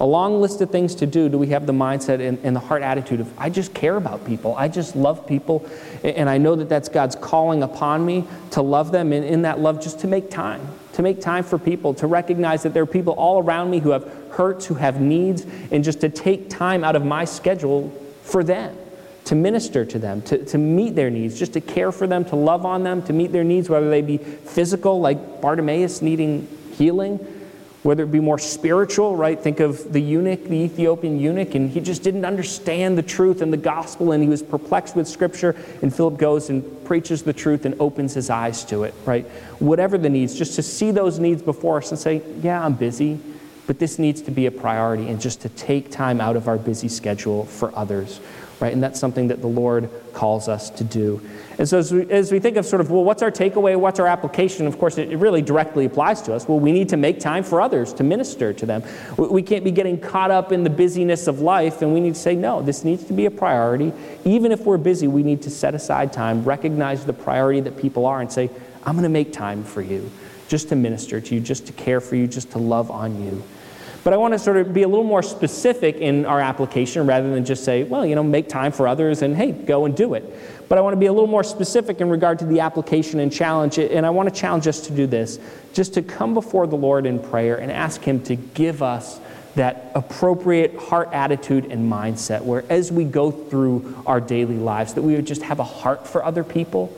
A 0.04 0.06
long 0.06 0.42
list 0.42 0.60
of 0.60 0.70
things 0.70 0.94
to 0.96 1.06
do, 1.06 1.30
do 1.30 1.38
we 1.38 1.46
have 1.46 1.64
the 1.64 1.72
mindset 1.72 2.20
and, 2.20 2.38
and, 2.44 2.54
the 2.54 2.60
heart 2.60 2.82
attitude 2.82 3.20
of, 3.20 3.40
I 3.40 3.48
just 3.48 3.72
care 3.72 3.96
about 3.96 4.26
people. 4.26 4.54
I 4.54 4.68
just 4.68 4.94
love 4.94 5.26
people. 5.26 5.66
And 6.02 6.28
I 6.28 6.36
know 6.36 6.54
that 6.56 6.68
that's 6.68 6.90
God's 6.90 7.16
calling 7.16 7.62
upon 7.62 8.04
me 8.04 8.24
to 8.50 8.60
love 8.60 8.92
them. 8.92 9.14
And 9.14 9.24
in 9.24 9.40
that 9.42 9.60
love, 9.60 9.80
just 9.80 10.00
to 10.00 10.06
make 10.06 10.30
time, 10.30 10.60
to 10.92 11.00
make 11.00 11.22
time 11.22 11.42
for 11.42 11.58
people, 11.58 11.94
to 11.94 12.06
recognize 12.06 12.62
that 12.64 12.74
there 12.74 12.82
are 12.82 12.86
people 12.86 13.14
all 13.14 13.42
around 13.42 13.70
me 13.70 13.78
who 13.78 13.92
have 13.92 14.06
hurts, 14.32 14.66
who 14.66 14.74
have 14.74 15.00
needs, 15.00 15.46
and 15.70 15.82
just 15.82 16.02
to 16.02 16.10
take 16.10 16.50
time 16.50 16.84
out 16.84 16.96
of 16.96 17.06
my 17.06 17.24
schedule 17.24 17.88
for 18.24 18.44
them. 18.44 18.76
To 19.24 19.34
minister 19.34 19.86
to 19.86 19.98
them, 19.98 20.20
to, 20.22 20.44
to 20.44 20.58
meet 20.58 20.94
their 20.96 21.08
needs, 21.08 21.38
just 21.38 21.54
to 21.54 21.62
care 21.62 21.90
for 21.92 22.06
them, 22.06 22.26
to 22.26 22.36
love 22.36 22.66
on 22.66 22.82
them, 22.82 23.02
to 23.04 23.14
meet 23.14 23.32
their 23.32 23.42
needs, 23.42 23.70
whether 23.70 23.88
they 23.88 24.02
be 24.02 24.18
physical, 24.18 25.00
like 25.00 25.40
Bartimaeus 25.40 26.02
needing 26.02 26.46
healing, 26.72 27.18
whether 27.84 28.02
it 28.02 28.10
be 28.10 28.18
more 28.18 28.38
spiritual, 28.38 29.14
right? 29.14 29.38
Think 29.38 29.60
of 29.60 29.92
the 29.92 30.00
eunuch, 30.00 30.44
the 30.44 30.56
Ethiopian 30.56 31.20
eunuch, 31.20 31.54
and 31.54 31.70
he 31.70 31.80
just 31.80 32.02
didn't 32.02 32.24
understand 32.24 32.96
the 32.96 33.02
truth 33.02 33.42
and 33.42 33.52
the 33.52 33.58
gospel, 33.58 34.12
and 34.12 34.22
he 34.22 34.28
was 34.28 34.42
perplexed 34.42 34.96
with 34.96 35.06
Scripture. 35.06 35.54
And 35.82 35.94
Philip 35.94 36.16
goes 36.16 36.48
and 36.48 36.64
preaches 36.86 37.22
the 37.22 37.34
truth 37.34 37.66
and 37.66 37.78
opens 37.78 38.14
his 38.14 38.30
eyes 38.30 38.64
to 38.64 38.84
it, 38.84 38.94
right? 39.04 39.26
Whatever 39.58 39.98
the 39.98 40.08
needs, 40.08 40.34
just 40.34 40.54
to 40.54 40.62
see 40.62 40.92
those 40.92 41.18
needs 41.18 41.42
before 41.42 41.76
us 41.76 41.90
and 41.90 42.00
say, 42.00 42.22
Yeah, 42.40 42.64
I'm 42.64 42.72
busy, 42.72 43.20
but 43.66 43.78
this 43.78 43.98
needs 43.98 44.22
to 44.22 44.30
be 44.30 44.46
a 44.46 44.50
priority, 44.50 45.08
and 45.10 45.20
just 45.20 45.42
to 45.42 45.50
take 45.50 45.90
time 45.90 46.22
out 46.22 46.36
of 46.36 46.48
our 46.48 46.56
busy 46.56 46.88
schedule 46.88 47.44
for 47.44 47.76
others, 47.76 48.18
right? 48.60 48.72
And 48.72 48.82
that's 48.82 48.98
something 48.98 49.28
that 49.28 49.42
the 49.42 49.46
Lord 49.46 49.90
calls 50.14 50.48
us 50.48 50.70
to 50.70 50.84
do. 50.84 51.20
And 51.58 51.68
so, 51.68 51.78
as 51.78 51.92
we, 51.92 52.10
as 52.10 52.32
we, 52.32 52.40
think 52.40 52.56
of 52.56 52.66
sort 52.66 52.80
of, 52.80 52.90
well, 52.90 53.04
what's 53.04 53.22
our 53.22 53.30
takeaway? 53.30 53.76
What's 53.78 54.00
our 54.00 54.06
application? 54.06 54.66
Of 54.66 54.78
course, 54.78 54.98
it, 54.98 55.16
really 55.16 55.42
directly 55.42 55.84
applies 55.84 56.20
to 56.22 56.34
us. 56.34 56.48
Well, 56.48 56.58
we 56.58 56.72
need 56.72 56.88
to 56.88 56.96
make 56.96 57.20
time 57.20 57.44
for 57.44 57.60
others, 57.60 57.92
to 57.94 58.02
minister 58.02 58.52
to 58.52 58.66
them. 58.66 58.82
We 59.16 59.42
can't 59.42 59.62
be 59.62 59.70
getting 59.70 60.00
caught 60.00 60.30
up 60.30 60.50
in 60.50 60.64
the 60.64 60.70
busyness 60.70 61.26
of 61.28 61.40
life, 61.40 61.82
and 61.82 61.94
we 61.94 62.00
need 62.00 62.14
to 62.14 62.20
say, 62.20 62.34
no, 62.34 62.60
this 62.60 62.82
needs 62.82 63.04
to 63.04 63.12
be 63.12 63.26
a 63.26 63.30
priority. 63.30 63.92
Even 64.24 64.50
if 64.50 64.60
we're 64.60 64.78
busy, 64.78 65.06
we 65.06 65.22
need 65.22 65.42
to 65.42 65.50
set 65.50 65.74
aside 65.74 66.12
time, 66.12 66.44
recognize 66.44 67.04
the 67.04 67.12
priority 67.12 67.60
that 67.60 67.76
people 67.76 68.06
are, 68.06 68.20
and 68.20 68.32
say, 68.32 68.50
I'm 68.84 68.94
going 68.94 69.04
to 69.04 69.08
make 69.08 69.32
time 69.32 69.62
for 69.62 69.80
you, 69.80 70.10
just 70.48 70.68
to 70.70 70.76
minister 70.76 71.20
to 71.20 71.34
you, 71.34 71.40
just 71.40 71.66
to 71.68 71.72
care 71.72 72.00
for 72.00 72.16
you, 72.16 72.26
just 72.26 72.50
to 72.52 72.58
love 72.58 72.90
on 72.90 73.22
you. 73.24 73.42
But 74.04 74.12
I 74.12 74.18
want 74.18 74.34
to 74.34 74.38
sort 74.38 74.58
of 74.58 74.74
be 74.74 74.82
a 74.82 74.88
little 74.88 75.04
more 75.04 75.22
specific 75.22 75.96
in 75.96 76.26
our 76.26 76.38
application 76.38 77.06
rather 77.06 77.32
than 77.32 77.42
just 77.42 77.64
say, 77.64 77.84
well, 77.84 78.04
you 78.04 78.14
know, 78.14 78.22
make 78.22 78.50
time 78.50 78.70
for 78.70 78.86
others 78.86 79.22
and 79.22 79.34
hey, 79.34 79.52
go 79.52 79.86
and 79.86 79.96
do 79.96 80.12
it. 80.12 80.68
But 80.68 80.76
I 80.76 80.82
want 80.82 80.92
to 80.92 80.98
be 80.98 81.06
a 81.06 81.12
little 81.12 81.26
more 81.26 81.42
specific 81.42 82.02
in 82.02 82.10
regard 82.10 82.38
to 82.40 82.44
the 82.44 82.60
application 82.60 83.18
and 83.18 83.32
challenge. 83.32 83.78
And 83.78 84.04
I 84.04 84.10
want 84.10 84.32
to 84.32 84.40
challenge 84.40 84.66
us 84.66 84.82
to 84.82 84.92
do 84.92 85.06
this 85.06 85.38
just 85.72 85.94
to 85.94 86.02
come 86.02 86.34
before 86.34 86.66
the 86.66 86.76
Lord 86.76 87.06
in 87.06 87.18
prayer 87.18 87.56
and 87.56 87.72
ask 87.72 88.02
Him 88.02 88.22
to 88.24 88.36
give 88.36 88.82
us 88.82 89.20
that 89.54 89.90
appropriate 89.94 90.76
heart 90.76 91.08
attitude 91.12 91.66
and 91.66 91.90
mindset 91.90 92.42
where 92.42 92.64
as 92.68 92.92
we 92.92 93.04
go 93.04 93.30
through 93.30 94.02
our 94.04 94.20
daily 94.20 94.56
lives 94.56 94.94
that 94.94 95.02
we 95.02 95.14
would 95.14 95.26
just 95.26 95.42
have 95.42 95.60
a 95.60 95.64
heart 95.64 96.06
for 96.06 96.24
other 96.24 96.42
people 96.42 96.94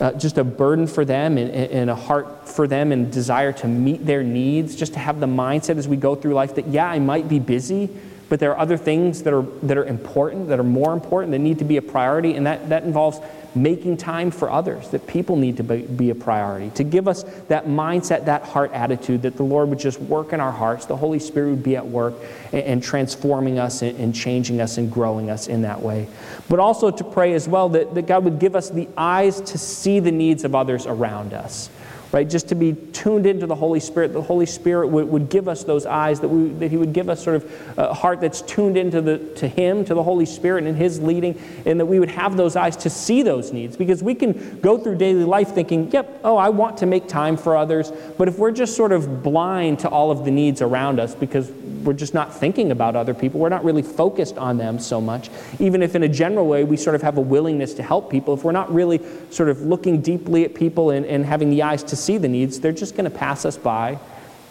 uh, 0.00 0.12
just 0.12 0.38
a 0.38 0.44
burden 0.44 0.86
for 0.86 1.04
them 1.04 1.36
and, 1.36 1.50
and, 1.50 1.90
a 1.90 1.94
heart 1.94 2.48
for 2.48 2.66
them 2.66 2.90
and 2.90 3.12
desire 3.12 3.52
to 3.52 3.68
meet 3.68 4.04
their 4.06 4.22
needs, 4.22 4.74
just 4.74 4.94
to 4.94 4.98
have 4.98 5.20
the 5.20 5.26
mindset 5.26 5.76
as 5.76 5.86
we 5.86 5.96
go 5.96 6.14
through 6.14 6.32
life 6.32 6.54
that, 6.54 6.66
yeah, 6.68 6.86
I 6.86 6.98
might 6.98 7.28
be 7.28 7.38
busy, 7.38 7.90
but 8.30 8.40
there 8.40 8.50
are 8.52 8.58
other 8.58 8.78
things 8.78 9.22
that 9.24 9.34
are, 9.34 9.42
that 9.62 9.76
are 9.76 9.84
important, 9.84 10.48
that 10.48 10.58
are 10.58 10.64
more 10.64 10.94
important, 10.94 11.32
that 11.32 11.38
need 11.40 11.58
to 11.58 11.64
be 11.64 11.76
a 11.76 11.82
priority, 11.82 12.34
and 12.34 12.46
that, 12.46 12.68
that 12.70 12.84
involves 12.84 13.18
making 13.54 13.96
time 13.96 14.30
for 14.30 14.50
others, 14.50 14.88
that 14.90 15.06
people 15.06 15.36
need 15.36 15.56
to 15.56 15.62
be, 15.62 16.10
a 16.10 16.14
priority, 16.14 16.70
to 16.70 16.84
give 16.84 17.08
us 17.08 17.24
that 17.48 17.66
mindset, 17.66 18.24
that 18.24 18.42
heart 18.42 18.72
attitude, 18.72 19.22
that 19.22 19.36
the 19.36 19.42
Lord 19.42 19.68
would 19.68 19.78
just 19.78 20.00
work 20.00 20.32
in 20.32 20.40
our 20.40 20.52
hearts, 20.52 20.86
the 20.86 20.96
Holy 20.96 21.18
Spirit 21.18 21.50
would 21.50 21.62
be 21.62 21.76
at 21.76 21.86
work 21.86 22.14
and, 22.52 22.62
and 22.62 22.82
transforming 22.82 23.58
us 23.58 23.82
and, 23.82 23.98
and, 23.98 24.14
changing 24.14 24.60
us 24.60 24.78
and 24.78 24.92
growing 24.92 25.30
us 25.30 25.46
in 25.46 25.62
that 25.62 25.80
way. 25.80 26.08
But 26.48 26.58
also 26.58 26.90
to 26.90 27.04
pray 27.04 27.34
as 27.34 27.48
well 27.48 27.68
that, 27.70 27.94
that 27.94 28.06
God 28.06 28.24
would 28.24 28.38
give 28.38 28.54
us 28.54 28.70
the 28.70 28.88
eyes 28.96 29.40
to 29.40 29.58
see 29.58 30.00
the 30.00 30.12
needs 30.12 30.44
of 30.44 30.54
others 30.54 30.86
around 30.86 31.32
us 31.32 31.70
right? 32.12 32.28
Just 32.28 32.48
to 32.48 32.54
be 32.54 32.74
tuned 32.92 33.26
into 33.26 33.46
the 33.46 33.54
Holy 33.54 33.80
Spirit. 33.80 34.12
The 34.12 34.22
Holy 34.22 34.46
Spirit 34.46 34.88
would, 34.88 35.08
would 35.08 35.28
give 35.28 35.48
us 35.48 35.64
those 35.64 35.86
eyes, 35.86 36.20
that, 36.20 36.28
we, 36.28 36.48
that 36.58 36.70
He 36.70 36.76
would 36.76 36.92
give 36.92 37.08
us 37.08 37.22
sort 37.22 37.36
of 37.36 37.78
a 37.78 37.94
heart 37.94 38.20
that's 38.20 38.42
tuned 38.42 38.76
into 38.76 39.00
the, 39.00 39.18
to 39.36 39.48
Him, 39.48 39.84
to 39.84 39.94
the 39.94 40.02
Holy 40.02 40.26
Spirit 40.26 40.64
and 40.64 40.76
His 40.76 41.00
leading, 41.00 41.40
and 41.64 41.78
that 41.78 41.86
we 41.86 42.00
would 42.00 42.10
have 42.10 42.36
those 42.36 42.56
eyes 42.56 42.76
to 42.78 42.90
see 42.90 43.22
those 43.22 43.52
needs. 43.52 43.76
Because 43.76 44.02
we 44.02 44.14
can 44.14 44.60
go 44.60 44.78
through 44.78 44.96
daily 44.96 45.24
life 45.24 45.50
thinking, 45.50 45.90
yep, 45.90 46.20
oh, 46.24 46.36
I 46.36 46.48
want 46.48 46.78
to 46.78 46.86
make 46.86 47.08
time 47.08 47.36
for 47.36 47.56
others. 47.56 47.92
But 48.18 48.28
if 48.28 48.38
we're 48.38 48.52
just 48.52 48.76
sort 48.76 48.92
of 48.92 49.22
blind 49.22 49.80
to 49.80 49.88
all 49.88 50.10
of 50.10 50.24
the 50.24 50.30
needs 50.30 50.62
around 50.62 50.98
us 50.98 51.14
because 51.14 51.50
we're 51.50 51.92
just 51.94 52.12
not 52.12 52.34
thinking 52.34 52.70
about 52.72 52.96
other 52.96 53.14
people, 53.14 53.40
we're 53.40 53.48
not 53.48 53.64
really 53.64 53.82
focused 53.82 54.36
on 54.36 54.58
them 54.58 54.78
so 54.78 55.00
much, 55.00 55.30
even 55.58 55.82
if 55.82 55.94
in 55.94 56.02
a 56.02 56.08
general 56.08 56.46
way 56.46 56.64
we 56.64 56.76
sort 56.76 56.94
of 56.94 57.02
have 57.02 57.16
a 57.16 57.20
willingness 57.20 57.74
to 57.74 57.82
help 57.82 58.10
people, 58.10 58.34
if 58.34 58.44
we're 58.44 58.52
not 58.52 58.72
really 58.72 59.00
sort 59.30 59.48
of 59.48 59.62
looking 59.62 60.00
deeply 60.00 60.44
at 60.44 60.54
people 60.54 60.90
and, 60.90 61.06
and 61.06 61.24
having 61.24 61.50
the 61.50 61.62
eyes 61.62 61.82
to 61.82 61.96
see 62.00 62.18
the 62.18 62.28
needs, 62.28 62.60
they're 62.60 62.72
just 62.72 62.96
going 62.96 63.10
to 63.10 63.16
pass 63.16 63.44
us 63.44 63.56
by, 63.56 63.98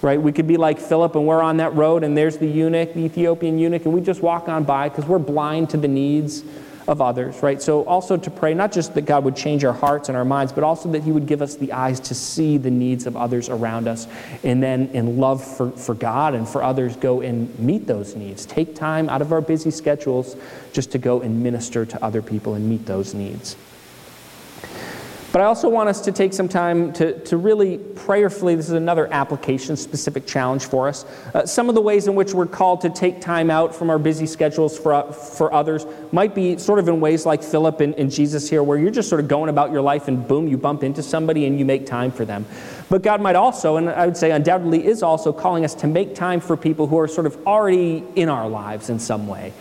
right? 0.02 0.22
We 0.22 0.32
could 0.32 0.48
be 0.48 0.58
like 0.58 0.80
Philip 0.80 1.16
and 1.16 1.28
we're 1.28 1.42
on 1.42 1.58
that 1.58 1.74
road 1.76 2.04
and 2.04 2.18
there's 2.18 2.38
the 2.38 2.48
eunuch, 2.48 2.94
the 2.94 3.02
Ethiopian 3.02 3.60
eunuch, 3.60 3.86
and 3.86 3.94
we 3.94 4.02
just 4.02 4.22
walk 4.22 4.48
on 4.48 4.64
by 4.64 4.90
because 4.90 5.06
we're 5.06 5.20
blind 5.20 5.70
to 5.72 5.78
the 5.78 5.88
needs 5.88 6.44
of 6.90 7.02
others, 7.02 7.44
right? 7.44 7.62
So 7.62 7.84
also 7.84 8.18
to 8.18 8.32
pray, 8.32 8.56
not 8.56 8.72
just 8.72 8.96
that 8.96 9.04
God 9.04 9.24
would 9.24 9.36
change 9.36 9.64
our 9.64 9.74
hearts 9.74 10.10
and 10.10 10.18
our 10.18 10.26
minds, 10.26 10.52
but 10.52 10.64
also 10.64 10.90
that 10.92 11.04
He 11.04 11.12
would 11.12 11.28
give 11.28 11.42
us 11.42 11.56
the 11.56 11.72
eyes 11.72 12.00
to 12.02 12.16
see 12.16 12.58
the 12.58 12.72
needs 12.72 13.06
of 13.06 13.16
others 13.16 13.48
around 13.48 13.88
us. 13.88 14.08
And 14.44 14.62
then 14.62 14.90
in 14.94 15.18
love 15.18 15.44
for, 15.44 15.70
for 15.72 15.94
God 15.94 16.34
and 16.34 16.50
for 16.50 16.64
others, 16.64 16.96
go 16.96 17.22
and 17.22 17.58
meet 17.60 17.86
those 17.86 18.16
needs. 18.16 18.46
Take 18.48 18.76
time 18.76 19.08
out 19.08 19.22
of 19.22 19.32
our 19.32 19.40
busy 19.40 19.70
schedules 19.70 20.36
just 20.74 20.92
to 20.92 20.98
go 20.98 21.22
and 21.22 21.44
minister 21.44 21.86
to 21.86 22.04
other 22.04 22.24
people 22.24 22.56
and 22.56 22.68
meet 22.68 22.88
those 22.88 23.14
needs. 23.14 23.56
But 25.32 25.42
I 25.42 25.46
also 25.46 25.70
want 25.70 25.90
us 25.90 26.02
to 26.02 26.12
take 26.12 26.34
some 26.34 26.50
time 26.50 26.92
to, 26.94 27.20
to 27.26 27.38
really 27.38 27.78
prayerfully, 27.78 28.56
this 28.56 28.68
is 28.68 28.74
another 28.74 29.08
application 29.14 29.78
specific 29.78 30.26
challenge 30.26 30.66
for 30.66 30.88
us. 30.88 31.06
Uh, 31.36 31.46
some 31.46 31.70
of 31.70 31.76
the 31.76 31.82
ways 31.82 32.08
in 32.08 32.16
which 32.16 32.34
we're 32.34 32.48
called 32.48 32.82
to 32.82 32.90
take 32.90 33.22
time 33.22 33.52
out 33.52 33.76
from 33.76 33.92
our 33.92 34.00
busy 34.00 34.26
schedules 34.26 34.78
for, 34.78 34.92
uh, 34.92 35.12
for 35.12 35.54
others 35.54 35.86
might 36.12 36.34
be 36.34 36.58
sort 36.58 36.80
of 36.80 36.88
in 36.88 37.00
ways 37.00 37.28
like 37.28 37.44
Philip 37.44 37.80
and, 37.80 37.94
and 37.96 38.12
Jesus 38.12 38.50
here, 38.50 38.64
where 38.64 38.80
you're 38.80 38.90
just 38.90 39.08
sort 39.08 39.22
of 39.22 39.28
going 39.28 39.50
about 39.50 39.72
your 39.72 39.82
life 39.82 40.08
and 40.08 40.28
boom, 40.28 40.48
you 40.48 40.58
bump 40.58 40.84
into 40.84 41.04
somebody 41.04 41.46
and 41.46 41.60
you 41.60 41.66
make 41.66 41.86
time 41.86 42.10
for 42.10 42.26
them. 42.26 42.44
But 42.90 43.04
God 43.04 43.22
might 43.22 43.36
also, 43.36 43.78
and 43.78 43.88
I 43.88 44.08
would 44.08 44.18
say 44.18 44.32
undoubtedly 44.32 44.84
is 44.84 45.04
also 45.04 45.32
calling 45.32 45.64
us 45.64 45.76
to 45.76 45.88
make 45.88 46.16
time 46.16 46.40
for 46.40 46.58
people 46.58 46.88
who 46.88 46.98
are 46.98 47.08
sort 47.08 47.28
of 47.28 47.38
already 47.46 48.04
in 48.16 48.30
our 48.30 48.50
lives 48.50 48.90
in 48.90 48.98
some 48.98 49.28
way 49.28 49.54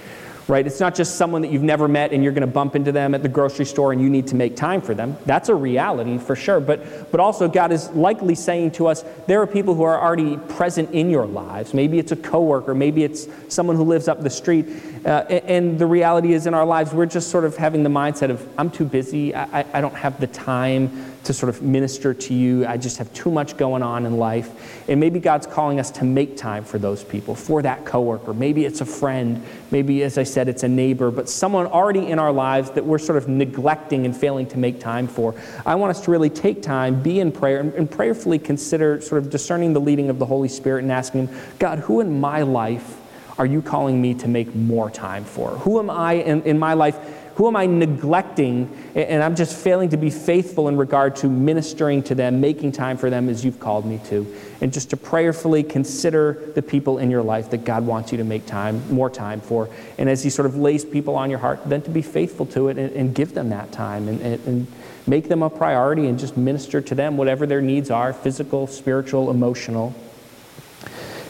right? 0.49 0.67
It's 0.67 0.81
not 0.81 0.95
just 0.95 1.17
someone 1.17 1.43
that 1.43 1.53
you've 1.53 1.63
never 1.63 1.87
met 1.87 2.13
and 2.13 2.25
you're 2.25 2.33
going 2.33 2.41
to 2.41 2.47
bump 2.47 2.75
into 2.75 2.91
them 2.91 3.15
at 3.15 3.23
the 3.23 3.29
grocery 3.29 3.67
store 3.67 3.93
and 3.93 4.01
you 4.01 4.09
need 4.09 4.27
to 4.29 4.35
make 4.35 4.57
time 4.57 4.81
for 4.81 4.95
them. 4.95 5.17
That's 5.27 5.51
a 5.51 5.55
reality 5.55 6.17
for 6.19 6.35
sure. 6.35 6.59
But, 6.59 7.11
but 7.11 7.21
also, 7.21 7.49
God 7.49 7.71
is 7.71 7.91
likely 7.91 8.35
saying 8.35 8.73
to 8.73 8.87
us 8.87 9.05
there 9.27 9.43
are 9.43 9.47
people 9.47 9.75
who 9.75 9.83
are 9.83 10.01
already 10.01 10.39
present 10.55 10.91
in 10.93 11.11
your 11.11 11.27
lives. 11.27 11.75
Maybe 11.75 11.99
it's 11.99 12.13
a 12.13 12.17
coworker, 12.17 12.75
maybe 12.75 13.05
it's 13.05 13.29
someone 13.49 13.77
who 13.77 13.85
lives 13.85 14.09
up 14.09 14.23
the 14.23 14.31
street. 14.31 14.67
Uh, 15.05 15.25
and 15.29 15.79
the 15.79 15.87
reality 15.87 16.33
is, 16.33 16.47
in 16.47 16.55
our 16.55 16.67
lives, 16.67 16.93
we're 16.93 17.07
just 17.07 17.31
sort 17.31 17.45
of 17.45 17.57
having 17.57 17.83
the 17.83 17.91
mindset 17.91 18.31
of, 18.31 18.47
I'm 18.59 18.71
too 18.71 18.85
busy, 18.85 19.35
I, 19.35 19.65
I 19.73 19.81
don't 19.81 19.95
have 19.95 20.19
the 20.19 20.27
time 20.27 21.15
to 21.25 21.33
sort 21.33 21.51
of 21.51 21.63
minister 21.63 22.15
to 22.15 22.35
you. 22.35 22.67
I 22.67 22.77
just 22.77 22.99
have 22.99 23.13
too 23.13 23.31
much 23.31 23.57
going 23.57 23.83
on 23.83 24.07
in 24.07 24.17
life. 24.17 24.89
And 24.89 24.99
maybe 24.99 25.19
God's 25.19 25.47
calling 25.47 25.79
us 25.79 25.91
to 25.93 26.05
make 26.05 26.37
time 26.37 26.65
for 26.65 26.79
those 26.79 27.05
people, 27.05 27.35
for 27.35 27.61
that 27.63 27.85
coworker. 27.85 28.33
Maybe 28.33 28.65
it's 28.65 28.81
a 28.81 28.87
friend. 28.87 29.43
Maybe, 29.71 30.03
as 30.03 30.17
I 30.17 30.23
said, 30.23 30.49
it's 30.49 30.63
a 30.63 30.69
neighbor, 30.69 31.11
but 31.11 31.29
someone 31.29 31.67
already 31.67 32.07
in 32.07 32.19
our 32.19 32.33
lives 32.33 32.71
that 32.71 32.85
we're 32.85 32.99
sort 32.99 33.19
of 33.19 33.29
neglecting 33.29 34.07
and 34.07 34.17
failing 34.17 34.47
to 34.47 34.59
make 34.59 34.81
time 34.81 35.07
for. 35.07 35.35
I 35.67 35.75
want 35.75 35.91
us 35.91 36.01
to 36.05 36.11
really 36.11 36.31
take 36.31 36.63
time, 36.63 37.03
be 37.03 37.21
in 37.21 37.33
prayer, 37.33 37.61
and 37.61 37.91
prayerfully 37.91 38.39
consider 38.39 39.01
sort 39.01 39.23
of 39.23 39.31
discerning 39.31 39.73
the 39.73 39.81
leading 39.81 40.11
of 40.11 40.19
the 40.19 40.27
Holy 40.27 40.49
Spirit 40.49 40.83
and 40.83 40.93
asking 40.93 41.29
Him, 41.29 41.41
God, 41.59 41.81
who 41.81 42.01
in 42.01 42.21
my 42.21 42.43
life 42.43 42.97
are 43.39 43.47
you 43.47 43.63
calling 43.63 44.03
me 44.03 44.15
to 44.15 44.29
make 44.29 44.55
more 44.55 44.91
time 44.91 45.25
for? 45.25 45.51
Who 45.51 45.79
am 45.79 45.91
I 45.91 46.15
in, 46.15 46.43
in 46.43 46.59
my 46.59 46.75
life? 46.75 47.18
Who 47.39 47.47
am 47.47 47.55
I 47.55 47.67
neglecting? 47.67 48.69
And 48.97 49.23
I'm 49.23 49.37
just 49.37 49.57
failing 49.57 49.91
to 49.91 49.97
be 49.97 50.11
faithful 50.11 50.67
in 50.67 50.77
regard 50.77 51.15
to 51.17 51.29
ministering 51.29 52.03
to 52.03 52.17
them, 52.17 52.41
making 52.41 52.73
time 52.73 52.97
for 52.97 53.11
them 53.11 53.29
as 53.29 53.45
you've 53.45 53.61
called 53.61 53.87
me 53.87 54.01
to. 54.07 54.27
And 54.61 54.73
just 54.73 54.91
to 54.91 54.97
prayerfully 54.97 55.63
consider 55.63 56.51
the 56.57 56.63
people 56.63 56.99
in 56.99 57.13
your 57.13 57.23
life 57.23 57.51
that 57.51 57.65
God 57.65 57.87
wants 57.87 58.11
you 58.11 58.19
to 58.19 58.25
make 58.25 58.45
time, 58.47 58.83
more 58.93 59.09
time 59.09 59.41
for. 59.41 59.71
And 59.99 60.11
as 60.11 60.25
He 60.25 60.31
sort 60.31 60.47
of 60.47 60.57
lays 60.57 60.85
people 60.85 61.15
on 61.15 61.31
your 61.31 61.39
heart, 61.39 61.61
then 61.65 61.81
to 61.83 61.91
be 61.91 62.03
faithful 62.03 62.45
to 62.47 62.71
it 62.71 62.77
and, 62.77 62.91
and 62.97 63.15
give 63.15 63.35
them 63.35 63.51
that 63.51 63.71
time 63.71 64.09
and, 64.09 64.21
and, 64.21 64.45
and 64.45 64.67
make 65.07 65.29
them 65.29 65.45
a 65.45 65.49
priority 65.49 66.09
and 66.09 66.19
just 66.19 66.37
minister 66.37 66.81
to 66.81 66.95
them, 66.97 67.17
whatever 67.17 67.47
their 67.47 67.63
needs 67.63 67.89
are 67.89 68.13
physical, 68.13 68.67
spiritual, 68.67 69.31
emotional. 69.31 69.95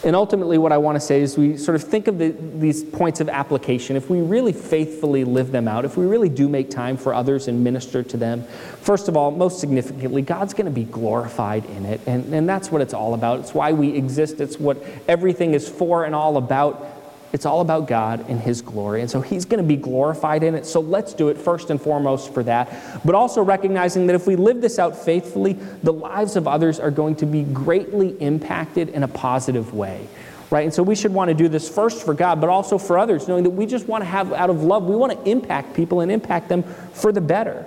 And 0.09 0.17
ultimately, 0.17 0.57
what 0.57 0.73
I 0.73 0.79
want 0.79 0.97
to 0.97 1.01
say 1.01 1.21
is 1.21 1.37
we 1.37 1.59
sort 1.59 1.75
of 1.75 1.85
think 1.85 2.09
of 2.09 2.17
the, 2.17 2.31
these 2.31 2.83
points 2.83 3.21
of 3.21 3.29
application. 3.29 3.95
If 3.95 4.09
we 4.09 4.23
really 4.23 4.55
faithfully 4.55 5.23
live 5.23 5.53
them 5.53 5.69
out, 5.69 5.85
if 5.85 5.99
we 5.99 6.07
really 6.07 6.31
do 6.31 6.49
make 6.49 6.71
time 6.71 6.97
for 6.97 7.13
others 7.13 7.47
and 7.47 7.63
minister 7.63 8.03
to 8.03 8.17
them, 8.17 8.45
first 8.81 9.09
of 9.09 9.19
all, 9.19 9.31
most 9.31 9.61
significantly, 9.61 10.23
God's 10.23 10.55
going 10.55 10.65
to 10.65 10.71
be 10.71 10.85
glorified 10.85 11.67
in 11.67 11.85
it. 11.85 12.01
And, 12.07 12.33
and 12.33 12.49
that's 12.49 12.73
what 12.73 12.81
it's 12.81 12.95
all 12.95 13.13
about. 13.13 13.41
It's 13.41 13.53
why 13.53 13.73
we 13.73 13.95
exist, 13.95 14.41
it's 14.41 14.59
what 14.59 14.83
everything 15.07 15.53
is 15.53 15.69
for 15.69 16.07
and 16.07 16.15
all 16.15 16.39
about. 16.39 16.88
It's 17.33 17.45
all 17.45 17.61
about 17.61 17.87
God 17.87 18.25
and 18.29 18.41
His 18.41 18.63
glory. 18.63 19.01
And 19.03 19.11
so 19.11 19.21
He's 19.21 19.45
going 19.45 19.63
to 19.63 19.69
be 19.69 19.77
glorified 19.77 20.43
in 20.43 20.55
it. 20.55 20.65
So 20.65 20.81
let's 20.81 21.13
do 21.13 21.29
it 21.29 21.37
first 21.37 21.71
and 21.71 21.81
foremost 21.81 22.33
for 22.33 22.43
that. 22.45 23.03
But 23.05 23.15
also 23.15 23.43
recognizing 23.43 24.07
that 24.07 24.15
if 24.15 24.27
we 24.27 24.37
live 24.37 24.61
this 24.61 24.79
out 24.79 24.97
faithfully, 24.97 25.55
the 25.83 25.93
lives 25.93 26.37
of 26.37 26.49
others 26.49 26.81
are 26.81 26.91
going 26.91 27.17
to 27.17 27.27
be 27.27 27.43
greatly 27.43 28.11
impacted 28.21 28.89
in 28.91 29.03
a 29.03 29.09
positive 29.09 29.75
way. 29.75 30.09
Right? 30.51 30.65
And 30.65 30.73
so 30.73 30.83
we 30.83 30.95
should 30.95 31.13
want 31.13 31.29
to 31.29 31.35
do 31.35 31.49
this 31.49 31.69
first 31.69 32.03
for 32.05 32.15
God, 32.15 32.41
but 32.41 32.49
also 32.49 32.79
for 32.79 32.99
others, 32.99 33.29
knowing 33.29 33.45
that 33.45 33.51
we 33.51 33.67
just 33.67 33.87
want 33.87 34.01
to 34.01 34.07
have, 34.07 34.33
out 34.33 34.49
of 34.49 34.63
love, 34.63 34.85
we 34.85 34.97
want 34.97 35.13
to 35.13 35.31
impact 35.31 35.75
people 35.75 36.01
and 36.01 36.11
impact 36.11 36.49
them 36.49 36.63
for 36.95 37.13
the 37.13 37.21
better. 37.21 37.67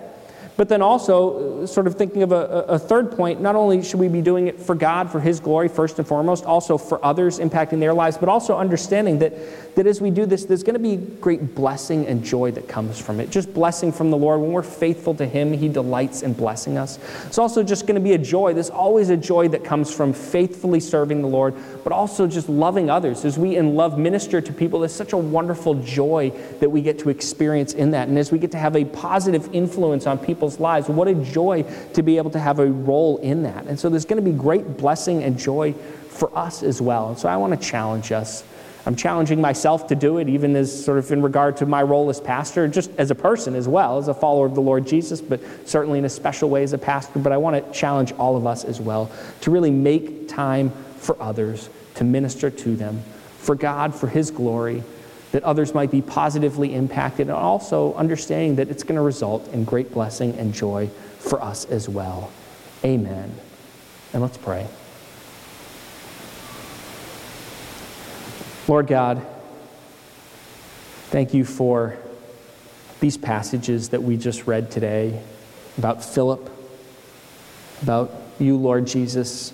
But 0.62 0.70
then 0.70 0.84
also, 0.84 1.64
uh, 1.64 1.66
sort 1.66 1.88
of 1.88 1.96
thinking 1.96 2.22
of 2.22 2.32
a, 2.32 2.66
a, 2.68 2.78
third 2.78 3.14
point, 3.14 3.42
not 3.42 3.56
only 3.56 3.82
should 3.82 4.00
we 4.00 4.08
be 4.08 4.22
doing 4.22 4.46
it 4.46 4.60
for 4.60 4.76
God, 4.76 5.12
for 5.12 5.20
His 5.20 5.40
glory, 5.40 5.68
first 5.68 5.98
and 5.98 6.08
foremost, 6.08 6.46
also 6.46 6.78
for 6.78 7.04
others, 7.04 7.40
impacting 7.40 7.80
their 7.80 7.96
lives, 7.96 8.16
but 8.16 8.30
also 8.30 8.56
understanding 8.56 9.18
that 9.18 9.34
that 9.76 9.88
as 9.88 10.02
we 10.02 10.10
do 10.10 10.26
this, 10.26 10.46
there's 10.46 10.64
going 10.64 10.74
to 10.74 10.80
be 10.80 10.98
great 10.98 11.56
blessing 11.56 12.06
and 12.08 12.24
joy 12.24 12.52
that 12.52 12.68
comes 12.68 13.00
from 13.00 13.20
it. 13.20 13.30
Just 13.30 13.54
blessing 13.54 13.92
from 13.92 14.12
the 14.12 14.18
Lord. 14.18 14.42
When 14.42 14.52
we're 14.52 14.64
faithful 14.64 15.16
to 15.16 15.26
Him, 15.26 15.54
He 15.54 15.70
delights 15.70 16.24
in 16.24 16.34
blessing 16.34 16.78
us. 16.78 17.00
It's 17.26 17.38
also 17.38 17.64
just 17.64 17.88
going 17.88 17.96
to 17.96 18.02
be 18.02 18.14
a 18.14 18.18
joy. 18.18 18.54
There's 18.54 18.70
always 18.70 19.10
a 19.10 19.18
joy 19.18 19.48
that 19.50 19.64
comes 19.64 19.94
from 19.94 20.14
faithfully 20.14 20.80
serving 20.80 21.22
the 21.22 21.28
Lord, 21.28 21.56
but 21.84 21.94
also 21.94 22.28
just 22.28 22.50
loving 22.50 22.90
others. 22.90 23.24
As 23.24 23.38
we 23.38 23.56
in 23.56 23.76
love 23.76 23.98
minister 23.98 24.42
to 24.42 24.54
people, 24.54 24.80
there's 24.80 24.94
such 24.94 25.14
a 25.14 25.18
wonderful 25.18 25.76
joy 25.76 26.32
that 26.60 26.70
we 26.70 26.82
get 26.82 27.00
to 27.00 27.10
experience 27.10 27.74
in 27.74 27.92
that. 27.92 28.08
And 28.08 28.20
as 28.20 28.32
we 28.32 28.40
get 28.40 28.52
to 28.52 28.58
have 28.58 28.76
a 28.76 28.86
positive 28.86 29.50
influence 29.54 30.06
on 30.06 30.18
people's 30.52 30.60
lives, 30.60 30.90
what 30.90 31.08
a 31.08 31.16
joy 31.16 31.64
to 31.94 32.04
be 32.04 32.18
able 32.18 32.32
to 32.32 32.40
have 32.40 32.60
a 32.60 32.68
role 32.68 33.18
in 33.18 33.44
that. 33.44 33.66
And 33.68 33.80
so 33.80 33.90
there's 33.90 34.06
going 34.06 34.24
to 34.24 34.30
be 34.30 34.38
great 34.38 34.78
blessing 34.78 35.24
and 35.24 35.38
joy 35.38 35.74
for 36.10 36.36
us 36.38 36.64
as 36.64 36.82
well. 36.82 37.10
And 37.10 37.18
so 37.18 37.30
I 37.30 37.38
want 37.38 37.60
to 37.60 37.68
challenge 37.68 38.12
us 38.12 38.44
I'm 38.84 38.96
challenging 38.96 39.40
myself 39.40 39.86
to 39.90 39.96
do 39.96 40.18
it, 40.18 40.28
even 40.28 40.56
as 40.56 40.86
sort 40.86 40.98
of 40.98 41.12
in 41.12 41.22
regard 41.22 41.56
to 41.58 41.68
my 41.68 41.84
role 41.84 42.10
as 42.10 42.20
pastor, 42.20 42.68
just 42.68 42.90
as 42.98 43.12
a 43.12 43.16
person 43.16 43.54
as 43.54 43.68
well, 43.68 44.00
as 44.00 44.08
a 44.08 44.14
follower 44.16 44.48
of 44.48 44.56
the 44.56 44.62
Lord 44.62 44.88
Jesus, 44.88 45.22
but 45.22 45.40
certainly 45.68 46.00
in 46.00 46.06
a 46.06 46.10
special 46.10 46.50
way 46.50 46.64
as 46.64 46.74
a 46.74 46.80
pastor. 46.80 47.20
But 47.20 47.32
I 47.32 47.38
want 47.38 47.64
to 47.64 47.80
challenge 47.80 48.12
all 48.14 48.36
of 48.36 48.48
us 48.48 48.66
as 48.66 48.82
well 48.82 49.12
to 49.42 49.52
really 49.52 49.70
make 49.70 50.28
time 50.28 50.72
for 50.98 51.16
others, 51.22 51.70
to 51.94 52.04
minister 52.04 52.50
to 52.50 52.76
them, 52.76 53.04
for 53.38 53.54
God, 53.54 53.94
for 53.94 54.08
His 54.08 54.32
glory, 54.32 54.84
that 55.32 55.44
others 55.44 55.74
might 55.74 55.92
be 55.92 56.02
positively 56.02 56.74
impacted, 56.76 57.28
and 57.28 57.36
also 57.36 57.94
understanding 57.96 58.56
that 58.58 58.70
it's 58.70 58.84
going 58.84 58.96
to 58.96 59.02
result 59.02 59.48
in 59.50 59.64
great 59.64 59.94
blessing 59.94 60.38
and 60.38 60.54
joy 60.54 60.88
for 61.20 61.42
us 61.42 61.66
as 61.66 61.88
well. 61.88 62.32
Amen. 62.84 63.34
And 64.14 64.22
let's 64.22 64.38
pray. 64.38 64.68
Lord 68.68 68.88
God, 68.88 69.26
thank 71.10 71.34
you 71.34 71.46
for 71.46 71.98
these 73.00 73.18
passages 73.18 73.90
that 73.90 74.04
we 74.04 74.18
just 74.18 74.48
read 74.48 74.72
today 74.72 75.22
about 75.78 76.04
Philip 76.04 76.50
about 77.82 78.12
you, 78.40 78.58
Lord 78.58 78.88
Jesus, 78.88 79.54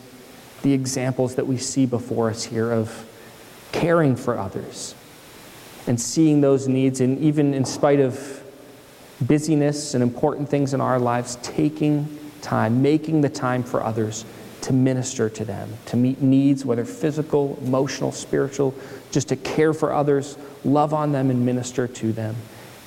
the 0.61 0.73
examples 0.73 1.35
that 1.35 1.47
we 1.47 1.57
see 1.57 1.85
before 1.85 2.29
us 2.29 2.43
here 2.43 2.71
of 2.71 3.05
caring 3.71 4.15
for 4.15 4.37
others 4.37 4.95
and 5.87 5.99
seeing 5.99 6.41
those 6.41 6.67
needs, 6.67 7.01
and 7.01 7.17
even 7.19 7.53
in 7.53 7.65
spite 7.65 7.99
of 7.99 8.43
busyness 9.21 9.93
and 9.93 10.03
important 10.03 10.49
things 10.49 10.73
in 10.73 10.81
our 10.81 10.99
lives, 10.99 11.37
taking 11.41 12.19
time, 12.41 12.81
making 12.81 13.21
the 13.21 13.29
time 13.29 13.63
for 13.63 13.83
others 13.83 14.25
to 14.61 14.73
minister 14.73 15.29
to 15.29 15.45
them, 15.45 15.69
to 15.85 15.95
meet 15.95 16.21
needs, 16.21 16.65
whether 16.65 16.83
physical, 16.83 17.57
emotional, 17.61 18.11
spiritual, 18.11 18.73
just 19.11 19.29
to 19.29 19.35
care 19.35 19.73
for 19.73 19.93
others, 19.93 20.37
love 20.65 20.93
on 20.93 21.11
them, 21.11 21.29
and 21.29 21.45
minister 21.45 21.87
to 21.87 22.11
them. 22.11 22.35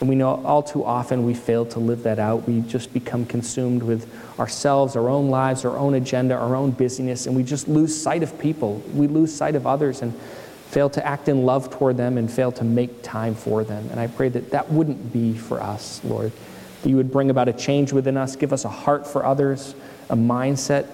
And 0.00 0.08
we 0.08 0.14
know 0.14 0.42
all 0.44 0.62
too 0.62 0.84
often 0.84 1.24
we 1.26 1.34
fail 1.34 1.66
to 1.66 1.78
live 1.78 2.02
that 2.04 2.18
out. 2.18 2.48
We 2.48 2.60
just 2.62 2.92
become 2.92 3.26
consumed 3.26 3.82
with 3.82 4.10
ourselves, 4.38 4.96
our 4.96 5.08
own 5.08 5.28
lives, 5.28 5.64
our 5.64 5.76
own 5.76 5.94
agenda, 5.94 6.34
our 6.34 6.56
own 6.56 6.70
busyness, 6.70 7.26
and 7.26 7.36
we 7.36 7.42
just 7.42 7.68
lose 7.68 8.00
sight 8.00 8.22
of 8.22 8.38
people. 8.38 8.82
We 8.94 9.08
lose 9.08 9.34
sight 9.34 9.54
of 9.54 9.66
others 9.66 10.00
and 10.00 10.18
fail 10.70 10.88
to 10.88 11.04
act 11.04 11.28
in 11.28 11.44
love 11.44 11.68
toward 11.68 11.96
them 11.96 12.16
and 12.16 12.30
fail 12.30 12.52
to 12.52 12.62
make 12.62 13.02
time 13.02 13.34
for 13.34 13.64
them. 13.64 13.88
And 13.90 13.98
I 13.98 14.06
pray 14.06 14.28
that 14.28 14.52
that 14.52 14.70
wouldn't 14.70 15.12
be 15.12 15.34
for 15.34 15.60
us, 15.60 16.00
Lord. 16.04 16.30
That 16.82 16.88
you 16.88 16.96
would 16.96 17.10
bring 17.10 17.28
about 17.28 17.48
a 17.48 17.52
change 17.52 17.92
within 17.92 18.16
us, 18.16 18.36
give 18.36 18.52
us 18.52 18.64
a 18.64 18.68
heart 18.68 19.04
for 19.04 19.26
others, 19.26 19.74
a 20.08 20.14
mindset 20.14 20.86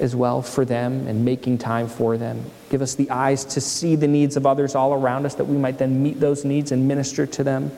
as 0.00 0.16
well 0.16 0.42
for 0.42 0.64
them 0.64 1.06
and 1.06 1.24
making 1.24 1.58
time 1.58 1.86
for 1.86 2.16
them. 2.16 2.42
Give 2.70 2.82
us 2.82 2.96
the 2.96 3.08
eyes 3.10 3.44
to 3.44 3.60
see 3.60 3.94
the 3.94 4.08
needs 4.08 4.36
of 4.36 4.46
others 4.46 4.74
all 4.74 4.94
around 4.94 5.26
us 5.26 5.36
that 5.36 5.44
we 5.44 5.56
might 5.56 5.78
then 5.78 6.02
meet 6.02 6.18
those 6.18 6.44
needs 6.44 6.72
and 6.72 6.88
minister 6.88 7.24
to 7.24 7.44
them. 7.44 7.70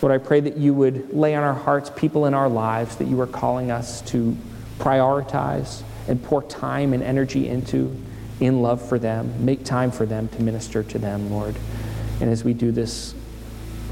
Lord, 0.00 0.18
I 0.18 0.24
pray 0.24 0.40
that 0.40 0.56
you 0.56 0.72
would 0.72 1.12
lay 1.12 1.34
on 1.34 1.42
our 1.42 1.54
hearts 1.54 1.90
people 1.94 2.24
in 2.24 2.32
our 2.32 2.48
lives 2.48 2.96
that 2.96 3.08
you 3.08 3.20
are 3.20 3.26
calling 3.26 3.70
us 3.70 4.00
to 4.02 4.34
prioritize 4.78 5.82
and 6.08 6.22
pour 6.22 6.42
time 6.44 6.94
and 6.94 7.02
energy 7.02 7.48
into 7.48 7.94
in 8.40 8.62
love 8.62 8.86
for 8.86 8.98
them. 8.98 9.44
Make 9.44 9.64
time 9.64 9.90
for 9.90 10.06
them 10.06 10.28
to 10.28 10.42
minister 10.42 10.82
to 10.82 10.98
them, 10.98 11.30
Lord. 11.30 11.56
And 12.20 12.30
as 12.30 12.44
we 12.44 12.54
do 12.54 12.72
this, 12.72 13.14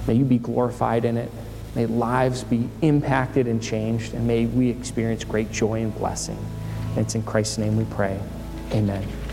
may 0.06 0.14
you 0.14 0.24
be 0.24 0.38
glorified 0.38 1.04
in 1.04 1.16
it. 1.16 1.30
May 1.74 1.86
lives 1.86 2.44
be 2.44 2.68
impacted 2.82 3.48
and 3.48 3.62
changed, 3.62 4.14
and 4.14 4.26
may 4.26 4.46
we 4.46 4.70
experience 4.70 5.24
great 5.24 5.50
joy 5.50 5.82
and 5.82 5.94
blessing. 5.96 6.38
And 6.90 6.98
it's 6.98 7.14
in 7.14 7.22
Christ's 7.22 7.58
name 7.58 7.76
we 7.76 7.84
pray. 7.84 8.20
Amen. 8.72 9.23